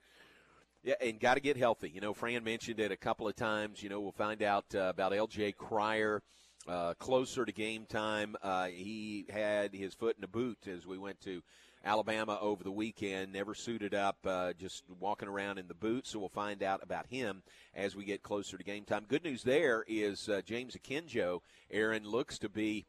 Yeah, 0.83 0.95
and 0.99 1.17
got 1.17 1.35
to 1.35 1.39
get 1.39 1.55
healthy. 1.55 1.89
You 1.89 2.01
know, 2.01 2.13
Fran 2.13 2.43
mentioned 2.43 2.79
it 2.79 2.91
a 2.91 2.97
couple 2.97 3.27
of 3.27 3.35
times. 3.35 3.81
You 3.81 3.89
know, 3.89 4.01
we'll 4.01 4.11
find 4.11 4.43
out 4.43 4.65
uh, 4.75 4.89
about 4.89 5.13
L.J. 5.13 5.53
Cryer 5.53 6.21
uh, 6.67 6.93
closer 6.95 7.45
to 7.45 7.51
game 7.51 7.85
time. 7.85 8.35
Uh, 8.41 8.65
he 8.65 9.25
had 9.29 9.73
his 9.73 9.93
foot 9.93 10.17
in 10.17 10.23
a 10.23 10.27
boot 10.27 10.67
as 10.67 10.85
we 10.85 10.97
went 10.97 11.21
to 11.21 11.41
Alabama 11.85 12.37
over 12.41 12.63
the 12.63 12.71
weekend. 12.71 13.31
Never 13.31 13.53
suited 13.53 13.93
up, 13.93 14.17
uh, 14.25 14.53
just 14.53 14.83
walking 14.99 15.27
around 15.27 15.57
in 15.57 15.67
the 15.67 15.73
boot. 15.73 16.07
So 16.07 16.19
we'll 16.19 16.29
find 16.29 16.63
out 16.63 16.81
about 16.83 17.07
him 17.07 17.43
as 17.73 17.95
we 17.95 18.05
get 18.05 18.23
closer 18.23 18.57
to 18.57 18.63
game 18.63 18.85
time. 18.85 19.05
Good 19.07 19.23
news 19.23 19.43
there 19.43 19.85
is 19.87 20.29
uh, 20.29 20.41
James 20.45 20.75
Akinjo. 20.75 21.39
Aaron 21.71 22.03
looks 22.03 22.39
to 22.39 22.49
be 22.49 22.85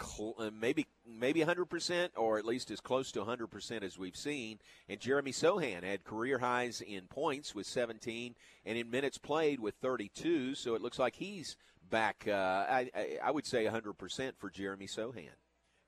cl- 0.00 0.34
uh, 0.38 0.50
maybe 0.50 0.86
maybe 1.06 1.40
100% 1.40 2.10
or 2.16 2.38
at 2.38 2.44
least 2.44 2.70
as 2.70 2.80
close 2.80 3.12
to 3.12 3.20
100% 3.20 3.82
as 3.82 3.98
we've 3.98 4.16
seen. 4.16 4.58
And 4.88 5.00
Jeremy 5.00 5.32
Sochan 5.32 5.82
had 5.82 6.04
career 6.04 6.38
highs 6.38 6.80
in 6.80 7.06
points 7.08 7.54
with 7.54 7.66
17 7.66 8.34
and 8.64 8.78
in 8.78 8.90
minutes 8.90 9.18
played 9.18 9.60
with 9.60 9.74
32. 9.76 10.54
So 10.54 10.74
it 10.74 10.82
looks 10.82 10.98
like 10.98 11.16
he's 11.16 11.56
back. 11.90 12.24
Uh, 12.26 12.32
I, 12.32 12.90
I, 13.22 13.30
would 13.30 13.46
say 13.46 13.64
100% 13.64 14.32
for 14.38 14.50
Jeremy 14.50 14.86
Sochan. 14.86 15.30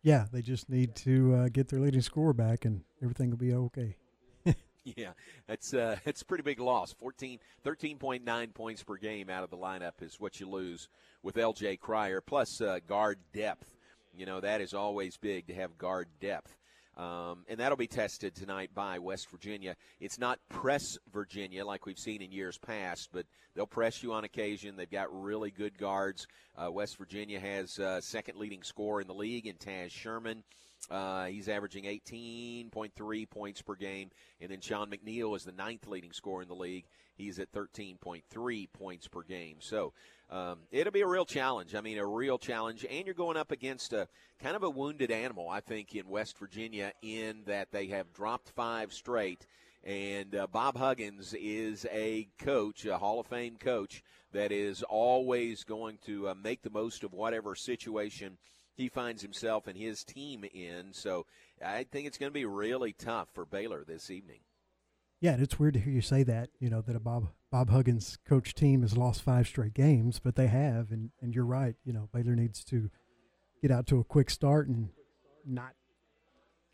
Yeah, 0.03 0.27
they 0.33 0.43
just 0.43 0.69
need 0.71 0.95
to 0.97 1.35
uh, 1.35 1.49
get 1.49 1.69
their 1.69 1.81
leading 1.81 2.01
score 2.03 2.33
back, 2.33 2.65
and 2.65 2.83
everything 3.03 3.31
will 3.31 3.37
be 3.37 3.53
okay. 3.53 3.97
Yeah, 4.97 5.11
that's 5.47 5.75
uh, 5.75 5.97
that's 6.05 6.23
a 6.23 6.25
pretty 6.25 6.43
big 6.43 6.61
loss. 6.61 6.93
14, 6.95 7.39
13.9 7.65 8.55
points 8.55 8.83
per 8.83 8.97
game 8.97 9.29
out 9.29 9.45
of 9.45 9.51
the 9.51 9.57
lineup 9.57 10.01
is 10.01 10.19
what 10.19 10.41
you 10.41 10.49
lose 10.49 10.89
with 11.23 11.37
L.J. 11.37 11.77
Cryer, 11.77 12.21
plus 12.21 12.61
uh, 12.61 12.79
guard 12.87 13.19
depth. 13.35 13.75
You 14.17 14.27
know 14.27 14.41
that 14.41 14.61
is 14.61 14.75
always 14.75 15.17
big 15.17 15.47
to 15.49 15.55
have 15.55 15.79
guard 15.79 16.09
depth. 16.21 16.57
Um, 16.97 17.45
and 17.49 17.61
that'll 17.61 17.79
be 17.79 17.87
tested 17.87 18.35
tonight 18.35 18.71
by 18.75 18.99
West 18.99 19.31
Virginia. 19.31 19.77
It's 20.01 20.19
not 20.19 20.41
press 20.49 20.99
Virginia 21.13 21.65
like 21.65 21.87
we've 21.87 21.99
seen 21.99 22.23
in 22.23 22.33
years 22.33 22.59
past, 22.59 23.11
but 23.13 23.25
they'll 23.55 23.69
press 23.69 24.03
you 24.03 24.13
on 24.13 24.25
occasion. 24.25 24.75
They've 24.75 24.91
got 24.91 25.07
really 25.13 25.53
good 25.53 25.79
guards. 25.79 26.27
Uh, 26.57 26.73
West 26.73 26.99
Virginia 26.99 27.39
has 27.39 27.79
uh, 27.79 28.01
second 28.01 28.37
leading 28.37 28.65
scorer 28.65 29.01
in 29.01 29.07
the 29.07 29.15
league 29.15 29.47
in 29.47 29.55
Taz 29.55 29.93
Sherman. 29.93 30.43
Uh, 30.91 31.27
he's 31.27 31.49
averaging 31.49 31.85
18.3 31.85 33.31
points 33.31 33.63
per 33.63 33.77
game. 33.77 34.11
And 34.41 34.51
then 34.51 34.61
Sean 34.61 34.91
McNeil 34.91 35.37
is 35.37 35.45
the 35.45 35.53
ninth 35.53 35.87
leading 35.87 36.13
scorer 36.13 36.43
in 36.43 36.49
the 36.49 36.55
league. 36.55 36.87
He's 37.17 37.39
at 37.39 37.53
13.3 37.53 38.73
points 38.73 39.07
per 39.09 39.23
game. 39.23 39.57
So 39.61 39.93
um, 40.31 40.59
it'll 40.70 40.93
be 40.93 41.01
a 41.01 41.07
real 41.07 41.24
challenge. 41.24 41.74
I 41.74 41.81
mean, 41.81 41.99
a 41.99 42.07
real 42.07 42.39
challenge. 42.39 42.85
And 42.89 43.07
you're 43.07 43.14
going 43.14 43.37
up 43.37 43.51
against 43.51 43.93
a 43.93 44.09
kind 44.41 44.57
of 44.57 44.62
a 44.62 44.70
wounded 44.70 45.11
animal, 45.11 45.49
I 45.49 45.61
think, 45.61 45.95
in 45.95 46.09
West 46.09 46.39
Virginia, 46.39 46.93
in 47.03 47.43
that 47.47 47.72
they 47.72 47.87
have 47.87 48.12
dropped 48.12 48.51
five 48.51 48.93
straight. 48.93 49.47
And 49.85 50.35
uh, 50.35 50.47
Bob 50.47 50.76
Huggins 50.76 51.35
is 51.39 51.87
a 51.91 52.29
coach, 52.39 52.85
a 52.85 52.99
Hall 52.99 53.20
of 53.20 53.26
Fame 53.26 53.57
coach, 53.57 54.03
that 54.33 54.53
is 54.53 54.83
always 54.83 55.64
going 55.64 55.99
to 56.05 56.29
uh, 56.29 56.35
make 56.35 56.62
the 56.62 56.70
most 56.70 57.05
of 57.05 57.14
whatever 57.14 57.55
situation 57.55 58.37
he 58.74 58.89
finds 58.89 59.22
himself 59.22 59.66
and 59.66 59.79
his 59.79 60.05
team 60.05 60.45
in. 60.45 60.93
So 60.93 61.26
I 61.64 61.85
think 61.85 62.07
it's 62.07 62.18
going 62.18 62.31
to 62.31 62.35
be 62.35 62.45
really 62.45 62.93
tough 62.93 63.29
for 63.33 63.47
Baylor 63.47 63.85
this 63.87 64.11
evening. 64.11 64.41
Yeah, 65.21 65.33
and 65.33 65.43
it's 65.43 65.59
weird 65.59 65.75
to 65.75 65.81
hear 65.81 65.93
you 65.93 66.01
say 66.01 66.23
that. 66.25 66.51
You 66.61 66.71
know 66.71 66.81
that 66.83 66.95
a 66.95 67.01
Bob 67.01 67.29
Bob 67.51 67.71
Huggins 67.71 68.19
coach 68.29 68.55
team 68.55 68.83
has 68.83 68.97
lost 68.97 69.23
five 69.23 69.47
straight 69.47 69.75
games, 69.75 70.21
but 70.23 70.37
they 70.37 70.47
have, 70.47 70.91
and 70.91 71.11
and 71.21 71.35
you're 71.35 71.45
right. 71.45 71.75
You 71.85 71.93
know 71.93 72.09
Baylor 72.12 72.37
needs 72.37 72.64
to 72.64 72.91
get 73.61 73.71
out 73.71 73.87
to 73.89 73.99
a 73.99 74.05
quick 74.05 74.31
start 74.31 74.69
and 74.69 74.91
not 75.45 75.73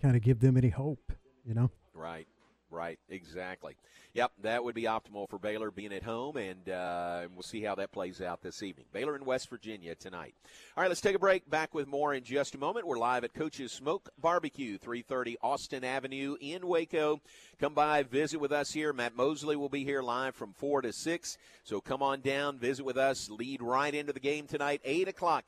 kind 0.03 0.17
of 0.17 0.23
give 0.23 0.41
them 0.41 0.57
any 0.57 0.69
hope. 0.69 1.13
You 1.45 1.55
know. 1.55 1.71
Right. 1.95 2.27
Right, 2.75 2.99
exactly. 3.09 3.77
Yep, 4.15 4.33
that 4.43 4.65
would 4.65 4.75
be 4.75 4.83
optimal 4.83 5.29
for 5.29 5.39
Baylor 5.39 5.71
being 5.71 5.93
at 5.93 6.03
home, 6.03 6.37
and 6.37 6.69
uh, 6.69 7.23
we'll 7.33 7.43
see 7.43 7.63
how 7.63 7.77
that 7.77 7.93
plays 7.93 8.21
out 8.21 8.43
this 8.43 8.65
evening. 8.65 8.87
Baylor 8.93 9.15
in 9.15 9.25
West 9.25 9.49
Virginia 9.49 9.95
tonight. 9.95 10.35
All 10.77 10.83
right, 10.83 10.89
let's 10.89 11.01
take 11.01 11.15
a 11.15 11.21
break. 11.21 11.49
Back 11.49 11.73
with 11.73 11.87
more 11.87 12.15
in 12.15 12.25
just 12.25 12.57
a 12.57 12.59
moment. 12.59 12.85
We're 12.85 12.99
live 12.99 13.23
at 13.23 13.33
Coach's 13.33 13.71
Smoke 13.71 14.09
Barbecue, 14.21 14.77
330 14.77 15.37
Austin 15.41 15.85
Avenue 15.85 16.35
in 16.41 16.67
Waco. 16.67 17.21
Come 17.61 17.75
by, 17.75 18.03
visit 18.03 18.41
with 18.41 18.51
us 18.51 18.73
here. 18.73 18.93
Matt 18.93 19.15
Mosley 19.15 19.55
will 19.55 19.69
be 19.69 19.85
here 19.85 20.03
live 20.03 20.35
from 20.35 20.53
4 20.53 20.83
to 20.83 20.93
6. 20.93 21.39
So 21.63 21.81
come 21.81 22.03
on 22.03 22.23
down, 22.23 22.59
visit 22.59 22.85
with 22.85 22.97
us, 22.97 23.31
lead 23.31 23.63
right 23.63 23.95
into 23.95 24.13
the 24.13 24.19
game 24.19 24.49
tonight, 24.49 24.81
8 24.85 25.07
o'clock. 25.07 25.45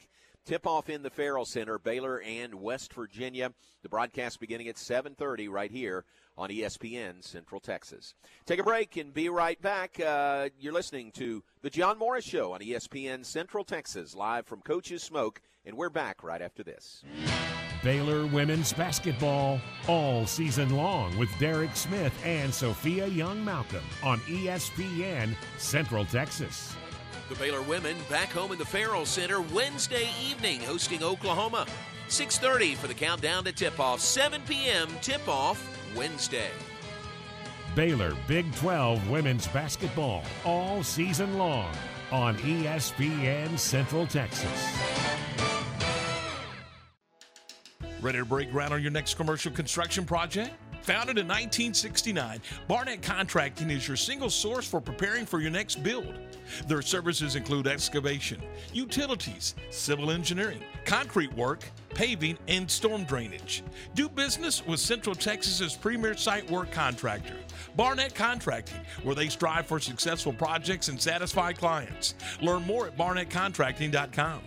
Tip 0.47 0.65
off 0.65 0.89
in 0.89 1.03
the 1.03 1.11
Ferrell 1.11 1.45
Center, 1.45 1.77
Baylor 1.77 2.21
and 2.21 2.55
West 2.55 2.95
Virginia. 2.95 3.53
The 3.83 3.89
broadcast 3.89 4.39
beginning 4.39 4.69
at 4.69 4.77
7:30 4.77 5.49
right 5.49 5.73
here 5.73 6.05
on 6.37 6.51
ESPN 6.51 7.23
Central 7.25 7.61
Texas. 7.61 8.15
Take 8.45 8.59
a 8.59 8.65
break 8.65 8.97
and 8.97 9.13
be 9.15 9.29
right 9.29 9.61
back. 9.61 9.99
Uh, 10.01 10.51
you're 10.59 10.73
listening 10.73 11.11
to 11.13 11.43
the 11.63 11.71
John 11.71 11.99
Morris 11.99 12.25
Show 12.25 12.53
on 12.53 12.61
ESPN 12.61 13.25
Central 13.25 13.65
Texas, 13.65 14.15
live 14.15 14.47
from 14.47 14.61
Coach's 14.61 15.03
Smoke, 15.03 15.41
and 15.65 15.77
we're 15.77 15.91
back 15.91 16.23
right 16.23 16.43
after 16.43 16.63
this. 16.63 17.03
Baylor 17.83 18.27
women's 18.27 18.73
basketball 18.73 19.61
all 19.87 20.27
season 20.27 20.71
long 20.77 21.17
with 21.19 21.31
Derek 21.39 21.77
Smith 21.77 22.13
and 22.25 22.53
Sophia 22.53 23.07
Young 23.07 23.45
Malcolm 23.45 23.85
on 24.03 24.19
ESPN 24.21 25.35
Central 25.59 26.05
Texas. 26.05 26.75
The 27.29 27.35
Baylor 27.37 27.63
women 27.63 27.97
back 28.09 28.31
home 28.31 28.53
in 28.53 28.59
the 28.59 28.65
Ferrell 28.65 29.05
Center 29.05 29.41
Wednesday 29.41 30.09
evening 30.25 30.61
hosting 30.61 31.03
Oklahoma. 31.03 31.67
6:30 32.09 32.77
for 32.77 32.87
the 32.87 32.95
countdown 32.95 33.45
to 33.45 33.53
tip-off. 33.53 34.01
7 34.01 34.41
p.m. 34.47 34.89
tip-off 35.01 35.76
Wednesday. 35.95 36.51
Baylor 37.75 38.17
Big 38.27 38.53
12 38.57 39.11
women's 39.11 39.47
basketball 39.49 40.23
all 40.45 40.83
season 40.83 41.37
long 41.37 41.73
on 42.11 42.37
ESPN 42.39 43.59
Central 43.59 44.07
Texas. 44.07 44.79
Ready 48.01 48.19
to 48.19 48.25
break 48.25 48.51
ground 48.51 48.73
on 48.73 48.83
your 48.83 48.91
next 48.91 49.15
commercial 49.15 49.53
construction 49.53 50.05
project? 50.05 50.55
Founded 50.83 51.19
in 51.19 51.27
1969, 51.27 52.41
Barnett 52.69 53.03
Contracting 53.03 53.71
is 53.71 53.89
your 53.89 53.97
single 53.97 54.31
source 54.31 54.69
for 54.69 54.81
preparing 54.81 55.27
for 55.27 55.41
your 55.41 55.51
next 55.51 55.83
build. 55.83 56.15
Their 56.69 56.81
services 56.81 57.35
include 57.35 57.67
excavation, 57.67 58.41
utilities, 58.73 59.57
civil 59.71 60.13
engineering, 60.13 60.61
concrete 60.85 61.33
work, 61.35 61.65
paving, 61.97 62.39
and 62.47 62.71
storm 62.71 63.05
drainage. 63.05 63.65
Do 63.95 64.09
business 64.09 64.65
with 64.65 64.79
Central 64.79 65.17
Texas's 65.17 65.75
premier 65.75 66.17
site 66.17 66.49
work 66.51 66.71
contractor, 66.71 67.37
Barnett 67.75 68.15
Contracting, 68.15 68.81
where 69.03 69.15
they 69.15 69.29
strive 69.29 69.67
for 69.67 69.81
successful 69.81 70.33
projects 70.33 70.89
and 70.89 71.01
satisfied 71.01 71.59
clients. 71.59 72.15
Learn 72.43 72.63
more 72.65 72.87
at 72.87 72.97
barnettcontracting.com. 72.97 74.43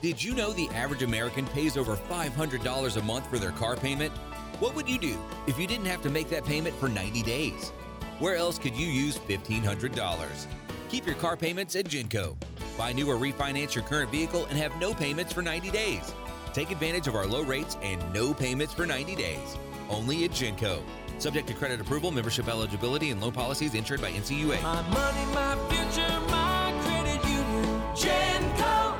Did 0.00 0.20
you 0.22 0.34
know 0.34 0.52
the 0.52 0.68
average 0.70 1.02
American 1.02 1.46
pays 1.48 1.76
over 1.76 1.94
$500 1.94 2.96
a 2.96 3.02
month 3.02 3.30
for 3.30 3.38
their 3.38 3.52
car 3.52 3.76
payment? 3.76 4.12
What 4.58 4.74
would 4.74 4.88
you 4.88 4.98
do 4.98 5.18
if 5.46 5.58
you 5.58 5.66
didn't 5.66 5.86
have 5.86 6.02
to 6.02 6.10
make 6.10 6.28
that 6.30 6.44
payment 6.44 6.74
for 6.76 6.88
90 6.88 7.22
days? 7.22 7.70
Where 8.18 8.36
else 8.36 8.58
could 8.58 8.74
you 8.74 8.86
use 8.86 9.18
$1,500? 9.18 10.46
Keep 10.92 11.06
your 11.06 11.14
car 11.14 11.38
payments 11.38 11.74
at 11.74 11.86
Genco. 11.86 12.36
Buy 12.76 12.92
new 12.92 13.08
or 13.08 13.16
refinance 13.16 13.74
your 13.74 13.82
current 13.82 14.10
vehicle 14.10 14.44
and 14.50 14.58
have 14.58 14.78
no 14.78 14.92
payments 14.92 15.32
for 15.32 15.40
90 15.40 15.70
days. 15.70 16.12
Take 16.52 16.70
advantage 16.70 17.08
of 17.08 17.14
our 17.14 17.26
low 17.26 17.40
rates 17.40 17.78
and 17.82 17.98
no 18.12 18.34
payments 18.34 18.74
for 18.74 18.84
90 18.84 19.16
days. 19.16 19.56
Only 19.88 20.26
at 20.26 20.32
Genco. 20.32 20.82
Subject 21.16 21.48
to 21.48 21.54
credit 21.54 21.80
approval, 21.80 22.10
membership 22.10 22.46
eligibility, 22.46 23.08
and 23.08 23.22
loan 23.22 23.32
policies 23.32 23.72
insured 23.72 24.02
by 24.02 24.10
NCUA. 24.10 24.62
My 24.62 24.82
money, 24.82 25.24
my 25.32 25.56
future, 25.70 26.20
my 26.28 26.74
credit 26.82 27.24
union. 27.24 27.80
Genco. 27.94 28.94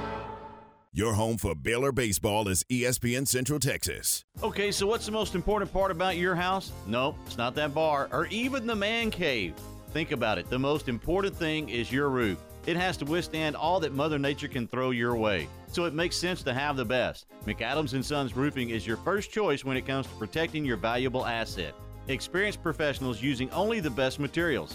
Your 0.94 1.12
home 1.12 1.36
for 1.36 1.54
Baylor 1.54 1.92
baseball 1.92 2.48
is 2.48 2.64
ESPN 2.70 3.28
Central 3.28 3.58
Texas. 3.58 4.24
Okay, 4.42 4.72
so 4.72 4.86
what's 4.86 5.04
the 5.04 5.12
most 5.12 5.34
important 5.34 5.70
part 5.70 5.90
about 5.90 6.16
your 6.16 6.34
house? 6.34 6.72
Nope, 6.86 7.16
it's 7.26 7.36
not 7.36 7.54
that 7.56 7.74
bar 7.74 8.08
or 8.12 8.24
even 8.28 8.66
the 8.66 8.76
man 8.76 9.10
cave. 9.10 9.52
Think 9.92 10.10
about 10.10 10.38
it. 10.38 10.48
The 10.48 10.58
most 10.58 10.88
important 10.88 11.36
thing 11.36 11.68
is 11.68 11.92
your 11.92 12.08
roof. 12.08 12.38
It 12.64 12.76
has 12.76 12.96
to 12.98 13.04
withstand 13.04 13.56
all 13.56 13.78
that 13.80 13.92
Mother 13.92 14.18
Nature 14.18 14.48
can 14.48 14.66
throw 14.66 14.90
your 14.90 15.16
way. 15.16 15.48
So 15.66 15.84
it 15.84 15.92
makes 15.92 16.16
sense 16.16 16.42
to 16.44 16.54
have 16.54 16.76
the 16.76 16.84
best. 16.84 17.26
McAdams 17.46 17.92
and 17.92 18.04
Sons 18.04 18.34
Roofing 18.34 18.70
is 18.70 18.86
your 18.86 18.96
first 18.98 19.30
choice 19.30 19.64
when 19.64 19.76
it 19.76 19.86
comes 19.86 20.06
to 20.06 20.14
protecting 20.14 20.64
your 20.64 20.78
valuable 20.78 21.26
asset. 21.26 21.74
Experienced 22.08 22.62
professionals 22.62 23.22
using 23.22 23.50
only 23.50 23.80
the 23.80 23.90
best 23.90 24.18
materials. 24.18 24.74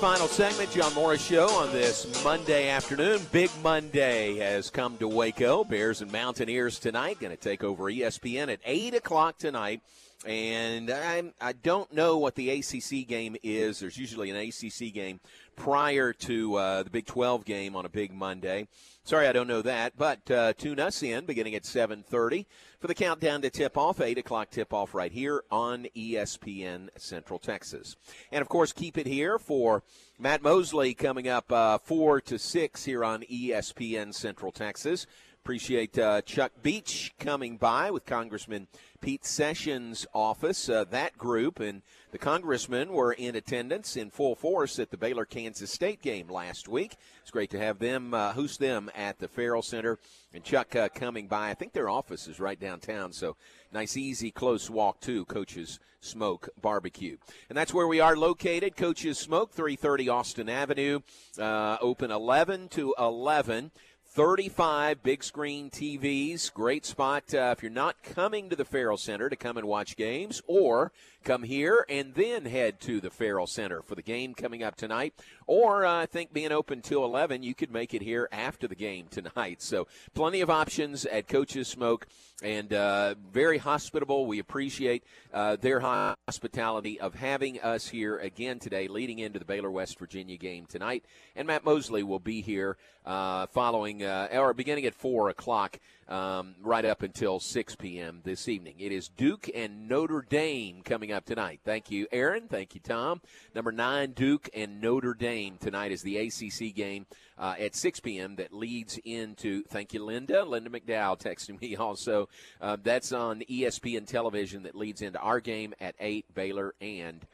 Final 0.00 0.28
segment, 0.28 0.70
John 0.70 0.94
Morris 0.94 1.22
Show 1.22 1.46
on 1.50 1.70
this 1.72 2.24
Monday 2.24 2.70
afternoon. 2.70 3.20
Big 3.32 3.50
Monday 3.62 4.38
has 4.38 4.70
come 4.70 4.96
to 4.96 5.06
Waco. 5.06 5.62
Bears 5.62 6.00
and 6.00 6.10
Mountaineers 6.10 6.78
tonight. 6.78 7.20
Going 7.20 7.36
to 7.36 7.36
take 7.36 7.62
over 7.62 7.84
ESPN 7.84 8.50
at 8.50 8.60
8 8.64 8.94
o'clock 8.94 9.36
tonight. 9.36 9.82
And 10.26 10.90
I'm, 10.90 11.32
I 11.40 11.52
don't 11.52 11.90
know 11.94 12.18
what 12.18 12.34
the 12.34 12.50
ACC 12.50 13.08
game 13.08 13.36
is. 13.42 13.80
There's 13.80 13.96
usually 13.96 14.28
an 14.28 14.36
ACC 14.36 14.92
game 14.92 15.18
prior 15.56 16.12
to 16.12 16.54
uh, 16.56 16.82
the 16.82 16.90
Big 16.90 17.06
12 17.06 17.46
game 17.46 17.74
on 17.74 17.86
a 17.86 17.88
big 17.88 18.12
Monday. 18.12 18.68
Sorry, 19.02 19.26
I 19.26 19.32
don't 19.32 19.48
know 19.48 19.62
that, 19.62 19.96
but 19.96 20.30
uh, 20.30 20.52
tune 20.52 20.78
us 20.78 21.02
in 21.02 21.24
beginning 21.24 21.54
at 21.54 21.64
7:30 21.64 22.44
for 22.78 22.86
the 22.86 22.94
countdown 22.94 23.40
to 23.42 23.50
tip 23.50 23.78
off. 23.78 24.00
8 24.00 24.18
o'clock 24.18 24.50
tip 24.50 24.74
off 24.74 24.94
right 24.94 25.10
here 25.10 25.42
on 25.50 25.86
ESPN 25.96 26.90
Central 26.96 27.38
Texas, 27.38 27.96
and 28.30 28.42
of 28.42 28.48
course 28.48 28.72
keep 28.72 28.98
it 28.98 29.06
here 29.06 29.38
for 29.38 29.82
Matt 30.18 30.42
Mosley 30.42 30.92
coming 30.92 31.28
up 31.28 31.50
uh, 31.50 31.78
four 31.78 32.20
to 32.20 32.38
six 32.38 32.84
here 32.84 33.02
on 33.02 33.22
ESPN 33.22 34.14
Central 34.14 34.52
Texas. 34.52 35.06
Appreciate 35.42 35.98
uh, 35.98 36.20
Chuck 36.20 36.52
Beach 36.62 37.14
coming 37.18 37.56
by 37.56 37.90
with 37.90 38.04
Congressman 38.04 38.68
Pete 39.00 39.24
Sessions' 39.24 40.06
office, 40.14 40.68
uh, 40.68 40.84
that 40.90 41.16
group, 41.16 41.58
and 41.58 41.82
the 42.12 42.18
congressmen 42.18 42.92
were 42.92 43.12
in 43.12 43.34
attendance 43.34 43.96
in 43.96 44.10
full 44.10 44.34
force 44.34 44.78
at 44.78 44.90
the 44.90 44.96
Baylor 44.96 45.24
Kansas 45.24 45.72
State 45.72 46.02
game 46.02 46.28
last 46.28 46.68
week. 46.68 46.96
It's 47.22 47.30
great 47.30 47.50
to 47.50 47.58
have 47.58 47.78
them, 47.78 48.12
uh, 48.12 48.32
host 48.32 48.60
them 48.60 48.90
at 48.94 49.18
the 49.18 49.28
Ferrell 49.28 49.62
Center, 49.62 49.98
and 50.34 50.44
Chuck 50.44 50.76
uh, 50.76 50.88
coming 50.90 51.28
by. 51.28 51.50
I 51.50 51.54
think 51.54 51.72
their 51.72 51.88
office 51.88 52.28
is 52.28 52.40
right 52.40 52.60
downtown, 52.60 53.12
so 53.12 53.36
nice, 53.72 53.96
easy, 53.96 54.30
close 54.30 54.68
walk 54.68 55.00
to 55.00 55.24
Coach's 55.24 55.78
Smoke 56.00 56.48
Barbecue. 56.60 57.16
And 57.48 57.56
that's 57.56 57.74
where 57.74 57.86
we 57.86 58.00
are 58.00 58.16
located. 58.16 58.76
Coach's 58.76 59.18
Smoke, 59.18 59.52
330 59.52 60.08
Austin 60.08 60.48
Avenue, 60.48 61.00
uh, 61.38 61.76
open 61.80 62.10
11 62.10 62.68
to 62.70 62.94
11. 62.98 63.70
35 64.12 65.04
big 65.04 65.22
screen 65.22 65.70
TVs. 65.70 66.52
Great 66.52 66.84
spot 66.84 67.32
uh, 67.32 67.54
if 67.56 67.62
you're 67.62 67.70
not 67.70 68.02
coming 68.02 68.50
to 68.50 68.56
the 68.56 68.64
Ferrell 68.64 68.96
Center 68.96 69.28
to 69.28 69.36
come 69.36 69.56
and 69.56 69.68
watch 69.68 69.96
games, 69.96 70.42
or 70.48 70.90
come 71.24 71.42
here 71.42 71.84
and 71.88 72.14
then 72.14 72.44
head 72.44 72.80
to 72.80 73.00
the 73.00 73.10
Ferrell 73.10 73.46
Center 73.46 73.82
for 73.82 73.94
the 73.94 74.02
game 74.02 74.34
coming 74.34 74.62
up 74.62 74.76
tonight. 74.76 75.14
Or 75.46 75.84
uh, 75.84 76.02
I 76.02 76.06
think 76.06 76.32
being 76.32 76.52
open 76.52 76.80
till 76.80 77.04
11, 77.04 77.42
you 77.42 77.54
could 77.54 77.70
make 77.70 77.94
it 77.94 78.02
here 78.02 78.28
after 78.32 78.66
the 78.66 78.74
game 78.74 79.06
tonight. 79.10 79.62
So 79.62 79.86
plenty 80.14 80.40
of 80.40 80.50
options 80.50 81.04
at 81.06 81.28
Coach's 81.28 81.68
Smoke 81.68 82.06
and 82.42 82.72
uh, 82.72 83.14
very 83.32 83.58
hospitable. 83.58 84.26
We 84.26 84.38
appreciate 84.38 85.04
uh, 85.32 85.56
their 85.56 85.80
hospitality 85.80 87.00
of 87.00 87.14
having 87.14 87.60
us 87.60 87.88
here 87.88 88.18
again 88.18 88.58
today, 88.58 88.88
leading 88.88 89.18
into 89.18 89.38
the 89.38 89.44
Baylor 89.44 89.70
West 89.70 89.98
Virginia 89.98 90.36
game 90.36 90.66
tonight. 90.66 91.04
And 91.36 91.46
Matt 91.46 91.64
Mosley 91.64 92.02
will 92.02 92.18
be 92.18 92.40
here 92.40 92.76
uh, 93.04 93.46
following 93.46 94.02
uh, 94.02 94.28
or 94.32 94.54
beginning 94.54 94.86
at 94.86 94.94
four 94.94 95.28
o'clock, 95.28 95.78
um, 96.10 96.56
right 96.60 96.84
up 96.84 97.02
until 97.02 97.38
six 97.38 97.76
p.m. 97.76 98.20
this 98.24 98.48
evening. 98.48 98.74
It 98.78 98.92
is 98.92 99.08
Duke 99.08 99.48
and 99.54 99.88
Notre 99.88 100.26
Dame 100.28 100.82
coming 100.82 101.12
up 101.12 101.24
tonight. 101.24 101.60
Thank 101.64 101.90
you, 101.90 102.06
Aaron. 102.12 102.48
Thank 102.48 102.74
you, 102.74 102.80
Tom. 102.80 103.20
Number 103.54 103.72
nine, 103.72 104.12
Duke 104.12 104.50
and 104.54 104.80
Notre 104.80 105.14
Dame 105.14 105.56
tonight 105.58 105.92
is 105.92 106.02
the 106.02 106.18
ACC 106.18 106.74
game 106.74 107.06
uh, 107.38 107.54
at 107.58 107.74
6 107.74 108.00
p.m. 108.00 108.36
that 108.36 108.52
leads 108.52 108.98
into. 109.04 109.62
Thank 109.64 109.94
you, 109.94 110.04
Linda. 110.04 110.44
Linda 110.44 110.68
McDowell 110.68 111.18
texting 111.18 111.60
me 111.60 111.76
also. 111.76 112.28
Uh, 112.60 112.76
that's 112.82 113.12
on 113.12 113.42
ESPN 113.48 114.06
television 114.06 114.64
that 114.64 114.74
leads 114.74 115.02
into 115.02 115.18
our 115.20 115.40
game 115.40 115.74
at 115.80 115.94
8, 116.00 116.34
Baylor 116.34 116.74
and 116.80 117.24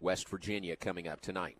West 0.00 0.28
Virginia 0.28 0.76
coming 0.76 1.08
up 1.08 1.20
tonight. 1.20 1.58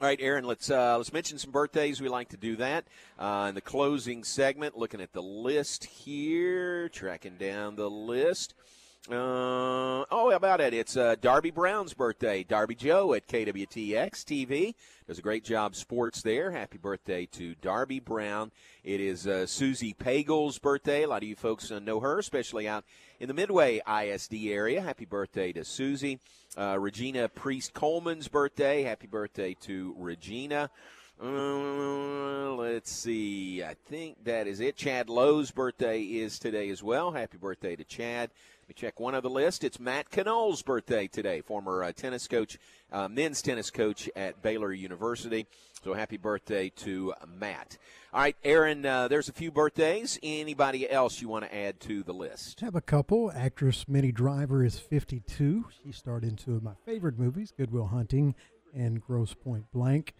All 0.00 0.06
right, 0.06 0.18
Aaron. 0.22 0.44
Let's 0.44 0.70
uh, 0.70 0.96
let's 0.96 1.12
mention 1.12 1.36
some 1.36 1.50
birthdays. 1.50 2.00
We 2.00 2.08
like 2.08 2.30
to 2.30 2.38
do 2.38 2.56
that 2.56 2.86
uh, 3.18 3.48
in 3.50 3.54
the 3.54 3.60
closing 3.60 4.24
segment. 4.24 4.74
Looking 4.74 5.02
at 5.02 5.12
the 5.12 5.20
list 5.20 5.84
here, 5.84 6.88
tracking 6.88 7.36
down 7.36 7.76
the 7.76 7.90
list. 7.90 8.54
Uh, 9.08 10.04
oh, 10.10 10.28
how 10.30 10.36
about 10.36 10.60
it? 10.60 10.74
It's 10.74 10.94
uh, 10.94 11.16
Darby 11.18 11.50
Brown's 11.50 11.94
birthday. 11.94 12.44
Darby 12.44 12.74
Joe 12.74 13.14
at 13.14 13.26
KWTX 13.26 14.10
TV 14.24 14.74
does 15.08 15.18
a 15.18 15.22
great 15.22 15.42
job 15.42 15.74
sports 15.74 16.20
there. 16.20 16.50
Happy 16.50 16.76
birthday 16.76 17.24
to 17.32 17.54
Darby 17.62 17.98
Brown. 17.98 18.52
It 18.84 19.00
is 19.00 19.26
uh, 19.26 19.46
Susie 19.46 19.94
Pagel's 19.94 20.58
birthday. 20.58 21.04
A 21.04 21.08
lot 21.08 21.22
of 21.22 21.28
you 21.30 21.34
folks 21.34 21.70
uh, 21.70 21.78
know 21.78 22.00
her, 22.00 22.18
especially 22.18 22.68
out 22.68 22.84
in 23.18 23.28
the 23.28 23.34
Midway 23.34 23.80
ISD 23.88 24.34
area. 24.48 24.82
Happy 24.82 25.06
birthday 25.06 25.50
to 25.52 25.64
Susie. 25.64 26.20
Uh, 26.54 26.76
Regina 26.78 27.30
Priest 27.30 27.72
Coleman's 27.72 28.28
birthday. 28.28 28.82
Happy 28.82 29.06
birthday 29.06 29.54
to 29.62 29.94
Regina. 29.96 30.68
Uh, 31.22 32.52
let's 32.54 32.90
see. 32.90 33.62
I 33.62 33.74
think 33.86 34.24
that 34.24 34.46
is 34.46 34.60
it. 34.60 34.76
Chad 34.76 35.08
Lowe's 35.08 35.50
birthday 35.50 36.02
is 36.02 36.38
today 36.38 36.68
as 36.68 36.82
well. 36.82 37.12
Happy 37.12 37.38
birthday 37.38 37.76
to 37.76 37.84
Chad. 37.84 38.30
Me 38.70 38.74
check 38.74 39.00
one 39.00 39.16
of 39.16 39.24
the 39.24 39.30
list. 39.30 39.64
It's 39.64 39.80
Matt 39.80 40.06
Knoll's 40.16 40.62
birthday 40.62 41.08
today, 41.08 41.40
former 41.40 41.82
uh, 41.82 41.90
tennis 41.90 42.28
coach, 42.28 42.56
uh, 42.92 43.08
men's 43.08 43.42
tennis 43.42 43.68
coach 43.68 44.08
at 44.14 44.42
Baylor 44.42 44.72
University. 44.72 45.48
So 45.82 45.92
happy 45.92 46.16
birthday 46.16 46.68
to 46.76 47.12
Matt. 47.26 47.78
All 48.14 48.20
right, 48.20 48.36
Aaron, 48.44 48.86
uh, 48.86 49.08
there's 49.08 49.28
a 49.28 49.32
few 49.32 49.50
birthdays. 49.50 50.20
Anybody 50.22 50.88
else 50.88 51.20
you 51.20 51.28
want 51.28 51.46
to 51.46 51.52
add 51.52 51.80
to 51.80 52.04
the 52.04 52.12
list? 52.12 52.60
Have 52.60 52.76
a 52.76 52.80
couple. 52.80 53.32
Actress 53.34 53.88
Minnie 53.88 54.12
Driver 54.12 54.64
is 54.64 54.78
52. 54.78 55.64
She 55.82 55.90
starred 55.90 56.22
in 56.22 56.36
two 56.36 56.54
of 56.54 56.62
my 56.62 56.74
favorite 56.86 57.18
movies, 57.18 57.52
Good 57.56 57.72
Will 57.72 57.88
Hunting 57.88 58.36
and 58.72 59.02
Grosse 59.02 59.34
Pointe 59.34 59.66
Blank. 59.72 60.14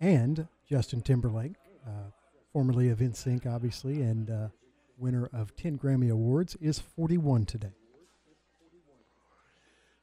And 0.00 0.46
Justin 0.70 1.00
Timberlake, 1.00 1.56
uh, 1.84 2.10
formerly 2.52 2.88
of 2.88 3.00
NSYNC, 3.00 3.52
obviously, 3.52 4.00
and 4.00 4.30
uh, 4.30 4.48
winner 4.96 5.28
of 5.32 5.56
10 5.56 5.76
Grammy 5.76 6.08
Awards, 6.08 6.54
is 6.60 6.78
41 6.78 7.46
today. 7.46 7.72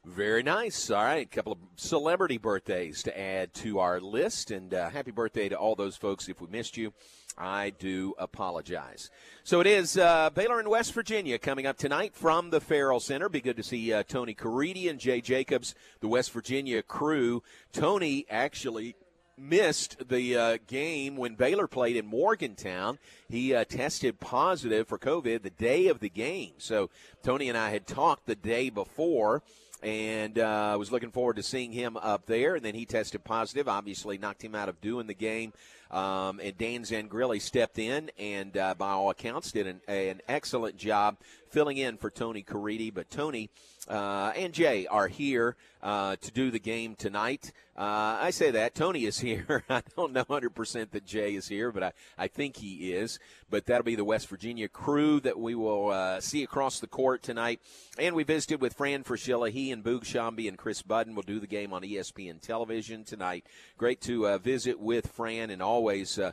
Very 0.06 0.44
nice. 0.44 0.92
All 0.92 1.02
right, 1.02 1.26
a 1.26 1.36
couple 1.36 1.54
of 1.54 1.60
celebrity 1.78 2.38
birthdays 2.38 3.04
to 3.04 3.18
add 3.18 3.54
to 3.56 3.80
our 3.80 4.02
list, 4.02 4.52
and 4.52 4.74
uh, 4.74 4.90
happy 4.90 5.12
birthday 5.12 5.48
to 5.48 5.56
all 5.56 5.76
those 5.76 5.96
folks. 5.96 6.28
If 6.28 6.42
we 6.42 6.48
missed 6.48 6.76
you, 6.76 6.92
I 7.38 7.70
do 7.70 8.14
apologize. 8.18 9.10
So 9.46 9.62
it 9.62 9.68
is 9.68 9.98
uh, 9.98 10.30
Baylor 10.32 10.60
and 10.60 10.68
West 10.68 10.94
Virginia 10.94 11.40
coming 11.40 11.66
up 11.66 11.78
tonight 11.78 12.16
from 12.16 12.50
the 12.50 12.60
Ferrell 12.60 13.00
Center. 13.00 13.30
Be 13.30 13.40
good 13.40 13.56
to 13.56 13.64
see 13.64 13.94
uh, 13.94 14.04
Tony 14.04 14.36
Caridi 14.36 14.90
and 14.90 15.00
Jay 15.00 15.22
Jacobs, 15.22 15.74
the 16.02 16.10
West 16.10 16.34
Virginia 16.34 16.84
crew. 16.84 17.42
Tony 17.72 18.26
actually 18.30 18.98
missed 19.38 20.10
the 20.10 20.36
uh, 20.36 20.58
game 20.68 21.16
when 21.16 21.36
Baylor 21.36 21.68
played 21.68 21.96
in 21.96 22.06
Morgantown. 22.06 23.00
He 23.30 23.56
uh, 23.56 23.64
tested 23.64 24.20
positive 24.20 24.86
for 24.86 25.00
COVID 25.00 25.44
the 25.44 25.50
day 25.50 25.88
of 25.88 26.02
the 26.02 26.10
game. 26.10 26.52
So 26.58 26.90
Tony 27.24 27.48
and 27.48 27.58
I 27.58 27.70
had 27.70 27.88
talked 27.88 28.26
the 28.26 28.36
day 28.36 28.70
before 28.70 29.44
and 29.84 30.40
uh, 30.40 30.76
was 30.80 30.92
looking 30.92 31.12
forward 31.12 31.36
to 31.36 31.44
seeing 31.44 31.72
him 31.72 31.98
up 31.98 32.26
there. 32.26 32.56
And 32.56 32.64
then 32.64 32.76
he 32.76 32.86
tested 32.86 33.24
positive, 33.24 33.68
obviously 33.68 34.18
knocked 34.18 34.44
him 34.44 34.56
out 34.56 34.70
of 34.70 34.82
doing 34.82 35.08
the 35.08 35.14
game. 35.14 35.54
Um, 35.92 36.40
and 36.44 36.58
Dan 36.58 36.82
Zangrilli 36.82 37.40
stepped 37.40 37.78
in 37.78 38.10
and, 38.18 38.58
uh, 38.58 38.74
by 38.76 38.90
all 38.90 39.12
accounts, 39.12 39.52
did 39.52 39.68
an, 39.68 39.82
an 39.88 40.22
excellent 40.28 40.76
job 40.76 41.18
filling 41.54 41.78
in 41.78 41.98
for 41.98 42.10
Tony 42.10 42.44
Caridi. 42.44 42.92
But 42.94 43.10
Tony 43.12 43.50
uh, 43.88 44.34
and 44.36 44.54
Jay 44.54 44.88
are 44.88 45.08
here 45.08 45.56
uh, 45.82 46.16
to 46.16 46.32
do 46.32 46.50
the 46.50 46.60
game 46.60 46.96
tonight. 46.96 47.52
Uh, 47.76 48.18
I 48.22 48.30
say 48.30 48.52
that. 48.52 48.76
Tony 48.76 49.06
is 49.06 49.20
here. 49.20 49.64
I 49.70 49.82
don't 49.98 50.14
know 50.14 50.24
100% 50.24 50.92
that 50.92 51.06
Jay 51.06 51.34
is 51.34 51.48
here, 51.48 51.72
but 51.72 51.84
I, 51.84 51.92
I 52.18 52.28
think 52.28 52.58
he 52.58 52.94
is. 52.94 53.20
But 53.50 53.66
that'll 53.66 53.84
be 53.84 53.96
the 53.96 54.06
West 54.06 54.30
Virginia 54.30 54.68
crew 54.68 55.20
that 55.22 55.40
we 55.40 55.56
will 55.56 55.90
uh, 55.90 56.22
see 56.22 56.44
across 56.44 56.80
the 56.80 56.88
court 56.88 57.24
tonight. 57.24 57.60
And 58.00 58.16
we 58.16 58.24
visited 58.24 58.62
with 58.62 58.74
Fran 58.74 59.04
Fraschilla. 59.04 59.50
He 59.52 59.72
and 59.72 59.84
Boog 59.84 60.02
Sciambi 60.04 60.48
and 60.48 60.58
Chris 60.58 60.82
Budden 60.82 61.16
will 61.16 61.24
do 61.24 61.40
the 61.40 61.48
game 61.48 61.74
on 61.74 61.82
ESPN 61.82 62.42
television 62.42 63.04
tonight. 63.04 63.46
Great 63.78 64.02
to 64.02 64.28
uh, 64.28 64.38
visit 64.38 64.80
with 64.80 65.08
Fran, 65.08 65.50
and 65.50 65.62
always 65.62 66.18
uh, 66.18 66.32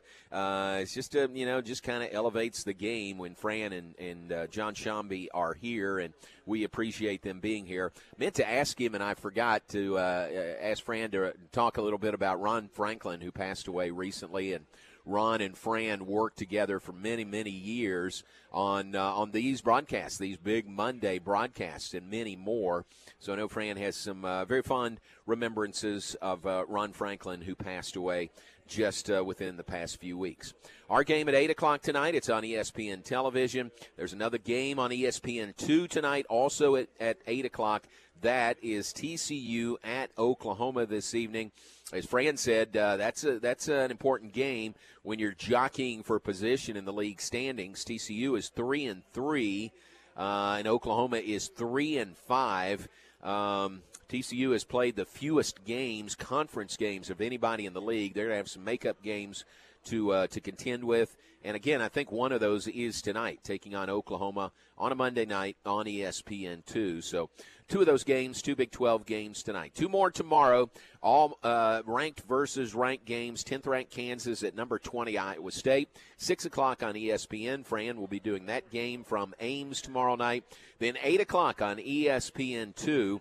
it's 0.80 0.94
just, 0.94 1.16
uh, 1.16 1.28
you 1.32 1.46
know, 1.46 1.60
just 1.60 1.82
kind 1.82 2.02
of 2.04 2.10
elevates 2.12 2.64
the 2.64 2.74
game 2.74 3.18
when 3.18 3.34
Fran 3.34 3.72
and, 3.72 3.94
and 3.98 4.50
Jon 4.50 4.74
Sciambi 4.74 5.09
are 5.32 5.54
here, 5.54 5.98
and 5.98 6.14
we 6.46 6.64
appreciate 6.64 7.22
them 7.22 7.40
being 7.40 7.66
here. 7.66 7.92
Meant 8.18 8.34
to 8.34 8.48
ask 8.48 8.80
him, 8.80 8.94
and 8.94 9.02
I 9.02 9.14
forgot 9.14 9.66
to 9.68 9.98
uh, 9.98 10.28
ask 10.60 10.84
Fran 10.84 11.10
to 11.12 11.34
talk 11.52 11.76
a 11.76 11.82
little 11.82 11.98
bit 11.98 12.14
about 12.14 12.40
Ron 12.40 12.68
Franklin, 12.68 13.20
who 13.20 13.32
passed 13.32 13.68
away 13.68 13.90
recently, 13.90 14.52
and 14.52 14.66
Ron 15.06 15.40
and 15.40 15.56
Fran 15.56 16.06
worked 16.06 16.38
together 16.38 16.78
for 16.78 16.92
many, 16.92 17.24
many 17.24 17.50
years 17.50 18.22
on 18.52 18.94
uh, 18.94 19.12
on 19.14 19.30
these 19.30 19.60
broadcasts, 19.60 20.18
these 20.18 20.36
big 20.36 20.68
Monday 20.68 21.18
broadcasts, 21.18 21.94
and 21.94 22.10
many 22.10 22.36
more. 22.36 22.84
So 23.18 23.32
I 23.32 23.36
know 23.36 23.48
Fran 23.48 23.76
has 23.76 23.96
some 23.96 24.24
uh, 24.24 24.44
very 24.44 24.62
fond 24.62 25.00
remembrances 25.26 26.16
of 26.20 26.46
uh, 26.46 26.64
Ron 26.68 26.92
Franklin, 26.92 27.42
who 27.42 27.54
passed 27.54 27.96
away 27.96 28.30
just 28.70 29.10
uh, 29.10 29.22
within 29.22 29.56
the 29.56 29.64
past 29.64 30.00
few 30.00 30.16
weeks. 30.16 30.54
Our 30.88 31.04
game 31.04 31.28
at 31.28 31.34
8 31.34 31.50
o'clock 31.50 31.82
tonight, 31.82 32.14
it's 32.14 32.30
on 32.30 32.44
ESPN 32.44 33.04
television. 33.04 33.70
There's 33.96 34.12
another 34.12 34.38
game 34.38 34.78
on 34.78 34.92
E 34.92 35.02
ESPN2 35.02 35.88
tonight, 35.88 36.24
also 36.30 36.76
at, 36.76 36.88
at 36.98 37.18
8 37.26 37.44
o'clock. 37.44 37.86
That 38.22 38.58
is 38.62 38.92
TCU 38.92 39.76
at 39.82 40.10
Oklahoma 40.16 40.86
this 40.86 41.14
evening. 41.14 41.52
As 41.92 42.06
Fran 42.06 42.36
said, 42.36 42.76
uh, 42.76 42.96
that's 42.96 43.24
a, 43.24 43.40
that's 43.40 43.68
an 43.68 43.90
important 43.90 44.32
game 44.32 44.74
when 45.02 45.18
you're 45.18 45.32
jockeying 45.32 46.02
for 46.04 46.20
position 46.20 46.76
in 46.76 46.84
the 46.84 46.92
league 46.92 47.20
standings. 47.20 47.84
TCU 47.84 48.38
is 48.38 48.48
three 48.50 48.86
and 48.86 49.02
three, 49.12 49.72
uh, 50.16 50.56
and 50.58 50.68
Oklahoma 50.68 51.16
is 51.16 51.48
three 51.48 51.98
and 51.98 52.16
five. 52.16 52.88
Um, 53.22 53.82
TCU 54.10 54.52
has 54.52 54.64
played 54.64 54.96
the 54.96 55.04
fewest 55.04 55.64
games, 55.64 56.16
conference 56.16 56.76
games, 56.76 57.10
of 57.10 57.20
anybody 57.20 57.64
in 57.64 57.74
the 57.74 57.80
league. 57.80 58.12
They're 58.12 58.24
going 58.24 58.32
to 58.32 58.38
have 58.38 58.48
some 58.48 58.64
makeup 58.64 59.00
games 59.04 59.44
to 59.84 60.12
uh, 60.12 60.26
to 60.26 60.40
contend 60.40 60.82
with. 60.82 61.16
And 61.44 61.54
again, 61.54 61.80
I 61.80 61.88
think 61.88 62.10
one 62.10 62.32
of 62.32 62.40
those 62.40 62.66
is 62.66 63.00
tonight, 63.00 63.38
taking 63.44 63.76
on 63.76 63.88
Oklahoma 63.88 64.50
on 64.76 64.90
a 64.90 64.96
Monday 64.96 65.26
night 65.26 65.56
on 65.64 65.86
E 65.86 66.00
ESPN2. 66.00 67.04
So, 67.04 67.30
two 67.68 67.78
of 67.80 67.86
those 67.86 68.02
games, 68.02 68.42
two 68.42 68.56
Big 68.56 68.72
12 68.72 69.06
games 69.06 69.44
tonight. 69.44 69.74
Two 69.76 69.88
more 69.88 70.10
tomorrow, 70.10 70.68
all 71.00 71.38
uh, 71.44 71.82
ranked 71.86 72.22
versus 72.28 72.74
ranked 72.74 73.04
games. 73.04 73.44
10th 73.44 73.68
ranked 73.68 73.92
Kansas 73.92 74.42
at 74.42 74.56
number 74.56 74.80
20 74.80 75.16
Iowa 75.16 75.52
State. 75.52 75.88
6 76.16 76.46
o'clock 76.46 76.82
on 76.82 76.94
ESPN. 76.94 77.64
Fran 77.64 77.98
will 78.00 78.08
be 78.08 78.20
doing 78.20 78.46
that 78.46 78.70
game 78.70 79.04
from 79.04 79.34
Ames 79.38 79.80
tomorrow 79.80 80.16
night. 80.16 80.42
Then 80.80 80.98
8 81.00 81.20
o'clock 81.20 81.62
on 81.62 81.78
E 81.78 82.06
ESPN2. 82.06 83.20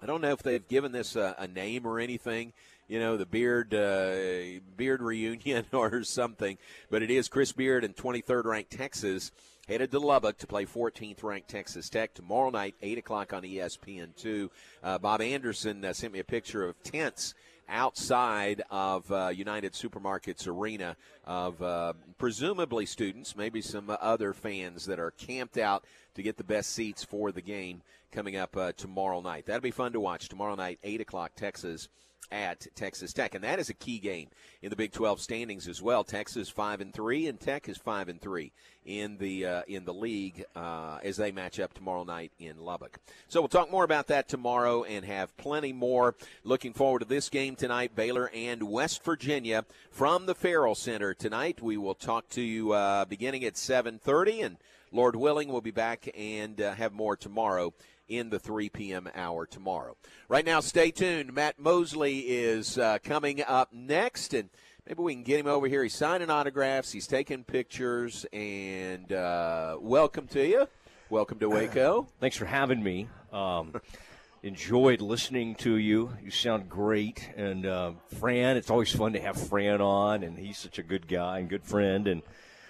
I 0.00 0.06
don't 0.06 0.20
know 0.20 0.32
if 0.32 0.42
they've 0.42 0.66
given 0.66 0.92
this 0.92 1.16
a, 1.16 1.34
a 1.38 1.46
name 1.46 1.86
or 1.86 1.98
anything, 1.98 2.52
you 2.88 2.98
know, 2.98 3.16
the 3.16 3.26
Beard 3.26 3.74
uh, 3.74 4.60
Beard 4.76 5.02
reunion 5.02 5.66
or 5.72 6.02
something, 6.04 6.58
but 6.90 7.02
it 7.02 7.10
is 7.10 7.28
Chris 7.28 7.52
Beard 7.52 7.84
and 7.84 7.94
23rd 7.96 8.44
ranked 8.44 8.70
Texas 8.70 9.32
headed 9.68 9.90
to 9.92 9.98
Lubbock 9.98 10.38
to 10.38 10.46
play 10.46 10.66
14th 10.66 11.22
ranked 11.22 11.48
Texas 11.48 11.88
Tech 11.88 12.14
tomorrow 12.14 12.50
night, 12.50 12.74
8 12.82 12.98
o'clock 12.98 13.32
on 13.32 13.44
E 13.44 13.56
ESPN2. 13.56 14.50
Uh, 14.82 14.98
Bob 14.98 15.20
Anderson 15.20 15.84
uh, 15.84 15.92
sent 15.92 16.12
me 16.12 16.18
a 16.18 16.24
picture 16.24 16.64
of 16.64 16.82
tents 16.82 17.34
outside 17.68 18.62
of 18.70 19.10
uh, 19.10 19.28
United 19.28 19.72
Supermarkets 19.72 20.46
Arena 20.46 20.96
of 21.24 21.62
uh, 21.62 21.92
presumably 22.18 22.86
students, 22.86 23.36
maybe 23.36 23.62
some 23.62 23.96
other 24.00 24.32
fans 24.32 24.84
that 24.86 24.98
are 24.98 25.12
camped 25.12 25.56
out 25.56 25.84
to 26.14 26.22
get 26.22 26.36
the 26.36 26.44
best 26.44 26.70
seats 26.70 27.04
for 27.04 27.32
the 27.32 27.42
game 27.42 27.82
coming 28.10 28.36
up 28.36 28.56
uh, 28.56 28.72
tomorrow 28.72 29.20
night. 29.20 29.46
That'll 29.46 29.60
be 29.60 29.70
fun 29.70 29.92
to 29.92 30.00
watch 30.00 30.28
tomorrow 30.28 30.54
night, 30.54 30.78
8 30.82 31.00
o'clock, 31.00 31.32
Texas 31.34 31.88
at 32.32 32.66
Texas 32.74 33.12
Tech, 33.12 33.34
and 33.34 33.44
that 33.44 33.58
is 33.58 33.68
a 33.68 33.74
key 33.74 33.98
game 33.98 34.28
in 34.62 34.70
the 34.70 34.76
Big 34.76 34.90
12 34.92 35.20
standings 35.20 35.68
as 35.68 35.82
well. 35.82 36.02
Texas 36.02 36.48
five 36.48 36.80
and 36.80 36.92
three, 36.92 37.28
and 37.28 37.38
Tech 37.38 37.68
is 37.68 37.76
five 37.76 38.08
and 38.08 38.20
three 38.20 38.52
in 38.86 39.18
the 39.18 39.44
uh, 39.44 39.62
in 39.68 39.84
the 39.84 39.92
league 39.92 40.44
uh, 40.56 40.98
as 41.02 41.18
they 41.18 41.30
match 41.30 41.60
up 41.60 41.74
tomorrow 41.74 42.04
night 42.04 42.32
in 42.40 42.58
Lubbock. 42.58 42.98
So 43.28 43.40
we'll 43.40 43.48
talk 43.48 43.70
more 43.70 43.84
about 43.84 44.06
that 44.08 44.28
tomorrow 44.28 44.82
and 44.82 45.04
have 45.04 45.36
plenty 45.36 45.72
more. 45.72 46.14
Looking 46.42 46.72
forward 46.72 47.00
to 47.00 47.04
this 47.04 47.28
game 47.28 47.54
tonight, 47.54 47.94
Baylor 47.94 48.30
and 48.34 48.62
West 48.64 49.04
Virginia 49.04 49.66
from 49.90 50.24
the 50.26 50.34
Ferrell 50.34 50.74
Center 50.74 51.12
tonight. 51.12 51.60
We 51.60 51.76
will 51.76 51.94
talk 51.94 52.28
to 52.30 52.40
you 52.40 52.72
uh, 52.72 53.04
beginning 53.04 53.44
at 53.44 53.54
7:30, 53.54 54.44
and 54.44 54.56
Lord 54.92 55.16
willing, 55.16 55.48
we'll 55.48 55.62
be 55.62 55.70
back 55.70 56.08
and 56.14 56.60
uh, 56.60 56.74
have 56.74 56.92
more 56.92 57.16
tomorrow 57.16 57.72
in 58.08 58.28
the 58.28 58.38
3 58.38 58.68
p.m. 58.68 59.08
hour 59.14 59.46
tomorrow. 59.46 59.96
Right 60.28 60.44
now, 60.44 60.60
stay 60.60 60.90
tuned. 60.90 61.32
Matt 61.32 61.58
Mosley 61.58 62.18
is 62.20 62.76
uh, 62.76 62.98
coming 63.02 63.42
up 63.42 63.72
next, 63.72 64.34
and 64.34 64.50
maybe 64.86 65.02
we 65.02 65.14
can 65.14 65.22
get 65.22 65.40
him 65.40 65.46
over 65.46 65.66
here. 65.66 65.82
He's 65.82 65.94
signing 65.94 66.28
autographs, 66.28 66.92
he's 66.92 67.06
taking 67.06 67.42
pictures, 67.42 68.26
and 68.34 69.10
uh, 69.10 69.78
welcome 69.80 70.26
to 70.28 70.46
you. 70.46 70.68
Welcome 71.08 71.38
to 71.38 71.48
Waco. 71.48 72.06
Thanks 72.20 72.36
for 72.36 72.44
having 72.44 72.82
me. 72.82 73.08
Um, 73.32 73.72
enjoyed 74.42 75.00
listening 75.00 75.54
to 75.54 75.76
you. 75.76 76.12
You 76.22 76.30
sound 76.30 76.68
great. 76.68 77.30
And 77.34 77.64
uh, 77.64 77.92
Fran, 78.18 78.58
it's 78.58 78.70
always 78.70 78.90
fun 78.94 79.14
to 79.14 79.20
have 79.20 79.48
Fran 79.48 79.80
on, 79.80 80.22
and 80.22 80.38
he's 80.38 80.58
such 80.58 80.78
a 80.78 80.82
good 80.82 81.08
guy 81.08 81.38
and 81.38 81.48
good 81.48 81.64
friend. 81.64 82.06
And 82.06 82.22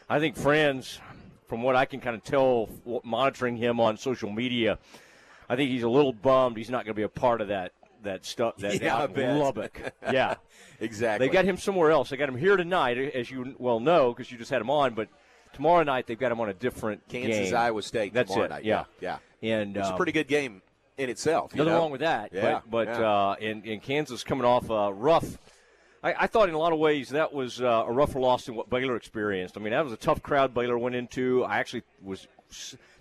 I 0.09 0.21
think 0.21 0.37
Fran's, 0.37 1.01
from 1.53 1.63
what 1.63 1.77
I 1.77 1.85
can 1.85 2.01
kind 2.01 2.17
of 2.17 2.25
tell, 2.25 2.67
monitoring 3.05 3.59
him 3.59 3.79
on 3.79 3.99
social 3.99 4.31
media, 4.31 4.79
I 5.51 5.55
think 5.55 5.69
he's 5.69 5.83
a 5.83 5.89
little 5.89 6.15
bummed 6.15 6.57
he's 6.57 6.71
not 6.71 6.87
going 6.87 6.95
to 6.95 6.99
be 6.99 7.03
a 7.03 7.11
part 7.11 7.43
of 7.43 7.49
that 7.49 7.73
that 8.05 8.25
stuff 8.25 8.57
that 8.57 8.81
Yeah, 8.81 8.97
I 8.97 9.05
in. 9.05 9.39
Lubbock. 9.39 9.79
Yeah, 10.11 10.37
exactly. 10.81 11.27
They 11.27 11.31
got 11.31 11.45
him 11.45 11.59
somewhere 11.59 11.91
else. 11.91 12.09
They 12.09 12.17
got 12.17 12.31
him 12.31 12.39
here 12.39 12.57
tonight, 12.57 12.97
as 12.97 13.31
you 13.31 13.55
well 13.59 13.81
know, 13.81 14.15
because 14.15 14.33
you 14.33 14.39
just 14.39 14.51
had 14.51 14.63
him 14.63 14.71
on. 14.71 14.95
But 14.95 15.11
tomorrow 15.53 15.83
night 15.83 16.07
they've 16.07 16.19
got 16.19 16.33
him 16.33 16.41
on 16.41 16.49
a 16.49 16.55
different 16.55 17.07
Kansas 17.07 17.51
game. 17.51 17.55
Iowa 17.55 17.83
State 17.83 18.15
That's 18.15 18.31
tomorrow 18.31 18.47
it. 18.47 18.49
night. 18.49 18.65
Yeah, 18.65 18.85
yeah. 19.03 19.19
And 19.43 19.77
It's 19.77 19.89
a 19.89 19.91
um, 19.91 19.97
pretty 19.99 20.13
good 20.13 20.29
game 20.29 20.63
in 20.97 21.11
itself. 21.11 21.55
Nothing 21.55 21.71
know? 21.71 21.79
wrong 21.79 21.91
with 21.91 22.01
that. 22.01 22.31
Yeah, 22.33 22.63
But, 22.67 22.71
but 22.71 22.99
yeah. 22.99 23.11
uh, 23.11 23.37
in, 23.39 23.63
in 23.65 23.81
Kansas 23.81 24.25
coming 24.25 24.47
off 24.47 24.71
a 24.71 24.91
rough. 24.91 25.37
I, 26.03 26.15
I 26.21 26.27
thought 26.27 26.49
in 26.49 26.55
a 26.55 26.59
lot 26.59 26.73
of 26.73 26.79
ways 26.79 27.11
that 27.11 27.33
was 27.33 27.61
uh, 27.61 27.85
a 27.87 27.93
rougher 27.93 28.21
loss 28.21 28.47
than 28.47 28.55
what 28.55 28.69
Baylor 28.69 28.97
experienced. 28.97 29.57
I 29.57 29.61
mean, 29.61 29.73
that 29.73 29.85
was 29.85 29.93
a 29.93 29.97
tough 29.97 30.23
crowd 30.23 30.55
Baylor 30.55 30.79
went 30.79 30.95
into. 30.95 31.45
I 31.45 31.59
actually 31.59 31.83
was. 32.03 32.27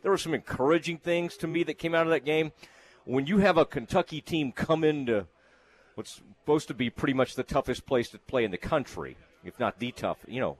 There 0.02 0.12
were 0.12 0.18
some 0.18 0.34
encouraging 0.34 0.97
things 0.97 1.36
to 1.38 1.47
me 1.47 1.64
that 1.64 1.78
came 1.78 1.93
out 1.93 2.08
of 2.08 2.12
that 2.12 2.26
game. 2.26 2.52
When 3.06 3.28
you 3.28 3.39
have 3.39 3.58
a 3.58 3.66
Kentucky 3.66 4.22
team 4.22 4.52
come 4.52 4.84
into 4.84 5.28
what's 5.95 6.22
supposed 6.41 6.68
to 6.70 6.74
be 6.74 6.89
pretty 6.89 7.14
much 7.14 7.36
the 7.36 7.43
toughest 7.43 7.86
place 7.86 8.10
to 8.10 8.20
play 8.20 8.43
in 8.45 8.52
the 8.52 8.58
country, 8.58 9.18
if 9.43 9.60
not 9.60 9.80
the 9.80 9.91
tough, 9.91 10.20
you 10.28 10.39
know, 10.39 10.58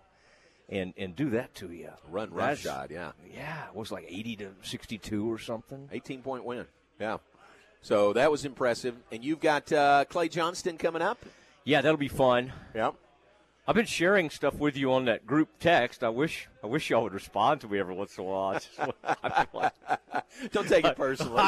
and 0.70 0.94
and 0.98 1.16
do 1.16 1.30
that 1.30 1.54
to 1.56 1.72
you, 1.72 1.89
Run 2.10 2.32
roughshod, 2.32 2.92
yeah. 2.92 3.12
yeah, 3.32 3.68
it 3.68 3.76
was 3.76 3.92
like 3.92 4.06
eighty 4.10 4.36
to 4.38 4.50
sixty-two 4.62 5.32
or 5.32 5.38
something. 5.38 5.89
18 5.92 6.22
point 6.22 6.44
win. 6.44 6.66
Yeah. 7.00 7.18
So 7.82 8.14
that 8.14 8.30
was 8.30 8.46
impressive. 8.46 8.96
And 9.12 9.24
you've 9.24 9.39
got 9.39 9.72
uh, 9.72 10.06
Clay 10.06 10.30
Johnston 10.30 10.78
coming 10.78 11.02
up. 11.02 11.18
Yeah, 11.64 11.82
that'll 11.82 11.97
be 11.97 12.07
fun. 12.07 12.53
Yeah. 12.76 12.91
I've 13.68 13.76
been 13.76 13.86
sharing 13.86 14.32
stuff 14.32 14.55
with 14.55 14.76
you 14.76 14.91
on 14.91 15.05
that 15.05 15.26
group 15.28 15.47
text. 15.59 16.03
I 16.03 16.09
wish 16.09 16.49
I 16.64 16.68
wish 16.68 16.89
y'all 16.89 17.03
would 17.03 17.14
respond 17.14 17.62
to 17.62 17.68
me 17.68 17.78
every 17.80 17.93
once 17.93 18.18
in 18.18 18.24
a 18.24 18.28
while. 18.28 18.59
Like- 19.53 19.74
Don't 20.51 20.68
take 20.68 20.84
it 20.84 20.95
personally. 20.97 21.43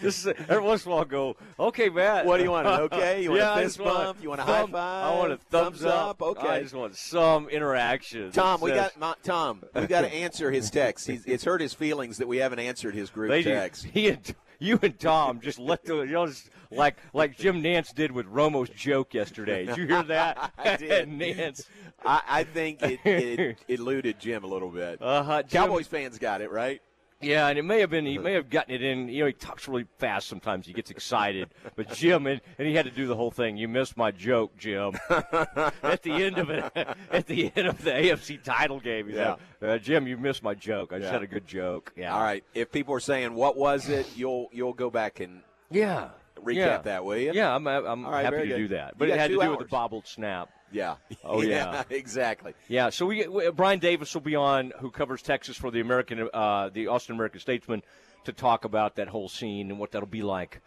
this 0.00 0.24
is 0.24 0.26
every 0.48 0.60
once 0.62 0.84
in 0.86 0.92
a 0.92 0.94
while. 0.94 1.04
I 1.04 1.08
go, 1.08 1.36
okay, 1.58 1.88
Matt. 1.88 2.26
What 2.26 2.36
do 2.38 2.44
you 2.44 2.50
want, 2.50 2.68
an 2.68 2.80
okay? 2.82 3.22
You 3.22 3.30
want 3.30 3.40
a 3.40 3.44
yeah, 3.44 3.52
I 3.54 3.62
fist 3.62 3.76
just 3.78 3.86
want 3.86 3.98
bump? 3.98 4.22
You 4.22 4.28
want 4.28 4.40
a 4.40 4.44
high 4.44 4.60
thumb- 4.60 4.74
I 4.76 5.14
want 5.16 5.32
a 5.32 5.36
thumbs, 5.36 5.80
Thumbs 5.80 5.84
up? 5.84 6.22
Okay. 6.22 6.48
I 6.48 6.62
just 6.62 6.74
want 6.74 6.96
some 6.96 7.48
interaction. 7.48 8.30
Tom, 8.30 8.60
we 8.60 8.70
Says- 8.70 8.92
got 8.98 9.22
Tom. 9.24 9.62
We 9.74 9.86
got 9.88 10.02
to 10.02 10.12
answer 10.14 10.50
his 10.50 10.70
text. 10.70 11.06
He's, 11.08 11.24
it's 11.26 11.44
hurt 11.44 11.60
his 11.60 11.74
feelings 11.74 12.18
that 12.18 12.28
we 12.28 12.36
haven't 12.38 12.60
answered 12.60 12.94
his 12.94 13.10
group 13.10 13.32
text. 13.44 13.84
He 13.84 14.08
and 14.08 14.34
you 14.58 14.78
and 14.82 14.98
Tom 14.98 15.40
just 15.40 15.58
let 15.58 15.84
the 15.84 15.98
you 16.00 16.12
know 16.12 16.26
just 16.26 16.50
like 16.70 16.96
like 17.12 17.36
Jim 17.36 17.62
Nantz 17.62 17.94
did 17.94 18.10
with 18.12 18.26
Romo's 18.26 18.68
joke 18.70 19.14
yesterday. 19.14 19.66
Did 19.66 19.76
you 19.76 19.86
hear 19.86 20.02
that? 20.04 20.52
I 20.58 20.76
did. 20.76 21.08
Nantz. 21.08 21.66
I, 22.04 22.22
I 22.28 22.44
think 22.44 22.82
it, 22.82 23.00
it 23.04 23.58
eluded 23.68 24.18
Jim 24.20 24.44
a 24.44 24.46
little 24.46 24.70
bit. 24.70 25.00
Uh-huh, 25.02 25.42
Jim- 25.42 25.62
Cowboys 25.62 25.86
fans 25.86 26.18
got 26.18 26.40
it 26.40 26.50
right. 26.50 26.80
Yeah, 27.20 27.48
and 27.48 27.58
it 27.58 27.64
may 27.64 27.80
have 27.80 27.90
been 27.90 28.06
he 28.06 28.16
may 28.16 28.34
have 28.34 28.48
gotten 28.48 28.72
it 28.74 28.82
in. 28.82 29.08
You 29.08 29.20
know, 29.20 29.26
he 29.26 29.32
talks 29.32 29.66
really 29.66 29.86
fast 29.98 30.28
sometimes. 30.28 30.66
He 30.66 30.72
gets 30.72 30.90
excited. 30.90 31.48
But 31.74 31.92
Jim 31.92 32.26
and, 32.28 32.40
and 32.58 32.68
he 32.68 32.74
had 32.74 32.84
to 32.84 32.92
do 32.92 33.08
the 33.08 33.16
whole 33.16 33.32
thing. 33.32 33.56
You 33.56 33.66
missed 33.66 33.96
my 33.96 34.12
joke, 34.12 34.56
Jim. 34.56 34.92
at 35.10 36.02
the 36.04 36.12
end 36.12 36.38
of 36.38 36.50
it, 36.50 36.64
at 37.10 37.26
the 37.26 37.50
end 37.56 37.66
of 37.66 37.82
the 37.82 37.90
AFC 37.90 38.40
title 38.42 38.78
game, 38.78 39.08
yeah. 39.10 39.34
said, 39.58 39.68
uh, 39.68 39.78
"Jim, 39.78 40.06
you 40.06 40.16
missed 40.16 40.44
my 40.44 40.54
joke. 40.54 40.92
I 40.92 41.00
just 41.00 41.10
had 41.10 41.22
a 41.22 41.26
good 41.26 41.46
joke." 41.46 41.92
Yeah. 41.96 42.14
All 42.14 42.22
right. 42.22 42.44
If 42.54 42.70
people 42.70 42.94
are 42.94 43.00
saying 43.00 43.34
what 43.34 43.56
was 43.56 43.88
it, 43.88 44.06
you'll 44.16 44.48
you'll 44.52 44.72
go 44.74 44.88
back 44.88 45.18
and 45.18 45.42
Yeah. 45.72 46.10
recap 46.40 46.54
Yeah. 46.54 46.78
that, 46.78 47.04
will 47.04 47.16
you? 47.16 47.32
Yeah, 47.34 47.52
I'm, 47.52 47.66
I'm 47.66 48.06
All 48.06 48.12
happy 48.12 48.36
to 48.36 48.46
good. 48.46 48.56
do 48.56 48.68
that. 48.68 48.90
You 48.94 48.98
But 48.98 49.08
it 49.08 49.18
had 49.18 49.30
to 49.32 49.40
do 49.40 49.50
with 49.50 49.58
the 49.58 49.64
bobbled 49.64 50.06
snap. 50.06 50.50
Yeah. 50.72 50.96
Oh 51.24 51.42
yeah. 51.42 51.82
exactly. 51.90 52.54
Yeah, 52.68 52.90
so 52.90 53.04
we, 53.06 53.26
we 53.26 53.50
Brian 53.50 53.78
Davis 53.78 54.14
will 54.14 54.22
be 54.22 54.36
on, 54.36 54.72
who 54.78 54.90
covers 54.90 55.20
Texas 55.20 55.56
for 55.56 55.70
the 55.70 55.80
American, 55.80 56.28
uh, 56.32 56.70
the 56.70 56.86
Austin 56.86 57.14
American 57.16 57.40
Statesman, 57.40 57.82
to 58.24 58.32
talk 58.32 58.64
about 58.64 58.96
that 58.96 59.08
whole 59.08 59.28
scene 59.28 59.70
and 59.70 59.78
what 59.78 59.90
that'll 59.92 60.08
be 60.08 60.22
like 60.22 60.60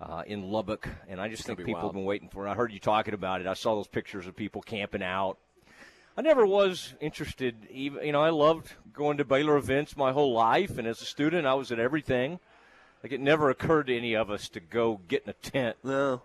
uh, 0.00 0.22
in 0.26 0.42
Lubbock. 0.50 0.88
And 1.08 1.20
I 1.20 1.28
just 1.28 1.40
It's 1.40 1.46
think 1.48 1.58
people 1.60 1.74
wild. 1.74 1.84
have 1.86 1.94
been 1.94 2.04
waiting 2.04 2.28
for 2.28 2.46
it. 2.46 2.50
I 2.50 2.54
heard 2.54 2.72
you 2.72 2.78
talking 2.78 3.14
about 3.14 3.40
it. 3.40 3.46
I 3.46 3.54
saw 3.54 3.74
those 3.74 3.88
pictures 3.88 4.26
of 4.26 4.36
people 4.36 4.62
camping 4.62 5.02
out. 5.02 5.38
I 6.16 6.22
never 6.22 6.46
was 6.46 6.94
interested. 7.00 7.66
Even 7.70 8.06
you 8.06 8.12
know, 8.12 8.22
I 8.22 8.30
loved 8.30 8.72
going 8.94 9.18
to 9.18 9.24
Baylor 9.24 9.56
events 9.56 9.96
my 9.96 10.12
whole 10.12 10.32
life, 10.32 10.78
and 10.78 10.86
as 10.88 11.02
a 11.02 11.04
student, 11.04 11.46
I 11.46 11.54
was 11.54 11.70
at 11.72 11.78
everything. 11.78 12.40
Like 13.02 13.12
it 13.12 13.20
never 13.20 13.50
occurred 13.50 13.88
to 13.88 13.96
any 13.96 14.14
of 14.14 14.30
us 14.30 14.48
to 14.50 14.60
go 14.60 15.00
get 15.08 15.24
in 15.24 15.30
a 15.30 15.34
tent. 15.34 15.76
No, 15.84 16.22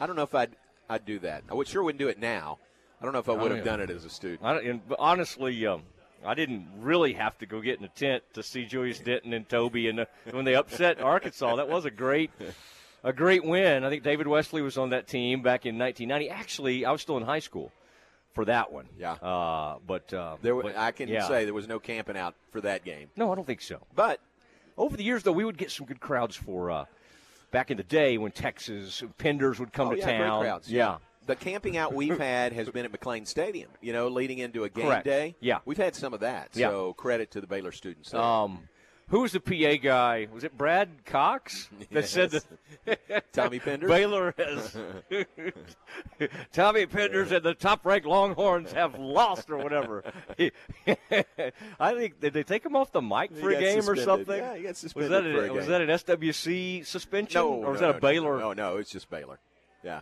I 0.00 0.06
don't 0.06 0.16
know 0.16 0.22
if 0.22 0.34
I'd 0.34 0.56
I'd 0.88 1.04
do 1.04 1.18
that. 1.20 1.44
I 1.50 1.54
would 1.54 1.68
sure 1.68 1.82
wouldn't 1.82 1.98
do 1.98 2.08
it 2.08 2.18
now. 2.18 2.58
I 3.04 3.06
don't 3.06 3.12
know 3.12 3.18
if 3.18 3.28
I 3.28 3.32
would 3.32 3.50
have 3.50 3.66
done 3.66 3.82
it 3.82 3.90
as 3.90 4.06
a 4.06 4.08
student. 4.08 4.40
I 4.42 4.54
don't, 4.54 4.66
and 4.66 4.80
honestly, 4.98 5.66
um, 5.66 5.82
I 6.24 6.32
didn't 6.32 6.68
really 6.78 7.12
have 7.12 7.36
to 7.36 7.44
go 7.44 7.60
get 7.60 7.78
in 7.78 7.84
a 7.84 7.88
tent 7.88 8.22
to 8.32 8.42
see 8.42 8.64
Julius 8.64 8.98
Denton 8.98 9.34
and 9.34 9.46
Toby, 9.46 9.88
and 9.88 10.00
uh, 10.00 10.04
when 10.30 10.46
they 10.46 10.54
upset 10.54 11.02
Arkansas, 11.02 11.56
that 11.56 11.68
was 11.68 11.84
a 11.84 11.90
great, 11.90 12.30
a 13.02 13.12
great 13.12 13.44
win. 13.44 13.84
I 13.84 13.90
think 13.90 14.04
David 14.04 14.26
Wesley 14.26 14.62
was 14.62 14.78
on 14.78 14.88
that 14.88 15.06
team 15.06 15.42
back 15.42 15.66
in 15.66 15.76
1990. 15.76 16.30
Actually, 16.30 16.86
I 16.86 16.92
was 16.92 17.02
still 17.02 17.18
in 17.18 17.24
high 17.24 17.40
school 17.40 17.72
for 18.32 18.46
that 18.46 18.72
one. 18.72 18.86
Yeah. 18.98 19.12
Uh, 19.12 19.80
but 19.86 20.10
uh, 20.14 20.38
There, 20.40 20.54
but, 20.54 20.74
I 20.74 20.90
can 20.90 21.10
yeah. 21.10 21.28
say 21.28 21.44
there 21.44 21.52
was 21.52 21.68
no 21.68 21.78
camping 21.78 22.16
out 22.16 22.34
for 22.52 22.62
that 22.62 22.86
game. 22.86 23.10
No, 23.16 23.30
I 23.30 23.34
don't 23.34 23.46
think 23.46 23.60
so. 23.60 23.82
But 23.94 24.18
over 24.78 24.96
the 24.96 25.04
years, 25.04 25.24
though, 25.24 25.32
we 25.32 25.44
would 25.44 25.58
get 25.58 25.70
some 25.70 25.84
good 25.84 26.00
crowds 26.00 26.36
for 26.36 26.70
uh, 26.70 26.84
back 27.50 27.70
in 27.70 27.76
the 27.76 27.82
day 27.82 28.16
when 28.16 28.32
Texas 28.32 29.02
Penders 29.18 29.58
would 29.58 29.74
come 29.74 29.88
oh, 29.88 29.90
to 29.90 29.98
yeah, 29.98 30.06
town. 30.06 30.40
Great 30.40 30.48
crowds. 30.48 30.72
Yeah. 30.72 30.96
The 31.26 31.36
camping 31.36 31.76
out 31.76 31.94
we've 31.94 32.18
had 32.20 32.52
has 32.52 32.68
been 32.68 32.84
at 32.84 32.92
McLane 32.92 33.26
Stadium. 33.26 33.70
You 33.80 33.92
know, 33.92 34.08
leading 34.08 34.38
into 34.38 34.64
a 34.64 34.68
game 34.68 34.86
Correct. 34.86 35.04
day. 35.04 35.36
Yeah. 35.40 35.58
we've 35.64 35.78
had 35.78 35.94
some 35.94 36.14
of 36.14 36.20
that. 36.20 36.50
Yeah. 36.54 36.70
So 36.70 36.92
credit 36.94 37.30
to 37.32 37.40
the 37.40 37.46
Baylor 37.46 37.72
students. 37.72 38.10
there. 38.10 38.20
Um, 38.20 38.68
who 39.08 39.20
was 39.20 39.32
the 39.32 39.40
PA 39.40 39.76
guy? 39.82 40.28
Was 40.32 40.44
it 40.44 40.56
Brad 40.56 41.04
Cox 41.04 41.68
that 41.92 42.08
said 42.08 42.30
that 42.30 43.32
Tommy 43.32 43.60
Penders? 43.60 43.88
Baylor 43.88 44.34
has 44.38 44.76
Tommy 46.52 46.86
Penders 46.86 47.30
and 47.30 47.44
the 47.44 47.54
top-ranked 47.54 48.06
Longhorns 48.06 48.72
have 48.72 48.98
lost 48.98 49.50
or 49.50 49.58
whatever. 49.58 50.04
I 51.78 51.94
think 51.94 52.20
did 52.20 52.32
they 52.32 52.42
take 52.42 52.64
him 52.64 52.76
off 52.76 52.92
the 52.92 53.02
mic 53.02 53.34
He 53.34 53.40
for 53.40 53.50
a 53.50 53.54
got 53.54 53.60
game 53.60 53.88
or 53.88 53.96
something? 53.96 54.38
Yeah, 54.38 54.56
he 54.56 54.62
got 54.62 54.68
was 54.70 54.78
suspended 54.78 55.10
that 55.10 55.22
for 55.22 55.46
a 55.46 55.52
was 55.52 55.66
that 55.66 55.80
an 55.82 55.88
SWC 55.88 56.86
suspension 56.86 57.42
no, 57.42 57.48
or 57.48 57.72
was 57.72 57.82
no, 57.82 57.88
that 57.88 57.96
a 57.98 58.00
Baylor? 58.00 58.38
No, 58.38 58.52
no, 58.54 58.78
it's 58.78 58.90
just 58.90 59.10
Baylor. 59.10 59.38
Yeah. 59.82 60.00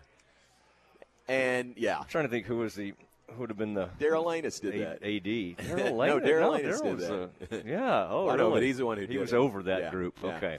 And 1.32 1.74
yeah, 1.76 1.98
I'm 1.98 2.06
trying 2.08 2.24
to 2.24 2.30
think 2.30 2.46
who 2.46 2.58
was 2.58 2.74
the 2.74 2.94
who 3.30 3.40
would 3.40 3.50
have 3.50 3.58
been 3.58 3.74
the 3.74 3.88
Daryl 3.98 4.24
Lanus 4.26 4.60
did 4.60 4.74
A- 4.74 4.78
that. 4.78 5.02
AD. 5.02 5.02
Daryl 5.78 6.06
no. 6.06 6.20
Daryl 6.20 6.52
No, 6.52 6.58
did 6.58 6.94
was, 6.96 7.08
that. 7.08 7.30
uh, 7.52 7.56
yeah. 7.66 8.06
Oh, 8.10 8.28
I 8.28 8.36
know, 8.36 8.50
but 8.50 8.62
he's 8.62 8.76
the 8.78 8.86
one 8.86 8.98
who 8.98 9.06
He 9.06 9.18
was 9.18 9.32
it. 9.32 9.36
over 9.36 9.62
that 9.64 9.80
Yeah, 9.80 9.90
group. 9.90 10.16
yeah. 10.22 10.36
Okay. 10.36 10.58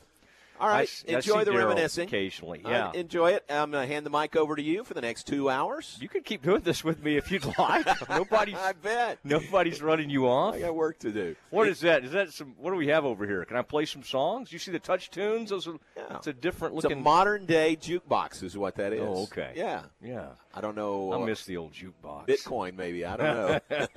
All 0.59 0.69
right. 0.69 0.89
I 1.09 1.11
I 1.13 1.15
enjoy 1.17 1.39
see 1.39 1.43
the 1.45 1.51
Daryl 1.51 1.57
reminiscing 1.69 2.07
occasionally. 2.07 2.61
Yeah. 2.63 2.85
right, 2.85 2.95
enjoy 2.95 3.31
it. 3.31 3.43
I'm 3.49 3.69
going 3.71 3.85
to 3.85 3.91
hand 3.93 4.05
the 4.05 4.09
mic 4.11 4.35
over 4.35 4.55
to 4.55 4.61
you 4.61 4.83
for 4.83 4.93
the 4.93 5.01
next 5.01 5.27
two 5.27 5.49
hours. 5.49 5.97
You 5.99 6.07
can 6.07 6.21
keep 6.21 6.41
doing 6.43 6.61
this 6.61 6.83
with 6.83 7.03
me 7.03 7.17
if 7.17 7.31
you'd 7.31 7.43
like. 7.57 7.85
nobody's. 8.09 8.55
I 8.55 8.71
bet. 8.73 9.17
Nobody's 9.23 9.81
running 9.81 10.09
you 10.09 10.27
off. 10.27 10.55
I 10.55 10.59
got 10.61 10.75
work 10.75 10.99
to 10.99 11.11
do. 11.11 11.35
What 11.49 11.67
is 11.67 11.81
that? 11.81 12.05
Is 12.05 12.11
that 12.11 12.31
some? 12.31 12.53
What 12.57 12.69
do 12.71 12.77
we 12.77 12.87
have 12.87 13.03
over 13.03 13.25
here? 13.25 13.43
Can 13.45 13.57
I 13.57 13.61
play 13.63 13.85
some 13.85 14.03
songs? 14.03 14.53
You 14.53 14.59
see 14.59 14.71
the 14.71 14.79
touch 14.79 15.09
tunes? 15.11 15.49
Those 15.49 15.67
are. 15.67 15.73
Yeah. 15.97 16.17
It's 16.17 16.27
a 16.27 16.33
different 16.33 16.75
looking. 16.75 16.91
It's 16.91 16.99
a 16.99 17.03
modern 17.03 17.45
day 17.45 17.75
jukebox, 17.75 18.41
is 18.43 18.57
what 18.57 18.75
that 18.75 18.93
is. 18.93 19.01
Oh, 19.01 19.23
okay. 19.23 19.53
Yeah. 19.55 19.81
Yeah. 20.01 20.27
I 20.53 20.61
don't 20.61 20.75
know. 20.75 21.11
I 21.11 21.15
uh, 21.15 21.25
miss 21.25 21.45
the 21.45 21.57
old 21.57 21.73
jukebox. 21.73 22.27
Bitcoin, 22.27 22.75
maybe. 22.75 23.05
I 23.05 23.17
don't 23.17 23.35
know. 23.35 23.59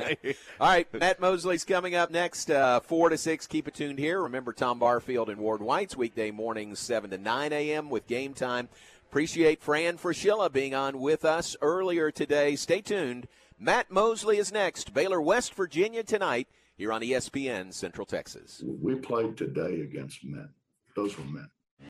All 0.61 0.69
right, 0.69 0.93
Matt 0.95 1.21
Mosley's 1.21 1.65
coming 1.65 1.95
up 1.95 2.11
next, 2.11 2.51
uh, 2.51 2.81
4 2.81 3.11
to 3.11 3.19
6. 3.19 3.47
Keep 3.47 3.69
it 3.69 3.75
tuned 3.75 3.99
here. 3.99 4.23
Remember 4.23 4.53
Tom 4.55 4.79
Barfield 4.79 5.29
and 5.29 5.39
Ward 5.39 5.61
White's 5.61 5.97
weekday 5.97 6.31
mornings, 6.31 6.79
7 6.79 7.11
to 7.11 7.19
9 7.19 7.53
a.m. 7.53 7.91
with 7.91 8.07
game 8.07 8.33
time. 8.33 8.69
Appreciate 9.11 9.63
Fran 9.63 9.99
Fraschilla 9.99 10.51
being 10.51 10.75
on 10.75 10.99
with 10.99 11.25
us 11.25 11.57
earlier 11.61 12.11
today. 12.11 12.57
Stay 12.57 12.81
tuned. 12.81 13.29
Matt 13.59 13.91
Mosley 13.91 14.39
is 14.39 14.53
next. 14.53 14.93
Baylor, 14.93 15.21
West 15.21 15.55
Virginia 15.55 16.03
tonight 16.03 16.49
here 16.77 16.93
on 16.93 17.03
ESPN 17.03 17.73
Central 17.73 18.07
Texas. 18.07 18.63
We 18.67 18.97
played 18.97 19.37
today 19.37 19.81
against 19.81 20.25
men. 20.25 20.51
Those 20.95 21.17
were 21.17 21.25
men. 21.25 21.49